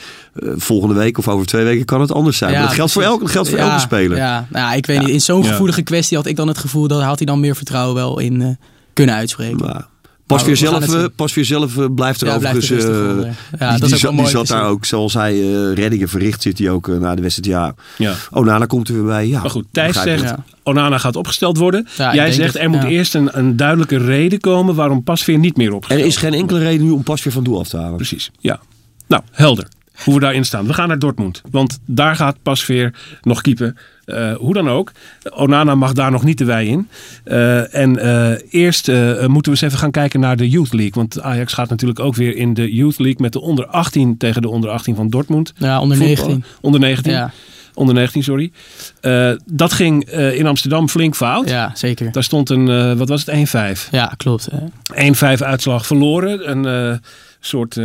volgende 0.56 0.94
week 0.94 1.18
of 1.18 1.28
over 1.28 1.46
twee 1.46 1.64
weken 1.64 1.84
kan 1.84 2.00
het 2.00 2.12
anders 2.12 2.38
zijn. 2.38 2.52
Maar 2.52 2.62
dat 2.62 2.72
geldt 2.72 2.92
voor, 2.92 3.02
elke, 3.02 3.26
geldt 3.26 3.48
voor 3.48 3.58
Ja, 3.58 3.68
elke 3.68 3.80
speler. 3.80 4.16
Ja, 4.16 4.46
nou, 4.50 4.64
ja, 4.66 4.72
ik 4.72 4.86
weet 4.86 4.98
niet. 4.98 5.08
In 5.08 5.20
zo'n 5.20 5.42
Ja. 5.42 5.48
gevoelige 5.50 5.82
kwestie 5.82 6.16
had 6.16 6.26
ik 6.26 6.36
dan 6.36 6.48
het 6.48 6.58
gevoel 6.58 6.88
dat 6.88 7.02
had 7.02 7.16
hij 7.18 7.26
dan 7.26 7.40
meer 7.40 7.56
vertrouwen 7.56 7.94
wel 7.94 8.18
in 8.18 8.42
eh, 8.42 8.48
kunnen 8.92 9.14
uitspreken. 9.14 9.56
Maar 9.66 9.86
pas 10.36 10.40
we- 10.40 10.46
weer 10.46 10.56
we 10.60 10.66
gaan 10.66 10.80
zelf, 10.82 10.94
eh, 10.94 11.00
zien. 11.00 11.12
pas 11.14 11.34
weer 11.34 11.44
zelf 11.44 11.78
eh, 11.78 11.84
blijft 11.94 12.20
er 12.20 12.26
Ja, 12.26 12.38
blijft 12.38 12.56
overigens. 12.56 12.84
er 12.88 13.18
eh. 13.18 13.32
Ja, 13.58 13.70
die, 13.70 13.80
dat 13.80 13.90
is 13.90 14.00
die 14.00 14.08
ook 14.08 14.28
zat, 14.28 14.46
die 14.46 14.56
daar 14.56 14.66
ook, 14.68 14.84
zoals 14.84 15.14
hij 15.14 15.40
reddingen 15.74 16.08
verricht, 16.08 16.42
zit 16.42 16.58
hij 16.58 16.70
ook 16.70 16.86
na 16.86 17.14
de 17.14 17.22
wedstrijd. 17.22 17.48
Ja, 17.50 17.74
ja. 17.98 18.14
oh, 18.30 18.46
dan 18.46 18.66
komt 18.66 18.88
er 18.88 18.94
weer 18.94 19.04
bij. 19.04 19.26
Ja, 19.28 19.40
Maar 19.40 19.50
goed, 19.50 19.64
Thijs 19.70 20.02
zegt 20.02 20.22
het. 20.30 20.38
Onana 20.62 20.98
gaat 20.98 21.16
opgesteld 21.16 21.56
worden. 21.56 21.86
Jij 21.96 22.32
zegt 22.32 22.52
het, 22.52 22.62
er 22.62 22.70
moet 22.70 22.84
eerst 22.84 23.14
een, 23.14 23.38
een 23.38 23.56
duidelijke 23.56 23.96
reden 23.96 24.40
komen 24.40 24.74
waarom 24.74 25.02
Pasveer 25.02 25.38
niet 25.38 25.56
meer 25.56 25.68
Er 25.68 25.74
opgesteld 25.74 26.06
is 26.06 26.16
geen 26.16 26.34
enkele 26.34 26.58
reden 26.58 26.86
nu 26.86 26.90
om 26.92 27.02
pas 27.02 27.22
weer 27.22 27.32
van 27.32 27.44
doel 27.44 27.58
af 27.58 27.68
te 27.68 27.76
halen. 27.76 27.96
Precies, 27.96 28.30
ja. 28.38 28.60
Nou, 29.06 29.22
helder. 29.30 29.66
Hoe 30.04 30.14
we 30.14 30.20
daarin 30.20 30.44
staan. 30.44 30.66
We 30.66 30.72
gaan 30.72 30.88
naar 30.88 30.98
Dortmund. 30.98 31.42
Want 31.50 31.78
daar 31.86 32.16
gaat 32.16 32.42
Pasveer 32.42 32.94
nog 33.22 33.40
keepen. 33.40 33.76
Eh, 34.10 34.34
hoe 34.34 34.54
dan 34.54 34.68
ook. 34.68 34.92
Onana 35.34 35.74
mag 35.74 35.92
daar 35.92 36.10
nog 36.10 36.24
niet 36.24 36.38
de 36.38 36.44
wei 36.44 36.68
in. 36.68 36.88
Eh, 37.24 37.74
en 37.74 37.98
eh, 37.98 38.38
eerst 38.50 38.86
moeten 38.86 39.42
we 39.42 39.50
eens 39.50 39.60
even 39.60 39.78
gaan 39.78 39.90
kijken 39.90 40.20
naar 40.20 40.36
de 40.36 40.48
Youth 40.48 40.72
League. 40.72 40.92
Want 40.94 41.20
Ajax 41.20 41.52
gaat 41.52 41.68
natuurlijk 41.68 42.00
ook 42.00 42.14
weer 42.14 42.36
in 42.36 42.54
de 42.54 42.74
Youth 42.74 42.98
League 42.98 43.22
met 43.22 43.32
de 43.32 43.40
onder 43.40 43.66
18 43.66 44.16
tegen 44.16 44.42
de 44.42 44.48
onder 44.48 44.70
18 44.70 44.94
van 44.94 45.08
Dortmund. 45.08 45.52
Ja, 45.56 45.80
onder 45.80 45.96
Voetbal. 45.96 46.26
19. 46.26 46.44
Onder 46.60 46.80
19. 46.80 47.12
Ja, 47.12 47.32
Onder 47.74 47.94
19, 47.94 48.22
sorry. 48.22 48.52
Dat 49.44 49.72
ging 49.72 50.10
in 50.10 50.46
Amsterdam 50.46 50.88
flink 50.88 51.16
fout. 51.16 51.48
ja, 51.48 51.70
zeker. 51.74 52.12
Daar 52.12 52.22
stond 52.22 52.50
een, 52.50 52.96
wat 52.98 53.08
was 53.08 53.24
het, 53.26 53.36
1-5. 53.86 53.88
Ja, 53.90 54.12
klopt. 54.16 54.48
hè. 54.94 55.36
1-5 55.36 55.42
uitslag 55.42 55.86
verloren. 55.86 56.50
Een 56.50 57.00
soort 57.40 57.80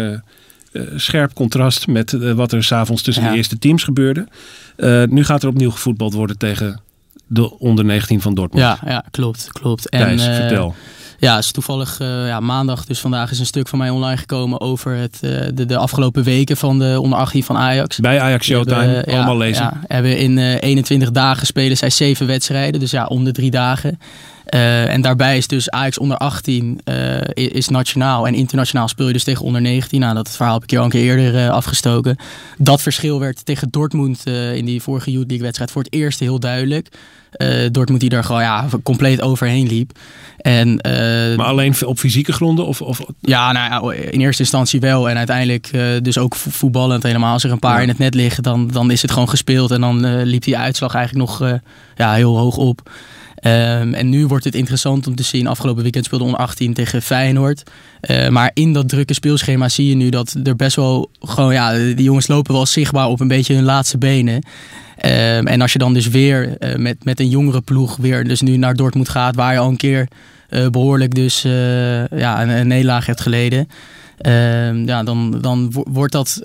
scherp 0.96 1.34
contrast 1.34 1.88
met 1.88 2.14
eh, 2.14 2.32
wat 2.32 2.52
er 2.52 2.64
s'avonds 2.64 3.02
tussen 3.02 3.24
Ja. 3.24 3.30
de 3.30 3.36
eerste 3.38 3.60
teams 3.60 3.84
gebeurde. 3.84 4.28
Eh, 4.76 5.04
nu 5.04 5.24
gaat 5.24 5.44
er 5.44 5.50
opnieuw 5.50 5.72
gevoetbald 5.72 6.14
worden 6.14 6.38
tegen 6.38 6.80
de 7.28 7.60
onder 7.60 7.86
19 7.86 8.22
van 8.22 8.34
Dortmund. 8.34 8.66
Ja, 8.66 8.80
ja, 8.86 9.04
klopt, 9.12 9.50
klopt. 9.52 9.90
En, 9.90 10.00
Thijs, 10.00 10.28
eh, 10.28 10.36
vertel. 10.36 10.76
Ja, 11.20 11.38
is 11.38 11.52
toevallig 11.52 12.00
eh, 12.00 12.28
ja, 12.28 12.40
maandag, 12.40 12.86
dus 12.86 13.00
vandaag 13.00 13.32
is 13.32 13.40
een 13.40 13.46
stuk 13.46 13.68
van 13.68 13.80
mij 13.80 13.90
online 13.90 14.18
gekomen 14.18 14.62
over 14.62 14.96
het, 14.96 15.20
eh, 15.22 15.30
de, 15.54 15.66
de 15.66 15.78
afgelopen 15.78 16.24
weken 16.24 16.58
van 16.58 16.80
de 16.80 16.98
onder 17.02 17.20
18 17.20 17.44
van 17.44 17.58
Ajax. 17.58 18.00
Bij 18.00 18.22
Ajax 18.22 18.46
Showtime, 18.46 18.80
hebben, 18.80 19.06
eh, 19.06 19.14
allemaal 19.14 19.34
ja, 19.34 19.40
lezen. 19.40 19.64
Ja, 19.64 19.82
hebben 19.88 20.18
in 20.18 20.38
eh 20.38 20.56
21 20.60 21.12
dagen 21.12 21.46
spelen 21.46 21.78
zij 21.78 21.90
zeven 21.90 22.28
wedstrijden, 22.28 22.80
dus 22.80 22.92
ja, 22.92 23.06
om 23.06 23.24
de 23.24 23.32
drie 23.32 23.52
dagen. 23.52 24.00
Eh, 24.46 24.94
en 24.94 25.02
daarbij 25.02 25.38
is 25.38 25.48
dus 25.48 25.70
Ajax 25.70 25.98
onder 25.98 26.18
18 26.18 26.80
eh, 26.84 27.18
is 27.34 27.70
nationaal 27.70 28.28
en 28.28 28.34
internationaal 28.34 28.88
speel 28.88 29.08
je 29.08 29.14
dus 29.14 29.24
tegen 29.24 29.46
onder 29.46 29.62
19. 29.62 30.00
Nou, 30.00 30.16
dat 30.16 30.36
verhaal 30.36 30.54
heb 30.54 30.64
ik 30.64 30.72
je 30.72 30.78
al 30.78 30.84
een 30.84 30.90
keer 30.90 31.18
eerder 31.18 31.44
eh, 31.46 31.50
afgestoken. 31.50 32.18
Dat 32.58 32.82
verschil 32.82 33.20
werd 33.20 33.46
tegen 33.46 33.68
Dortmund 33.72 34.26
in 34.54 34.66
die 34.66 34.82
vorige 34.82 35.12
Youth 35.12 35.26
League 35.28 35.44
wedstrijd 35.44 35.72
voor 35.72 35.84
het 35.84 35.94
eerst 35.94 36.20
heel 36.20 36.40
duidelijk. 36.40 36.88
Dortmund 37.72 38.00
die 38.02 38.10
daar 38.10 38.24
gewoon 38.24 38.42
ja, 38.42 38.68
compleet 38.84 39.22
overheen 39.22 39.68
liep. 39.68 39.92
En, 40.38 40.76
Maar 41.36 41.46
alleen 41.46 41.76
op 41.86 42.00
fysieke 42.00 42.32
gronden? 42.34 42.66
Of, 42.66 42.82
of, 42.82 43.02
ja, 43.22 43.52
nou 43.52 43.96
in 43.96 44.20
eerste 44.22 44.42
instantie 44.42 44.80
wel. 44.80 45.10
En 45.10 45.18
uiteindelijk 45.18 45.72
dus 46.04 46.18
ook 46.18 46.36
vo- 46.36 46.50
voetballend 46.50 47.04
helemaal. 47.04 47.34
Als 47.34 47.44
er 47.44 47.52
een 47.52 47.60
paar 47.60 47.76
Ja. 47.76 47.82
in 47.82 47.88
het 47.88 47.98
net 47.98 48.14
liggen, 48.14 48.44
dan, 48.44 48.68
dan 48.68 48.92
is 48.92 49.02
het 49.02 49.12
gewoon 49.12 49.30
gespeeld. 49.30 49.72
En 49.72 49.82
dan 49.82 50.22
liep 50.24 50.44
die 50.44 50.58
uitslag 50.58 50.94
eigenlijk 50.96 51.30
nog 51.30 51.60
ja, 51.96 52.14
heel 52.14 52.38
hoog 52.38 52.58
op. 52.58 52.90
Ehm, 53.46 53.94
en 53.94 54.10
nu 54.10 54.28
wordt 54.28 54.44
het 54.44 54.56
interessant 54.56 55.08
om 55.08 55.16
te 55.16 55.24
zien. 55.24 55.48
Afgelopen 55.48 55.82
weekend 55.84 56.06
speelde 56.06 56.24
onder 56.26 56.40
18 56.40 56.74
tegen 56.74 57.02
Feyenoord. 57.02 57.64
Eh, 58.00 58.28
maar 58.30 58.52
in 58.54 58.74
dat 58.74 58.90
drukke 58.90 59.14
speelschema 59.14 59.70
zie 59.70 59.88
je 59.88 59.96
nu 59.96 60.10
dat 60.10 60.36
er 60.44 60.56
best 60.56 60.76
wel 60.76 61.10
gewoon, 61.20 61.54
ja, 61.54 61.74
die 61.74 62.04
jongens 62.04 62.28
lopen 62.28 62.54
wel 62.54 62.66
zichtbaar 62.66 63.08
op 63.08 63.20
een 63.20 63.28
beetje 63.28 63.54
hun 63.54 63.64
laatste 63.64 63.98
benen. 63.98 64.44
Ehm, 64.98 65.48
en 65.48 65.62
als 65.62 65.74
je 65.74 65.80
dan 65.80 65.94
dus 65.94 66.08
weer 66.08 66.58
eh, 66.58 66.76
met, 66.76 67.04
met 67.04 67.20
een 67.20 67.30
jongere 67.30 67.62
ploeg 67.62 67.98
weer 67.98 68.24
dus 68.24 68.42
nu 68.42 68.58
naar 68.58 68.76
Dortmund 68.76 69.10
gaat, 69.10 69.36
waar 69.36 69.54
je 69.54 69.60
al 69.60 69.70
een 69.70 69.78
keer 69.78 70.08
eh, 70.50 70.68
behoorlijk 70.68 71.16
dus 71.16 71.44
eh, 71.44 72.08
ja, 72.08 72.42
een, 72.42 72.50
een 72.50 72.68
nederlaag 72.68 73.06
hebt 73.06 73.22
geleden. 73.22 73.68
Ehm, 74.18 74.86
ja, 74.86 75.04
dan, 75.04 75.38
dan 75.42 75.72
wo- 75.72 75.86
wordt 75.92 76.14
dat 76.14 76.40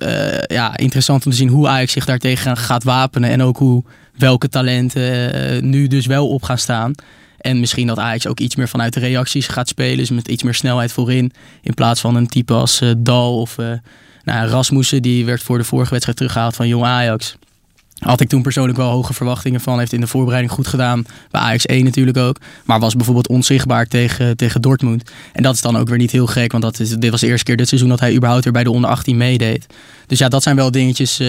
ja, 0.47 0.77
interessant 0.77 1.25
om 1.25 1.31
te 1.31 1.37
zien 1.37 1.49
hoe 1.49 1.69
Ajax 1.69 1.93
zich 1.93 2.05
daartegen 2.05 2.57
gaat 2.57 2.85
wapenen. 2.85 3.31
En 3.31 3.43
ook 3.43 3.57
hoe 3.57 3.85
welke 4.21 4.49
talenten 4.49 5.33
eh, 5.33 5.63
nu 5.63 5.87
dus 5.87 6.07
wel 6.07 6.29
op 6.29 6.43
gaan 6.43 6.59
staan. 6.59 6.93
En 7.39 7.61
misschien 7.61 7.87
dat 7.87 7.99
Ajax 7.99 8.27
ook 8.27 8.41
iets 8.41 8.57
meer 8.57 8.69
vanuit 8.69 8.93
de 8.93 9.01
reacties 9.01 9.49
gaat 9.49 9.69
spelen. 9.69 9.97
Dus 9.97 10.11
met 10.11 10.29
iets 10.29 10.43
meer 10.43 10.55
snelheid 10.55 10.93
voorin. 10.93 11.33
In 11.63 11.75
plaats 11.75 12.01
van 12.01 12.17
een 12.17 12.27
type 12.27 12.53
als 12.53 12.81
eh, 12.81 12.91
Dal 12.99 13.41
of 13.41 13.59
eh 13.59 13.73
nou, 14.25 14.49
Rasmussen. 14.49 15.03
Die 15.03 15.25
werd 15.25 15.43
voor 15.43 15.59
de 15.59 15.65
vorige 15.65 15.91
wedstrijd 15.91 16.17
teruggehaald 16.17 16.57
van 16.57 16.69
Jong 16.69 16.85
Ajax. 16.85 17.37
Had 18.01 18.21
ik 18.21 18.29
toen 18.29 18.43
persoonlijk 18.43 18.79
wel 18.79 18.91
hoge 18.91 19.15
verwachtingen 19.15 19.61
van. 19.61 19.79
Heeft 19.79 19.93
in 19.93 20.01
de 20.01 20.07
voorbereiding 20.07 20.53
goed 20.53 20.67
gedaan. 20.67 21.05
Bij 21.31 21.41
Ajax 21.41 21.67
1 21.67 21.85
natuurlijk 21.85 22.17
ook. 22.17 22.37
Maar 22.65 22.81
was 22.81 22.97
bijvoorbeeld 22.97 23.29
onzichtbaar 23.29 23.87
tegen, 23.87 24.37
tegen 24.37 24.61
Dortmund. 24.61 25.11
En 25.33 25.43
dat 25.43 25.55
is 25.55 25.61
dan 25.61 25.77
ook 25.77 25.89
weer 25.89 25.99
niet 25.99 26.11
heel 26.11 26.27
gek. 26.27 26.53
Want 26.53 26.65
dat 26.65 26.81
is, 26.81 26.91
dit 26.91 27.11
was 27.11 27.21
de 27.21 27.27
eerste 27.27 27.45
keer 27.45 27.57
dit 27.57 27.69
seizoen 27.69 27.89
dat 27.89 28.01
hij 28.01 28.15
überhaupt 28.15 28.45
weer 28.45 28.53
bij 28.53 28.65
de 28.65 28.71
onder 28.71 28.91
18 28.91 29.17
meedeed. 29.17 29.67
Dus 30.07 30.19
ja, 30.19 30.29
dat 30.29 30.43
zijn 30.43 30.57
wel 30.57 30.71
dingetjes 30.71 31.21
eh, 31.21 31.29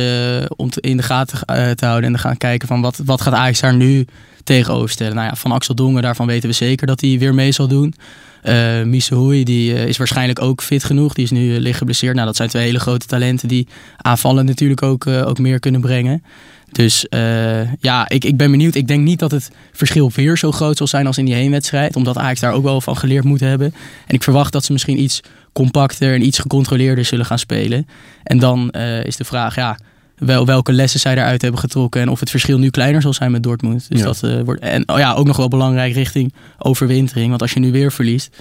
om 0.56 0.70
in 0.80 0.98
de 0.98 1.04
gaten 1.04 1.42
eh, 1.42 1.72
te 1.72 1.86
houden. 1.86 2.10
En 2.10 2.16
te 2.16 2.22
gaan 2.22 2.38
kijken 2.38 2.68
van 2.68 2.82
wat, 2.82 3.02
wat 3.06 3.22
gaat 3.22 3.34
Ajax 3.34 3.60
daar 3.60 3.76
nu 3.76 4.06
tegenover 4.44 4.90
stellen. 4.90 5.16
Nou 5.16 5.28
ja, 5.28 5.36
van 5.36 5.52
Axel 5.52 5.76
Dongen, 5.76 6.02
daarvan 6.02 6.28
weten 6.28 6.50
we 6.50 6.56
zeker 6.56 6.88
dat 6.88 7.02
hij 7.02 7.20
weer 7.20 7.34
mee 7.34 7.52
zal 7.52 7.68
doen. 7.68 7.94
Eh 8.42 8.82
Misehoei, 8.84 9.44
die 9.44 9.74
is 9.88 9.98
waarschijnlijk 9.98 10.42
ook 10.42 10.62
fit 10.62 10.84
genoeg. 10.84 11.14
Die 11.14 11.24
is 11.24 11.32
nu 11.32 11.54
uh, 11.54 11.60
licht 11.60 11.78
geblesseerd. 11.78 12.14
Nou, 12.14 12.26
dat 12.26 12.36
zijn 12.36 12.50
twee 12.50 12.64
hele 12.64 12.80
grote 12.80 13.06
talenten 13.06 13.48
die 13.48 13.68
aanvallen 13.98 14.46
natuurlijk 14.46 14.82
ook, 14.82 15.06
uh, 15.06 15.28
ook 15.28 15.40
meer 15.40 15.60
kunnen 15.60 15.82
brengen. 15.82 16.24
Dus 16.72 17.06
uh, 17.10 17.74
ja, 17.80 18.10
ik, 18.10 18.24
ik 18.26 18.38
ben 18.38 18.52
benieuwd. 18.52 18.76
Ik 18.76 18.88
denk 18.88 19.04
niet 19.04 19.20
dat 19.20 19.32
het 19.32 19.52
verschil 19.72 20.12
weer 20.16 20.38
zo 20.38 20.52
groot 20.52 20.78
zal 20.78 20.88
zijn 20.88 21.08
als 21.08 21.18
in 21.18 21.26
die 21.26 21.34
heenwedstrijd. 21.34 21.96
Omdat 21.96 22.18
Ajax 22.18 22.40
daar 22.40 22.54
ook 22.54 22.64
wel 22.64 22.82
van 22.82 22.98
geleerd 22.98 23.24
moet 23.24 23.40
hebben. 23.40 23.74
En 24.08 24.16
ik 24.16 24.24
verwacht 24.24 24.52
dat 24.54 24.66
ze 24.66 24.72
misschien 24.72 25.02
iets 25.02 25.22
compacter 25.54 26.14
en 26.14 26.26
iets 26.26 26.40
gecontroleerder 26.40 27.06
zullen 27.06 27.26
gaan 27.26 27.40
spelen. 27.40 27.88
En 28.24 28.40
dan 28.40 28.74
uh, 28.76 29.04
is 29.04 29.16
de 29.16 29.24
vraag, 29.24 29.56
ja, 29.56 29.78
wel, 30.16 30.46
welke 30.46 30.72
lessen 30.74 31.00
zij 31.00 31.16
daaruit 31.16 31.42
hebben 31.42 31.60
getrokken. 31.60 32.02
En 32.02 32.10
of 32.10 32.20
het 32.20 32.30
verschil 32.30 32.58
nu 32.58 32.70
kleiner 32.70 33.02
zal 33.02 33.14
zijn 33.14 33.32
met 33.32 33.44
Dortmund. 33.44 33.86
Dus 33.90 34.00
Ja. 34.00 34.06
dat 34.06 34.22
uh, 34.26 34.42
wordt. 34.42 34.62
En 34.62 34.90
oh 34.90 34.98
ja, 34.98 35.14
ook 35.14 35.28
nog 35.28 35.38
wel 35.38 35.48
belangrijk 35.48 35.94
richting 35.94 36.34
overwintering. 36.58 37.30
Want 37.30 37.42
als 37.42 37.54
je 37.54 37.60
nu 37.60 37.72
weer 37.72 37.92
verliest, 37.92 38.38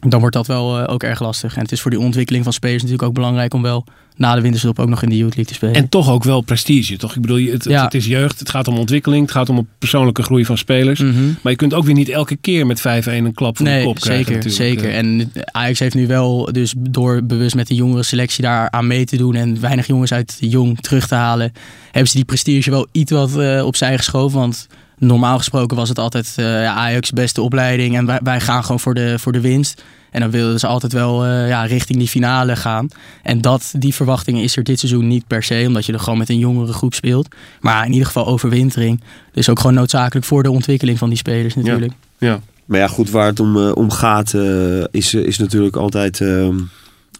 dan 0.00 0.20
wordt 0.20 0.34
dat 0.34 0.46
wel 0.46 0.80
uh, 0.80 0.84
ook 0.92 1.02
erg 1.02 1.20
lastig. 1.20 1.54
En 1.56 1.62
het 1.62 1.72
is 1.72 1.80
voor 1.80 1.90
die 1.90 2.00
ontwikkeling 2.00 2.44
van 2.44 2.52
spelers 2.52 2.82
natuurlijk 2.82 3.08
ook 3.08 3.14
belangrijk 3.14 3.54
om 3.54 3.62
wel 3.62 3.84
na 4.16 4.34
de 4.34 4.40
winterstop 4.40 4.78
ook 4.78 4.88
nog 4.88 5.02
in 5.02 5.08
de 5.08 5.16
Youth 5.16 5.36
League 5.36 5.44
te 5.44 5.54
spelen. 5.54 5.74
En 5.74 5.88
toch 5.88 6.10
ook 6.10 6.24
wel 6.24 6.40
prestige, 6.40 6.96
toch? 6.96 7.14
Ik 7.14 7.20
bedoel, 7.20 7.52
het, 7.52 7.64
Ja. 7.64 7.84
het 7.84 7.94
is 7.94 8.06
jeugd, 8.06 8.38
het 8.38 8.50
gaat 8.50 8.68
om 8.68 8.78
ontwikkeling, 8.78 9.22
het 9.22 9.30
gaat 9.30 9.48
om 9.48 9.56
een 9.58 9.68
persoonlijke 9.78 10.22
groei 10.22 10.44
van 10.44 10.58
spelers. 10.58 11.00
Mhm. 11.00 11.24
Maar 11.42 11.52
je 11.52 11.58
kunt 11.58 11.74
ook 11.74 11.84
weer 11.84 11.94
niet 11.94 12.08
elke 12.08 12.36
keer 12.36 12.66
met 12.66 12.80
5-1 12.80 13.24
een 13.24 13.34
klap 13.34 13.56
voor 13.56 13.66
de 13.66 13.80
kop 13.84 14.00
krijgen 14.00 14.24
zeker, 14.24 14.48
natuurlijk. 14.48 14.80
zeker. 14.80 14.90
Eh, 14.90 14.98
En 14.98 15.32
Ajax 15.52 15.78
heeft 15.78 15.94
nu 15.94 16.06
wel 16.06 16.48
dus 16.52 16.74
door 16.78 17.24
bewust 17.24 17.54
met 17.54 17.66
de 17.66 17.74
jongere 17.74 18.02
selectie 18.02 18.42
daar 18.42 18.70
aan 18.70 18.86
mee 18.86 19.04
te 19.04 19.16
doen 19.16 19.34
en 19.34 19.60
weinig 19.60 19.86
jongens 19.86 20.12
uit 20.12 20.36
de 20.40 20.48
jong 20.48 20.80
terug 20.80 21.06
te 21.06 21.14
halen, 21.14 21.52
hebben 21.84 22.10
ze 22.10 22.16
die 22.16 22.24
prestige 22.24 22.70
wel 22.70 22.86
iets 22.92 23.12
wat 23.12 23.38
eh, 23.38 23.66
opzij 23.66 23.96
geschoven. 23.96 24.38
Want 24.38 24.66
normaal 24.98 25.38
gesproken 25.38 25.76
was 25.76 25.88
het 25.88 25.98
altijd 25.98 26.32
eh, 26.36 26.62
ja, 26.62 26.74
Ajax 26.74 27.10
beste 27.10 27.42
opleiding 27.42 27.96
en 27.96 28.06
wij, 28.06 28.20
wij 28.22 28.40
gaan 28.40 28.62
gewoon 28.62 28.80
voor 28.80 28.94
de, 28.94 29.18
voor 29.18 29.32
de 29.32 29.40
winst. 29.40 29.82
En 30.10 30.20
dan 30.20 30.30
wilden 30.30 30.58
ze 30.58 30.66
altijd 30.66 30.92
wel 30.92 31.24
eh, 31.24 31.48
ja, 31.48 31.64
richting 31.64 31.98
die 31.98 32.08
finale 32.08 32.56
gaan. 32.56 32.88
En 33.22 33.40
dat, 33.40 33.72
die 33.78 33.94
verwachting 33.94 34.40
is 34.40 34.56
er 34.56 34.62
dit 34.62 34.78
seizoen 34.78 35.08
niet 35.08 35.26
per 35.26 35.42
se, 35.42 35.64
omdat 35.66 35.86
je 35.86 35.92
er 35.92 36.00
gewoon 36.00 36.18
met 36.18 36.28
een 36.28 36.38
jongere 36.38 36.72
groep 36.72 36.94
speelt. 36.94 37.28
Maar 37.60 37.84
in 37.84 37.92
ieder 37.92 38.06
geval 38.06 38.26
overwintering. 38.26 39.00
Dus 39.32 39.48
ook 39.48 39.58
gewoon 39.58 39.74
noodzakelijk 39.74 40.26
voor 40.26 40.42
de 40.42 40.50
ontwikkeling 40.50 40.98
van 40.98 41.08
die 41.08 41.18
spelers 41.18 41.54
natuurlijk. 41.54 41.92
ja. 42.18 42.40
Maar 42.68 42.78
ja, 42.80 42.88
goed, 42.88 43.10
waar 43.10 43.26
het 43.26 43.40
om, 43.40 43.56
eh, 43.56 43.76
om 43.76 43.90
gaat 43.90 44.34
eh, 44.34 44.84
is, 44.90 45.14
is 45.14 45.38
natuurlijk 45.38 45.76
altijd... 45.76 46.20
ehm, 46.20 46.58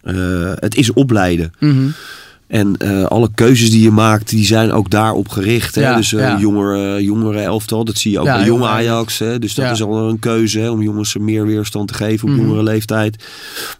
eh, 0.03 0.53
het 0.55 0.75
is 0.75 0.93
opleiden. 0.93 1.53
Mhm. 1.59 1.89
En 2.49 2.77
eh, 2.77 3.05
alle 3.05 3.29
keuzes 3.35 3.71
die 3.71 3.83
je 3.83 3.91
maakt, 3.91 4.29
die 4.29 4.45
zijn 4.47 4.73
ook 4.73 4.91
daarop 4.91 5.29
gericht. 5.29 5.75
Hè? 5.75 5.81
Ja, 5.81 5.97
dus 5.97 6.13
eh 6.13 6.21
ja. 6.21 6.39
jongere, 6.39 7.03
jongere 7.03 7.41
elftal, 7.41 7.85
dat 7.85 7.97
zie 7.97 8.11
je 8.11 8.19
ook 8.19 8.27
Ja, 8.27 8.37
bij 8.37 8.47
jonge 8.47 8.61
jong 8.61 8.73
Ajax. 8.73 9.19
Hè? 9.19 9.39
Dus 9.39 9.55
dat 9.55 9.65
Ja. 9.65 9.71
is 9.71 9.83
al 9.83 10.09
een 10.09 10.19
keuze 10.19 10.59
hè? 10.61 10.71
om 10.71 10.83
jongens 10.83 11.17
meer 11.17 11.47
weerstand 11.47 11.89
te 11.89 11.95
geven 11.95 12.29
op 12.29 12.35
Mhm. 12.35 12.45
jongere 12.45 12.63
leeftijd. 12.63 13.25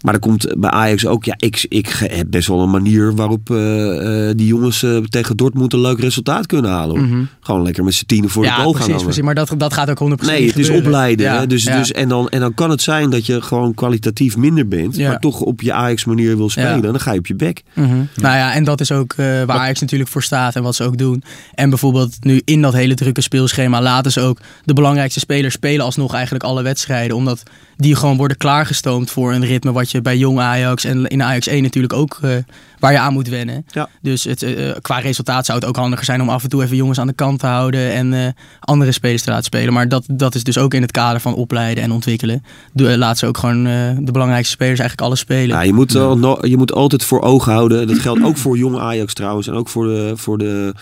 Maar 0.01 0.13
er 0.13 0.19
komt 0.19 0.47
bij 0.57 0.69
Ajax 0.69 1.05
ook, 1.05 1.23
ja, 1.25 1.33
ik, 1.37 1.65
ik 1.69 1.87
heb 2.03 2.27
best 2.29 2.47
wel 2.47 2.61
een 2.61 2.69
manier 2.69 3.15
waarop 3.15 3.49
eh, 3.51 4.27
eh, 4.29 4.37
die 4.37 4.47
jongens 4.47 4.83
eh, 4.83 4.97
tegen 4.97 5.37
Dortmund 5.37 5.73
een 5.73 5.81
leuk 5.81 5.99
resultaat 5.99 6.45
kunnen 6.45 6.71
halen. 6.71 7.01
Mhm. 7.01 7.21
Gewoon 7.39 7.61
lekker 7.63 7.83
met 7.83 7.93
z'n 7.93 8.05
tienen 8.05 8.29
voor 8.29 8.43
de 8.43 8.49
ja, 8.49 8.55
goal 8.55 8.65
gaan 8.65 8.73
precies, 8.73 8.89
hangen. 8.91 9.05
precies. 9.05 9.23
Maar 9.23 9.35
dat, 9.35 9.53
dat 9.57 9.73
gaat 9.73 9.89
ook 9.89 9.99
100% 9.99 10.29
Nee, 10.31 10.47
het 10.47 10.57
is 10.57 10.69
opleiden. 10.69 11.25
Ja, 11.25 11.39
hè? 11.39 11.47
Dus, 11.47 11.63
ja. 11.63 11.77
dus, 11.77 11.91
en, 11.91 12.09
dan, 12.09 12.29
en 12.29 12.39
dan 12.39 12.53
kan 12.53 12.69
het 12.69 12.81
zijn 12.81 13.09
dat 13.09 13.25
je 13.25 13.41
gewoon 13.41 13.73
kwalitatief 13.73 14.37
minder 14.37 14.67
bent. 14.67 14.95
Ja. 14.95 15.07
Maar 15.09 15.19
toch 15.19 15.39
op 15.41 15.61
je 15.61 15.73
Ajax 15.73 16.05
manier 16.05 16.37
wil 16.37 16.49
spelen. 16.49 16.75
Ja. 16.75 16.81
Dan 16.81 16.99
ga 16.99 17.11
je 17.11 17.19
op 17.19 17.27
je 17.27 17.35
bek. 17.35 17.61
Mhm. 17.73 17.87
Nou 18.15 18.35
ja, 18.37 18.53
en 18.59 18.65
dat 18.65 18.81
is 18.81 18.91
ook 18.91 19.13
eh, 19.13 19.25
waar 19.43 19.57
Ajax 19.57 19.79
natuurlijk 19.79 20.09
voor 20.09 20.23
staat 20.23 20.55
en 20.55 20.63
wat 20.63 20.75
ze 20.75 20.83
ook 20.83 20.97
doen. 20.97 21.23
En 21.53 21.69
bijvoorbeeld 21.69 22.23
nu 22.23 22.41
in 22.45 22.61
dat 22.61 22.73
hele 22.73 22.93
drukke 22.93 23.21
speelschema 23.21 23.81
laten 23.81 24.11
ze 24.11 24.21
ook 24.21 24.39
de 24.63 24.73
belangrijkste 24.73 25.19
spelers 25.19 25.53
spelen 25.53 25.85
alsnog 25.85 26.13
eigenlijk 26.13 26.43
alle 26.43 26.61
wedstrijden. 26.61 27.15
Omdat 27.15 27.43
die 27.81 27.95
gewoon 27.95 28.17
worden 28.17 28.37
klaargestoomd 28.37 29.11
voor 29.11 29.33
een 29.33 29.45
ritme 29.45 29.71
wat 29.71 29.91
je 29.91 30.01
bij 30.01 30.17
jong 30.17 30.39
Ajax 30.39 30.83
en 30.83 31.05
in 31.05 31.23
Ajax 31.23 31.47
1 31.47 31.63
natuurlijk 31.63 31.93
ook 31.93 32.19
eh, 32.21 32.31
waar 32.79 32.91
je 32.91 32.99
aan 32.99 33.13
moet 33.13 33.27
wennen. 33.27 33.65
Ja. 33.71 33.89
Dus 34.01 34.23
het, 34.23 34.43
eh, 34.43 34.71
qua 34.81 34.99
resultaat 34.99 35.45
zou 35.45 35.59
het 35.59 35.67
ook 35.67 35.75
handiger 35.75 36.05
zijn 36.05 36.21
om 36.21 36.29
af 36.29 36.43
en 36.43 36.49
toe 36.49 36.63
even 36.63 36.75
jongens 36.75 36.99
aan 36.99 37.07
de 37.07 37.13
kant 37.13 37.39
te 37.39 37.45
houden 37.45 37.91
en 37.93 38.13
eh, 38.13 38.27
andere 38.59 38.91
spelers 38.91 39.21
te 39.23 39.29
laten 39.29 39.45
spelen. 39.45 39.73
Maar 39.73 39.87
dat, 39.89 40.03
dat 40.11 40.35
is 40.35 40.43
dus 40.43 40.57
ook 40.57 40.73
in 40.73 40.81
het 40.81 40.91
kader 40.91 41.21
van 41.21 41.33
opleiden 41.33 41.83
en 41.83 41.91
ontwikkelen. 41.91 42.43
De, 42.73 42.97
laat 42.97 43.17
ze 43.17 43.25
ook 43.25 43.37
gewoon 43.37 43.65
eh, 43.65 43.97
de 43.99 44.11
belangrijkste 44.11 44.53
spelers 44.53 44.79
eigenlijk 44.79 45.07
alle 45.09 45.17
spelen. 45.17 45.55
Ja, 45.55 45.61
je, 45.61 45.73
moet 45.73 45.95
al, 45.95 46.17
no- 46.17 46.39
je 46.41 46.57
moet 46.57 46.73
altijd 46.73 47.03
voor 47.03 47.21
ogen 47.21 47.51
houden. 47.53 47.87
Dat 47.87 47.99
geldt 47.99 48.23
ook 48.23 48.37
voor 48.37 48.57
jonge 48.57 48.79
Ajax 48.79 49.13
trouwens. 49.13 49.47
En 49.47 49.53
ook 49.53 49.69
voor 49.69 49.85
de, 49.85 50.11
voor 50.15 50.37
de 50.37 50.73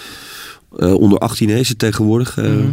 eh, 0.79 0.93
onder 0.93 1.19
18 1.19 1.49
is 1.49 1.69
het 1.69 1.79
tegenwoordig. 1.79 2.37
eh, 2.37 2.45
Mhm. 2.45 2.67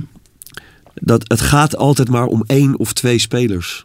dat 0.95 1.25
het 1.29 1.41
gaat 1.41 1.77
altijd 1.77 2.09
maar 2.09 2.27
om 2.27 2.45
één 2.47 2.79
of 2.79 2.93
twee 2.93 3.19
spelers. 3.19 3.85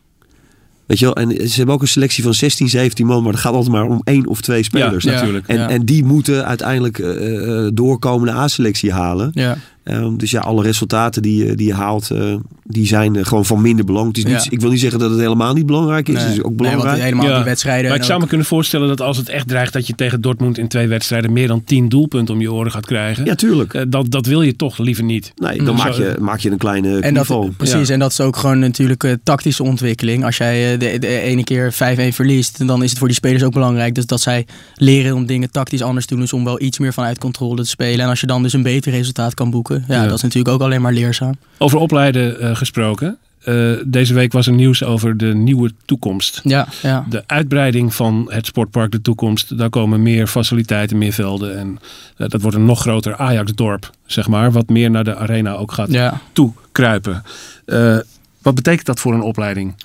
Weet 0.90 1.00
je 1.00 1.06
wel? 1.06 1.16
En 1.16 1.50
ze 1.50 1.56
hebben 1.56 1.76
ook 1.76 1.82
een 1.82 1.88
selectie 1.88 2.24
van 2.24 2.34
16, 2.34 2.70
17 2.70 3.06
man. 3.06 3.24
Maar 3.24 3.32
het 3.32 3.42
gaat 3.42 3.54
altijd 3.54 3.72
maar 3.72 3.86
om 3.86 4.02
één 4.04 4.28
of 4.28 4.42
twee 4.42 4.64
spelers. 4.64 5.04
Ja, 5.04 5.12
natuurlijk. 5.12 5.48
En, 5.48 5.68
en 5.68 5.86
die 5.86 6.06
moeten 6.06 6.46
uiteindelijk 6.46 7.00
eh, 7.00 7.66
eh, 7.66 7.72
doorkomende 7.74 8.34
A-selectie 8.34 8.92
halen. 8.92 9.32
Ja. 9.34 9.58
Ehm, 9.90 10.18
dus 10.18 10.32
ja, 10.32 10.40
alle 10.40 10.64
resultaten 10.64 11.22
die, 11.22 11.46
je- 11.46 11.56
die 11.56 11.68
je 11.68 11.74
haalt, 11.74 12.12
eh, 12.12 12.36
die 12.64 12.88
zijn 12.88 13.26
gewoon 13.26 13.46
van 13.46 13.62
minder 13.62 13.86
belang. 13.86 14.08
Het 14.08 14.18
is 14.18 14.24
niet, 14.24 14.44
Ja. 14.44 14.50
Ik 14.52 14.62
wil 14.62 14.70
niet 14.70 14.80
zeggen 14.80 15.00
dat 15.00 15.10
het 15.12 15.20
helemaal 15.20 15.54
niet 15.54 15.66
belangrijk 15.66 16.08
is. 16.10 16.22
Het 16.24 16.32
is 16.32 16.38
ook 16.44 16.46
Nee, 16.46 16.56
belangrijk. 16.56 17.02
helemaal 17.02 17.26
Ja. 17.28 17.36
die 17.36 17.44
wedstrijden. 17.44 17.90
Maar 17.90 17.98
ik 17.98 18.04
zou 18.04 18.14
ook- 18.16 18.22
me 18.24 18.28
kunnen 18.30 18.48
voorstellen 18.48 18.88
dat 18.88 19.02
als 19.02 19.18
het 19.18 19.30
echt 19.30 19.48
dreigt 19.48 19.74
dat 19.74 19.88
je 19.88 19.96
tegen 19.96 20.22
Dortmund 20.22 20.58
in 20.58 20.68
twee 20.68 20.88
wedstrijden 20.88 21.34
meer 21.34 21.48
dan 21.48 21.64
10 21.64 21.90
doelpunten 21.90 22.34
om 22.36 22.42
je 22.42 22.52
oren 22.52 22.72
gaat 22.72 22.86
krijgen. 22.86 23.26
ja, 23.26 23.36
tuurlijk. 23.36 23.74
eh, 23.74 23.82
dat, 23.88 24.12
dat 24.12 24.26
wil 24.26 24.42
je 24.42 24.56
toch 24.56 24.78
liever 24.78 25.04
niet. 25.04 25.32
Nee, 25.36 25.58
dan 25.58 25.74
Mm. 25.76 25.76
maak, 25.82 25.92
je, 25.94 26.16
maak 26.20 26.40
je 26.40 26.52
een 26.52 26.58
kleine 26.58 27.00
En 27.00 27.14
dat, 27.14 27.58
precies, 27.58 27.88
Ja. 27.88 27.94
en 27.94 28.00
dat 28.00 28.12
is 28.12 28.20
ook 28.22 28.38
gewoon 28.38 28.60
natuurlijk 28.60 29.04
eh, 29.04 29.14
tactische 29.24 29.64
ontwikkeling. 29.64 30.26
Als 30.26 30.38
jij 30.38 30.78
de, 30.78 31.00
de 31.00 31.20
ene 31.20 31.44
keer 31.44 31.72
5-1 31.74 32.14
verliest, 32.14 32.68
dan 32.68 32.84
is 32.84 32.90
het 32.90 33.00
voor 33.00 33.08
die 33.08 33.16
spelers 33.18 33.44
ook 33.44 33.54
belangrijk. 33.54 33.96
Dus 33.96 34.06
dat 34.06 34.22
zij 34.22 34.46
leren 34.76 35.16
om 35.16 35.26
dingen 35.26 35.52
tactisch 35.52 35.82
anders 35.82 36.06
te 36.06 36.14
doen. 36.14 36.22
Dus 36.24 36.34
om 36.34 36.44
wel 36.44 36.62
iets 36.62 36.80
meer 36.80 36.94
vanuit 36.94 37.18
controle 37.18 37.62
te 37.62 37.70
spelen. 37.70 38.00
En 38.00 38.10
als 38.10 38.20
je 38.20 38.28
dan 38.28 38.44
dus 38.44 38.54
een 38.54 38.64
beter 38.64 38.92
resultaat 38.92 39.34
kan 39.34 39.50
boeken, 39.50 39.79
ja, 39.88 39.96
Ja. 39.96 40.04
dat 40.08 40.16
is 40.16 40.22
natuurlijk 40.22 40.54
ook 40.56 40.62
alleen 40.62 40.82
maar 40.82 40.94
leerzaam. 40.94 41.34
Over 41.58 41.78
opleiden 41.80 42.40
eh, 42.40 42.56
gesproken. 42.56 43.18
Eh, 43.40 43.72
deze 43.86 44.14
week 44.14 44.32
was 44.32 44.48
er 44.48 44.54
nieuws 44.54 44.84
over 44.84 45.18
de 45.18 45.34
nieuwe 45.36 45.72
toekomst. 45.86 46.42
Ja, 46.44 46.68
ja. 46.82 47.06
De 47.10 47.24
uitbreiding 47.26 47.94
van 47.96 48.26
het 48.30 48.46
sportpark 48.46 48.92
De 48.92 49.02
Toekomst. 49.02 49.58
Daar 49.58 49.70
komen 49.70 50.02
meer 50.02 50.28
faciliteiten, 50.28 50.98
meer 50.98 51.14
velden. 51.14 51.58
En 51.58 51.80
eh, 52.18 52.28
dat 52.28 52.42
wordt 52.42 52.58
een 52.58 52.66
nog 52.66 52.82
groter 52.82 53.16
Ajax-dorp, 53.16 53.90
zeg 54.06 54.28
maar. 54.28 54.52
Wat 54.52 54.70
meer 54.70 54.92
naar 54.92 55.04
de 55.04 55.16
arena 55.16 55.54
ook 55.54 55.72
gaat 55.72 55.92
ja. 55.92 56.20
toe 56.34 56.52
kruipen. 56.72 57.24
Eh, 57.66 57.98
Wat 58.42 58.56
betekent 58.56 58.86
dat 58.86 59.00
voor 59.00 59.14
een 59.14 59.22
opleiding? 59.22 59.76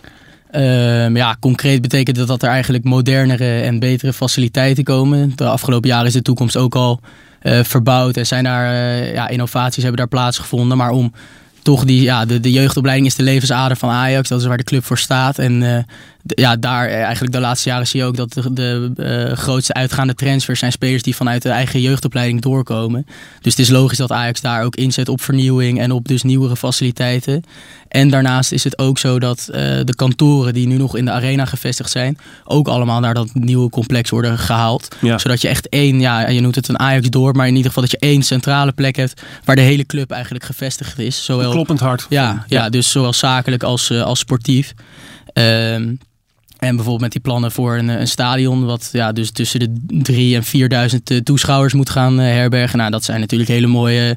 Ehm, 0.55 1.17
ja, 1.17 1.37
concreet 1.41 1.83
betekent 1.83 2.17
dat 2.17 2.27
dat 2.27 2.43
er 2.43 2.49
eigenlijk 2.49 2.85
modernere 2.85 3.61
en 3.61 3.79
betere 3.79 4.13
faciliteiten 4.13 4.85
komen. 4.85 5.33
De 5.35 5.45
afgelopen 5.45 5.89
jaren 5.89 6.07
is 6.07 6.13
de 6.13 6.23
toekomst 6.23 6.57
ook 6.57 6.75
al 6.75 7.01
eh, 7.41 7.65
verbouwd 7.65 8.17
en 8.17 8.27
zijn 8.27 8.45
daar 8.45 8.73
eh, 8.73 9.13
ja, 9.13 9.29
innovaties 9.29 9.83
hebben 9.83 10.01
daar 10.01 10.09
plaatsgevonden. 10.09 10.77
Maar 10.77 10.91
om 10.91 11.13
toch 11.63 11.85
die, 11.85 12.03
ja, 12.03 12.25
de, 12.25 12.41
de 12.41 12.53
jeugdopleiding 12.53 13.09
is 13.09 13.15
de 13.15 13.23
levensader 13.23 13.77
van 13.77 13.91
Ajax. 13.91 14.29
Dat 14.29 14.41
is 14.41 14.47
waar 14.47 14.57
de 14.57 14.65
club 14.65 14.85
voor 14.85 14.99
staat. 14.99 15.39
En 15.39 15.63
uh, 15.63 15.79
ja, 16.27 16.57
daar 16.57 16.89
eigenlijk 16.89 17.33
de 17.33 17.41
laatste 17.41 17.69
jaren 17.69 17.87
zie 17.87 18.01
je 18.01 18.07
ook 18.07 18.17
dat 18.17 18.33
de, 18.33 18.53
de 18.53 18.93
uh, 19.31 19.37
grootste 19.37 19.73
uitgaande 19.73 20.15
transfers 20.15 20.59
zijn 20.59 20.73
spelers 20.73 21.03
die 21.03 21.17
vanuit 21.17 21.43
de 21.43 21.49
eigen 21.49 21.81
jeugdopleiding 21.81 22.41
doorkomen. 22.41 23.07
Dus 23.41 23.53
het 23.53 23.59
is 23.59 23.71
logisch 23.71 23.99
dat 23.99 24.13
Ajax 24.13 24.41
daar 24.41 24.65
ook 24.65 24.77
inzet 24.77 25.09
op 25.09 25.21
vernieuwing 25.21 25.81
en 25.81 25.91
op 25.91 26.09
dus 26.09 26.23
nieuwere 26.23 26.57
faciliteiten. 26.57 27.43
En 27.89 28.11
daarnaast 28.11 28.53
is 28.53 28.65
het 28.65 28.79
ook 28.79 28.99
zo 28.99 29.19
dat 29.19 29.49
uh, 29.49 29.55
de 29.85 29.95
kantoren 29.97 30.55
die 30.55 30.67
nu 30.67 30.77
nog 30.77 30.97
in 30.97 31.05
de 31.05 31.11
arena 31.11 31.45
gevestigd 31.45 31.91
zijn, 31.91 32.19
ook 32.45 32.69
allemaal 32.69 33.01
naar 33.01 33.15
dat 33.15 33.35
nieuwe 33.35 33.71
complex 33.71 34.11
worden 34.11 34.39
gehaald. 34.39 34.97
Ja. 35.01 35.19
Zodat 35.19 35.41
je 35.41 35.49
echt 35.49 35.69
één, 35.69 36.01
ja, 36.01 36.29
je 36.29 36.41
noemt 36.41 36.55
het 36.55 36.69
een 36.69 36.79
Ajax 36.79 37.09
door, 37.09 37.35
maar 37.35 37.47
in 37.47 37.57
ieder 37.57 37.67
geval 37.67 37.83
dat 37.83 37.93
je 37.93 38.07
één 38.09 38.23
centrale 38.23 38.73
plek 38.73 38.97
hebt 38.97 39.23
waar 39.45 39.57
de 39.57 39.63
hele 39.63 39.85
club 39.87 40.11
eigenlijk 40.11 40.45
gevestigd 40.45 40.99
is. 40.99 41.25
Zowel, 41.25 41.51
Kloppend 41.51 41.81
hard. 41.81 42.07
ja, 42.09 42.45
ja, 42.49 42.69
dus 42.69 42.91
zowel 42.91 43.13
zakelijk 43.13 43.63
als, 43.63 43.91
uh, 43.91 44.03
als 44.03 44.19
sportief. 44.19 44.75
Um, 45.33 45.99
en 46.65 46.75
bijvoorbeeld 46.75 47.01
met 47.01 47.13
die 47.13 47.21
plannen 47.21 47.53
voor 47.53 47.77
een, 47.77 47.89
een, 47.89 48.09
stadion, 48.09 48.65
wat 48.65 48.89
ja, 48.93 49.13
dus 49.13 49.31
tussen 49.31 49.61
de 49.61 50.03
3 50.03 50.35
en 50.35 50.45
4000 50.45 51.21
toeschouwers 51.25 51.75
moet 51.75 51.91
gaan 51.91 52.21
uh, 52.21 52.27
herbergen. 52.27 52.79
Nou, 52.79 52.91
dat 52.91 53.05
zijn 53.05 53.21
natuurlijk 53.21 53.51
hele 53.51 53.67
mooie 53.67 54.17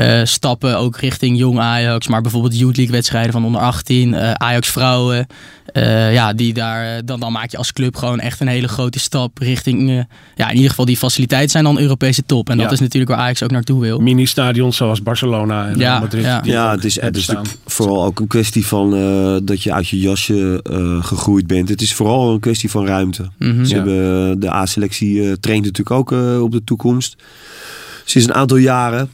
uh, 0.00 0.20
stappen, 0.24 0.78
ook 0.78 0.96
richting 0.96 1.38
jong 1.38 1.58
Ajax. 1.58 2.08
Maar 2.08 2.20
bijvoorbeeld 2.20 2.58
Youth 2.58 2.76
League 2.76 2.94
wedstrijden 2.94 3.32
van 3.32 3.44
onder 3.44 3.60
18, 3.60 4.12
uh, 4.12 4.32
Ajax 4.32 4.68
vrouwen. 4.68 5.26
Uh, 5.72 6.12
ja, 6.12 6.32
die 6.32 6.52
daar, 6.54 7.04
dan, 7.04 7.20
dan 7.20 7.32
maak 7.32 7.50
je 7.50 7.56
als 7.56 7.72
club 7.72 7.96
gewoon 7.96 8.20
echt 8.20 8.40
een 8.40 8.46
hele 8.48 8.68
grote 8.68 8.98
stap 8.98 9.38
richting, 9.38 10.06
ja, 10.34 10.48
in 10.48 10.54
ieder 10.54 10.70
geval 10.70 10.84
die 10.84 10.96
faciliteiten 10.96 11.50
zijn 11.50 11.64
dan 11.64 11.78
Europese 11.78 12.22
top. 12.26 12.50
En 12.50 12.56
dat 12.56 12.66
Ja. 12.66 12.72
is 12.72 12.80
natuurlijk 12.80 13.10
waar 13.12 13.20
Ajax 13.20 13.42
ook 13.42 13.50
naartoe 13.50 13.80
wil. 13.80 13.98
Mini-stadions 13.98 14.76
zoals 14.76 15.02
Barcelona 15.02 15.66
en 15.68 15.78
Ja, 15.78 15.98
Madrid. 16.00 16.24
ja. 16.24 16.40
Ja, 16.44 16.70
het 16.70 16.84
is, 16.84 17.00
het 17.00 17.16
is 17.16 17.30
vooral 17.66 18.04
ook 18.04 18.20
een 18.20 18.26
kwestie 18.26 18.66
van 18.66 18.94
eh, 18.96 19.36
dat 19.42 19.62
je 19.62 19.72
uit 19.72 19.88
je 19.88 19.98
jasje 20.00 20.60
eh, 20.62 21.04
gegroeid 21.04 21.46
bent. 21.46 21.68
Het 21.68 21.80
is 21.82 21.94
vooral 21.94 22.32
een 22.32 22.40
kwestie 22.40 22.70
van 22.70 22.86
ruimte. 22.86 23.28
Mhm. 23.38 23.64
Ze 23.64 23.74
Ja. 23.74 23.76
hebben, 23.76 24.40
de 24.40 24.50
A-selectie 24.52 25.22
eh, 25.26 25.32
traint 25.40 25.64
natuurlijk 25.64 25.90
ook 25.96 26.12
eh, 26.12 26.42
op 26.42 26.52
de 26.52 26.64
toekomst. 26.64 27.16
Sinds 28.04 28.28
een 28.28 28.34
aantal 28.34 28.56
jaren. 28.56 29.10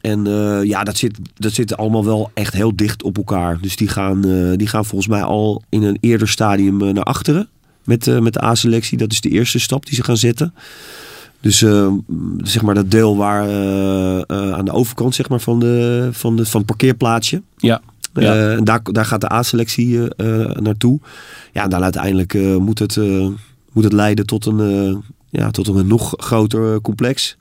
En 0.00 0.26
eh, 0.26 0.64
ja, 0.64 0.84
dat 0.84 0.96
zit, 0.96 1.18
dat 1.34 1.52
zit 1.52 1.76
allemaal 1.76 2.04
wel 2.04 2.30
echt 2.34 2.52
heel 2.52 2.76
dicht 2.76 3.02
op 3.02 3.16
elkaar. 3.16 3.58
Dus 3.60 3.76
die 3.76 3.88
gaan, 3.88 4.24
eh, 4.24 4.56
die 4.56 4.66
gaan 4.66 4.84
volgens 4.84 5.10
mij 5.10 5.22
al 5.22 5.62
in 5.68 5.82
een 5.82 5.98
eerder 6.00 6.28
stadium 6.28 6.82
eh, 6.82 6.92
naar 6.94 7.04
achteren. 7.04 7.48
Met, 7.84 8.20
met 8.20 8.32
de 8.32 8.44
A-selectie. 8.44 8.98
Dat 8.98 9.12
is 9.12 9.20
de 9.20 9.28
eerste 9.28 9.58
stap 9.58 9.86
die 9.86 9.94
ze 9.94 10.04
gaan 10.04 10.16
zetten. 10.16 10.54
Dus 11.40 11.58
zeg 12.42 12.62
maar 12.62 12.74
dat 12.74 12.90
deel 12.90 13.16
waar 13.16 13.42
aan 14.28 14.64
de 14.64 14.72
overkant 14.72 15.14
zeg 15.14 15.28
maar, 15.28 15.40
van, 15.40 15.58
de, 15.58 16.08
van, 16.12 16.36
de, 16.36 16.46
van 16.46 16.58
het 16.60 16.68
parkeerplaatsje. 16.68 17.42
Ja. 17.56 17.80
Daar, 18.62 18.82
daar 18.82 19.04
gaat 19.04 19.20
de 19.20 19.32
A-selectie 19.32 19.98
naartoe. 20.60 21.00
Ja, 21.52 21.62
en 21.62 21.70
dan 21.70 21.82
uiteindelijk 21.82 22.34
moet, 22.34 22.78
het, 22.78 22.96
moet 23.72 23.84
het 23.84 23.92
leiden 23.92 24.26
tot 24.26 24.46
een, 24.46 25.02
ja, 25.30 25.50
tot 25.50 25.68
een 25.68 25.86
nog 25.86 26.14
groter 26.16 26.80
complex. 26.80 27.36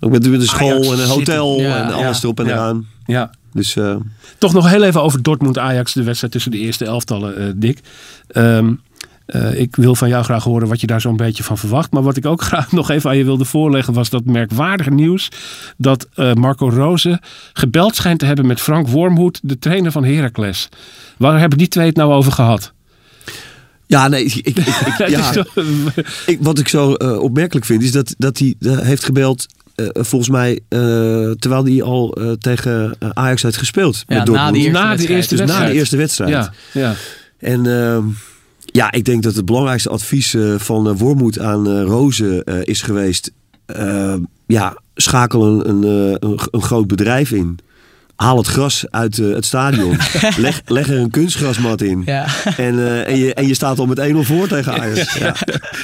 Ook 0.00 0.10
met, 0.10 0.30
met 0.30 0.40
een 0.40 0.46
school 0.46 0.70
Ajax 0.70 0.90
en 0.90 0.98
een 0.98 1.06
hotel. 1.08 1.60
Ja, 1.60 1.86
en 1.88 1.92
alles 1.92 2.22
erop 2.22 2.40
en 2.40 2.46
eraan. 2.46 2.86
ja. 3.06 3.30
Dus 3.52 3.76
eh, 3.76 3.96
Toch 4.38 4.52
nog 4.52 4.68
heel 4.70 4.82
even 4.82 5.02
over 5.02 5.22
Dortmund-Ajax, 5.22 5.92
de 5.92 6.02
wedstrijd 6.02 6.32
tussen 6.32 6.50
de 6.50 6.58
eerste 6.58 6.84
elftallen, 6.84 7.36
eh 7.38 7.52
Dick. 7.56 7.80
Ehm, 8.28 8.72
eh, 9.26 9.60
ik 9.60 9.76
wil 9.76 9.94
van 9.94 10.08
jou 10.08 10.24
graag 10.24 10.44
horen 10.44 10.68
wat 10.68 10.80
je 10.80 10.86
daar 10.86 11.00
zo'n 11.00 11.16
beetje 11.16 11.42
van 11.42 11.58
verwacht. 11.58 11.92
Maar 11.92 12.02
wat 12.02 12.16
ik 12.16 12.26
ook 12.26 12.42
graag 12.50 12.72
nog 12.72 12.90
even 12.90 13.10
aan 13.10 13.16
je 13.16 13.24
wilde 13.24 13.44
voorleggen 13.44 13.94
was 13.94 14.10
dat 14.10 14.24
merkwaardige 14.24 14.90
nieuws. 14.90 15.28
Dat 15.76 16.08
Marco 16.34 16.68
Rose 16.68 17.20
gebeld 17.52 17.96
schijnt 17.96 18.18
te 18.18 18.26
hebben 18.26 18.46
met 18.46 18.60
Frank 18.60 18.88
Wormhoed, 18.88 19.40
de 19.42 19.58
trainer 19.58 19.92
van 19.92 20.04
Heracles. 20.04 20.68
Waar 21.16 21.38
hebben 21.38 21.58
die 21.58 21.68
twee 21.68 21.86
het 21.86 21.96
nou 21.96 22.12
over 22.12 22.32
gehad? 22.32 22.72
ja, 23.86 24.08
nee, 24.08 24.24
ik, 24.24 24.34
ik, 24.34 24.56
ik- 24.56 25.08
ja, 25.16 25.32
zo- 25.32 25.44
ik, 26.26 26.38
wat 26.40 26.58
ik 26.58 26.68
zo 26.68 26.92
opmerkelijk 27.20 27.66
vind 27.66 27.82
is 27.82 27.92
dat, 27.92 28.14
dat 28.18 28.38
hij 28.38 28.54
heeft 28.60 29.04
gebeld. 29.04 29.46
Eh, 29.76 29.86
volgens 29.92 30.30
mij 30.30 30.60
eh, 30.68 30.78
terwijl 31.30 31.64
hij 31.64 31.82
al 31.82 32.12
eh, 32.12 32.30
tegen 32.30 32.96
Ajax 33.12 33.42
heeft 33.42 33.56
gespeeld. 33.56 34.04
Ja, 34.06 34.18
met 34.18 34.18
na 34.18 34.24
Dortmund. 34.24 34.54
de 34.54 34.58
eerste 34.58 34.72
Na 34.72 34.82
de 34.82 34.88
wedstrijd. 34.88 35.16
eerste 35.16 35.36
dus 35.36 35.46
na 35.46 35.46
wedstrijd. 35.46 35.72
de 35.72 35.78
eerste 35.78 35.96
wedstrijd. 35.96 36.30
ja, 36.30 36.52
ja. 36.72 36.94
En 37.38 37.66
ehm, 37.66 38.04
ja, 38.58 38.92
ik 38.92 39.04
denk 39.04 39.22
dat 39.22 39.34
het 39.34 39.44
belangrijkste 39.44 39.88
advies 39.88 40.36
van 40.56 40.88
uh, 40.88 40.94
Wormoed 40.96 41.38
aan 41.38 41.68
uh, 41.68 41.82
Rozen 41.82 42.42
uh, 42.44 42.54
is 42.62 42.82
geweest. 42.82 43.32
Uh, 43.76 44.14
ja, 44.46 44.76
schakel 44.94 45.46
een, 45.46 45.68
een, 45.68 45.82
een, 46.20 46.38
een, 46.50 46.62
groot 46.62 46.86
bedrijf 46.86 47.30
in. 47.30 47.58
Haal 48.16 48.36
het 48.36 48.46
gras 48.46 48.84
uit 48.90 49.18
uh, 49.18 49.34
het 49.34 49.44
stadion. 49.44 49.96
leg, 50.36 50.60
leg, 50.66 50.88
er 50.88 50.98
een 50.98 51.10
kunstgrasmat 51.10 51.80
in. 51.80 52.02
Ja. 52.04 52.26
En, 52.56 53.04
en, 53.06 53.18
je, 53.18 53.34
en 53.34 53.46
je 53.46 53.54
staat 53.54 53.78
al 53.78 53.86
met 53.86 54.12
1-0 54.12 54.16
voor 54.16 54.48
tegen 54.48 54.80
Ajax. 54.80 55.14
Ja, 55.18 55.34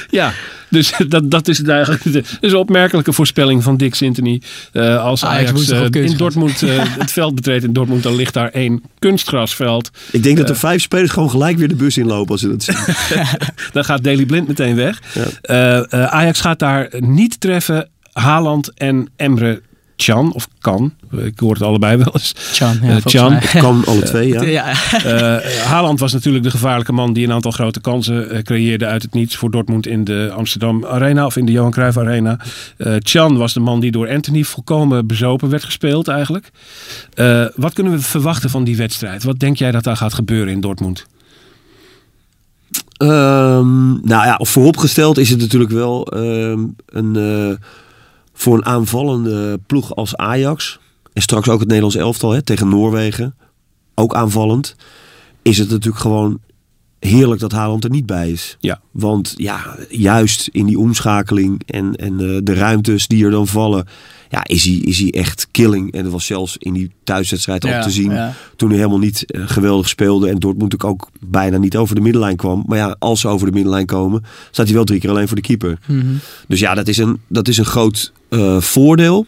ja. 0.09 0.33
Dus 0.73 0.93
dat, 1.07 1.31
dat 1.31 1.47
is 1.47 1.57
het 1.57 1.67
eigenlijk. 1.67 2.03
De, 2.13 2.23
is 2.39 2.51
een 2.51 2.57
opmerkelijke 2.57 3.13
voorspelling 3.13 3.63
van 3.63 3.77
Dick 3.77 3.95
Sintony. 3.95 4.41
Uh, 4.73 5.03
als 5.03 5.25
Ajax, 5.25 5.71
Ajax 5.71 5.95
uh, 5.95 6.03
in 6.03 6.17
Dortmund 6.17 6.61
uh, 6.61 6.83
het 6.99 7.11
veld 7.11 7.35
betreedt 7.35 7.63
in 7.63 7.73
Dortmund, 7.73 8.03
dan 8.03 8.15
ligt 8.15 8.33
daar 8.33 8.49
één 8.49 8.83
kunstgrasveld. 8.99 9.89
Ik 10.11 10.23
denk 10.23 10.37
dat 10.37 10.49
er 10.49 10.55
vijf 10.55 10.81
spelers 10.81 11.11
gewoon 11.11 11.29
gelijk 11.29 11.57
weer 11.57 11.67
de 11.67 11.75
bus 11.75 11.97
inlopen 11.97 12.31
als 12.31 12.41
ze 12.41 12.49
dat 12.49 12.63
zien. 12.63 12.75
dan 13.71 13.85
gaat 13.85 14.03
Daley 14.03 14.25
Blind 14.25 14.47
meteen 14.47 14.75
weg. 14.75 15.01
Ja. 15.43 15.87
Uh, 15.91 16.03
Ajax 16.03 16.41
gaat 16.41 16.59
daar 16.59 16.89
niet 16.99 17.39
treffen. 17.39 17.89
Haaland 18.11 18.73
en 18.73 19.07
Emre 19.15 19.61
Can, 19.95 20.33
of 20.33 20.47
kan. 20.59 20.93
Ik 21.17 21.39
hoor 21.39 21.53
het 21.53 21.61
allebei 21.61 21.97
wel 21.97 22.13
eens. 22.13 22.33
Can, 22.57 22.79
ja, 22.81 22.95
uh, 22.95 23.01
Can. 23.01 23.39
kan 23.53 23.83
alle 23.85 24.01
twee, 24.11 24.27
ja. 24.27 24.41
ja. 24.41 24.71
Uh, 25.05 25.65
Haaland 25.65 25.99
was 25.99 26.13
natuurlijk 26.13 26.43
de 26.43 26.51
gevaarlijke 26.51 26.91
man 26.91 27.13
die 27.13 27.25
een 27.25 27.31
aantal 27.31 27.51
grote 27.51 27.81
kansen 27.81 28.35
uh, 28.35 28.41
creëerde 28.41 28.85
uit 28.85 29.01
het 29.01 29.13
niets 29.13 29.35
voor 29.35 29.51
Dortmund 29.51 29.87
in 29.87 30.03
de 30.03 30.31
Amsterdam 30.35 30.85
Arena 30.85 31.25
of 31.25 31.37
in 31.37 31.45
de 31.45 31.51
Johan 31.51 31.71
Cruijff 31.71 31.97
Arena. 31.97 32.39
Uh, 32.77 32.95
Can 32.97 33.37
was 33.37 33.53
de 33.53 33.59
man 33.59 33.79
die 33.79 33.91
door 33.91 34.09
Anthony 34.09 34.43
volkomen 34.43 35.07
bezopen 35.07 35.49
werd 35.49 35.63
gespeeld 35.63 36.07
eigenlijk. 36.07 36.51
Uh, 37.15 37.45
wat 37.55 37.73
kunnen 37.73 37.93
we 37.93 37.99
verwachten 37.99 38.49
van 38.49 38.63
die 38.63 38.77
wedstrijd? 38.77 39.23
Wat 39.23 39.39
denk 39.39 39.57
jij 39.57 39.71
dat 39.71 39.83
daar 39.83 39.97
gaat 39.97 40.13
gebeuren 40.13 40.53
in 40.53 40.61
Dortmund? 40.61 41.05
Um, 42.97 43.99
nou 44.03 44.25
ja, 44.25 44.39
vooropgesteld 44.41 45.17
is 45.17 45.29
het 45.29 45.39
natuurlijk 45.39 45.71
wel 45.71 46.13
um, 46.17 46.75
een, 46.85 47.15
uh, 47.15 47.55
voor 48.43 48.57
een 48.57 48.65
aanvallende 48.65 49.59
ploeg 49.65 49.95
als 49.95 50.15
Ajax. 50.15 50.79
En 51.13 51.21
straks 51.21 51.49
ook 51.49 51.59
het 51.59 51.67
Nederlands 51.67 51.95
elftal 51.95 52.31
hè, 52.31 52.41
tegen 52.41 52.69
Noorwegen. 52.69 53.35
Ook 53.95 54.15
aanvallend. 54.15 54.75
Is 55.41 55.57
het 55.57 55.69
natuurlijk 55.69 56.01
gewoon 56.01 56.39
heerlijk 57.07 57.39
dat 57.39 57.51
Haaland 57.51 57.83
er 57.83 57.89
niet 57.89 58.05
bij 58.05 58.31
is. 58.31 58.57
Ja. 58.59 58.81
Want 58.91 59.33
ja, 59.37 59.77
juist 59.89 60.49
in 60.51 60.65
die 60.65 60.79
omschakeling 60.79 61.61
en, 61.65 61.95
en 61.95 62.21
uh, 62.21 62.39
de 62.43 62.53
ruimtes 62.53 63.07
die 63.07 63.25
er 63.25 63.31
dan 63.31 63.47
vallen. 63.47 63.87
Ja, 64.29 64.43
is 64.43 64.65
hij, 64.65 64.73
is 64.73 64.99
hij 64.99 65.11
echt 65.11 65.47
killing. 65.51 65.93
En 65.93 66.03
dat 66.03 66.11
was 66.11 66.25
zelfs 66.25 66.57
in 66.57 66.73
die 66.73 66.91
thuiswedstrijd 67.03 67.63
ja, 67.63 67.77
ook 67.77 67.83
te 67.83 67.91
zien. 67.91 68.11
Ja. 68.11 68.33
Toen 68.55 68.69
hij 68.69 68.77
helemaal 68.77 68.99
niet 68.99 69.23
uh, 69.27 69.47
geweldig 69.47 69.87
speelde. 69.87 70.29
En 70.29 70.39
Dortmund 70.39 70.83
ook 70.83 71.09
bijna 71.19 71.57
niet 71.57 71.77
over 71.77 71.95
de 71.95 72.01
middenlijn 72.01 72.35
kwam. 72.35 72.63
Maar 72.67 72.77
ja, 72.77 72.95
als 72.99 73.19
ze 73.19 73.27
over 73.27 73.47
de 73.47 73.53
middenlijn 73.53 73.85
komen, 73.85 74.23
staat 74.51 74.65
hij 74.65 74.75
wel 74.75 74.83
drie 74.83 74.99
keer 74.99 75.09
alleen 75.09 75.27
voor 75.27 75.35
de 75.35 75.41
keeper. 75.41 75.79
Mm 75.87 75.99
-hmm. 75.99 76.19
Dus 76.47 76.59
ja, 76.59 76.73
dat 76.73 76.87
is 76.87 76.97
een, 76.97 77.19
dat 77.27 77.47
is 77.47 77.57
een 77.57 77.65
groot 77.65 78.11
uh, 78.29 78.61
voordeel. 78.61 79.25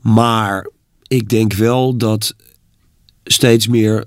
Maar 0.00 0.70
ik 1.06 1.28
denk 1.28 1.52
wel 1.52 1.96
dat 1.96 2.34
steeds 3.24 3.68
meer 3.68 4.04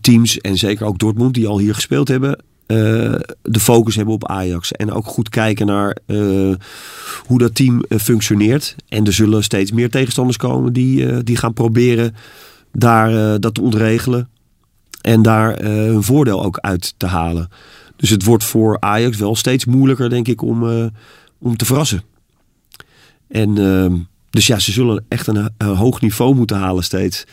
teams, 0.00 0.40
en 0.40 0.56
zeker 0.56 0.86
ook 0.86 0.98
Dortmund, 0.98 1.34
die 1.34 1.46
al 1.46 1.58
hier 1.58 1.74
gespeeld 1.74 2.08
hebben, 2.08 2.38
uh, 2.66 3.14
de 3.42 3.60
focus 3.60 3.96
hebben 3.96 4.14
op 4.14 4.28
Ajax. 4.28 4.72
En 4.72 4.92
ook 4.92 5.06
goed 5.06 5.28
kijken 5.28 5.66
naar 5.66 5.96
uh, 6.06 6.54
hoe 7.26 7.38
dat 7.38 7.54
team 7.54 7.84
uh, 7.88 7.98
functioneert. 7.98 8.76
En 8.88 9.06
er 9.06 9.12
zullen 9.12 9.44
steeds 9.44 9.72
meer 9.72 9.90
tegenstanders 9.90 10.36
komen 10.36 10.72
die, 10.72 11.22
die 11.22 11.36
gaan 11.36 11.52
proberen 11.52 12.14
daar 12.72 13.40
dat 13.40 13.54
te 13.54 13.60
ontregelen. 13.60 14.28
En 15.00 15.22
daar 15.22 15.62
hun 15.62 16.02
voordeel 16.02 16.44
ook 16.44 16.58
uit 16.58 16.94
te 16.96 17.06
halen. 17.06 17.48
Dus 17.96 18.10
het 18.10 18.24
wordt 18.24 18.44
voor 18.44 18.76
Ajax 18.80 19.16
wel 19.16 19.36
steeds 19.36 19.64
moeilijker, 19.64 20.10
denk 20.10 20.28
ik, 20.28 20.42
om, 20.42 20.90
om 21.38 21.56
te 21.56 21.64
verrassen. 21.64 22.02
En 23.28 23.58
ehm, 23.58 23.96
dus 24.30 24.46
ja, 24.46 24.58
ze 24.58 24.72
zullen 24.72 25.04
echt 25.08 25.26
een 25.26 25.50
hoog 25.58 26.00
niveau 26.00 26.34
moeten 26.34 26.56
halen 26.56 26.84
steeds. 26.84 27.24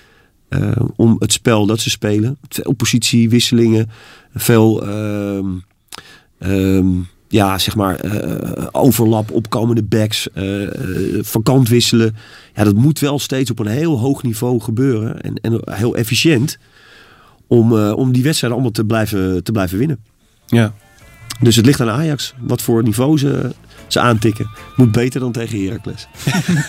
Uh, 0.56 0.72
om 0.96 1.16
het 1.20 1.32
spel 1.32 1.66
dat 1.66 1.80
ze 1.80 1.90
spelen. 1.90 2.38
Veel 2.50 2.74
positiewisselingen. 2.74 3.90
Veel 4.34 4.88
uh, 4.88 5.46
uh, 6.40 6.86
ja, 7.28 7.58
zeg 7.58 7.76
maar, 7.76 8.06
uh, 8.06 8.68
overlap, 8.72 9.32
opkomende 9.32 9.84
backs. 9.84 10.28
uh, 10.34 10.70
van 11.22 11.44
kant 11.44 11.70
wisselen. 11.70 12.16
Ja, 12.56 12.64
dat 12.64 12.76
moet 12.76 13.00
wel 13.00 13.20
steeds 13.20 13.52
op 13.52 13.60
een 13.60 13.68
heel 13.68 14.00
hoog 14.00 14.24
niveau 14.24 14.60
gebeuren. 14.60 15.22
En, 15.22 15.36
en 15.36 15.62
heel 15.66 15.96
efficiënt. 15.96 16.58
om, 17.48 17.78
eh, 17.78 17.94
om 17.96 18.12
die 18.12 18.24
wedstrijden 18.24 18.60
allemaal 18.60 18.76
te 18.76 18.86
blijven, 18.86 19.44
te 19.44 19.52
blijven 19.52 19.78
winnen. 19.78 20.00
Ja. 20.46 20.74
Dus 21.40 21.56
het 21.56 21.66
ligt 21.66 21.82
aan 21.82 21.90
Ajax. 21.90 22.34
Wat 22.40 22.62
voor 22.62 22.84
niveau 22.84 23.18
ze, 23.18 23.52
ze 23.92 24.00
aantikken. 24.00 24.50
Moet 24.76 24.92
beter 24.92 25.20
dan 25.20 25.32
tegen 25.32 25.66
Heracles. 25.66 26.08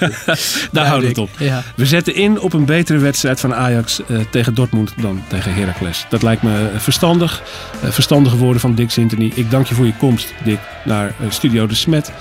Daar 0.73 0.87
houden 0.87 1.15
we 1.15 1.21
het 1.21 1.31
op. 1.31 1.31
Ja. 1.39 1.63
We 1.77 1.87
zetten 1.87 2.15
in 2.15 2.41
op 2.41 2.53
een 2.53 2.65
betere 2.65 2.99
wedstrijd 2.99 3.41
van 3.41 3.55
Ajax 3.55 4.01
eh, 4.07 4.19
tegen 4.31 4.55
Dortmund 4.55 4.95
dan 5.01 5.23
tegen 5.29 5.55
Heracles. 5.55 6.07
Dat 6.09 6.23
lijkt 6.23 6.43
me 6.43 6.71
verstandig. 6.77 7.43
Eh, 7.83 7.91
verstandige 7.91 8.37
woorden 8.37 8.61
van 8.61 8.75
Dick 8.75 8.91
Sintony. 8.91 9.33
Ik 9.35 9.51
dank 9.51 9.67
je 9.67 9.75
voor 9.75 9.87
je 9.87 9.97
komst, 9.99 10.35
Dick, 10.45 10.59
naar 10.85 11.07
eh, 11.07 11.31
Studio 11.31 11.67
De 11.67 11.75
Smet. 11.75 12.13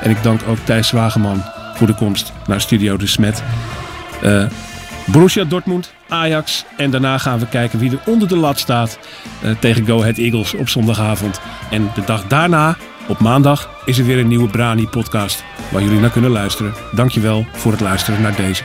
En 0.00 0.10
ik 0.10 0.22
dank 0.22 0.40
ook 0.48 0.58
Thijs 0.64 0.90
Wageman 0.90 1.42
voor 1.74 1.86
de 1.86 1.94
komst 1.94 2.32
naar 2.46 2.60
Studio 2.60 2.96
De 2.96 3.06
Smet. 3.06 3.42
Eh, 4.22 4.46
Borussia 5.06 5.44
Dortmund, 5.44 5.92
Ajax. 6.08 6.64
En 6.76 6.90
daarna 6.90 7.18
gaan 7.18 7.38
we 7.38 7.46
kijken 7.46 7.78
wie 7.78 7.90
er 7.90 8.00
onder 8.06 8.28
de 8.28 8.36
lat 8.36 8.58
staat 8.58 8.98
eh, 9.42 9.50
tegen 9.60 9.86
Go 9.86 10.00
Ahead 10.00 10.18
Eagles 10.18 10.54
op 10.54 10.68
zondagavond. 10.68 11.40
En 11.70 11.90
de 11.94 12.04
dag 12.04 12.26
daarna, 12.26 12.76
op 13.08 13.18
maandag, 13.18 13.70
is 13.84 13.98
er 13.98 14.04
weer 14.04 14.18
een 14.18 14.28
nieuwe 14.28 14.48
Brani 14.48 14.88
podcast 14.88 15.44
waar 15.70 15.82
jullie 15.82 16.00
naar 16.00 16.10
kunnen 16.10 16.30
luisteren. 16.30 16.74
Dankjewel 16.92 17.46
voor 17.52 17.72
het 17.72 17.80
luisteren 17.80 18.22
naar 18.22 18.36
deze. 18.36 18.64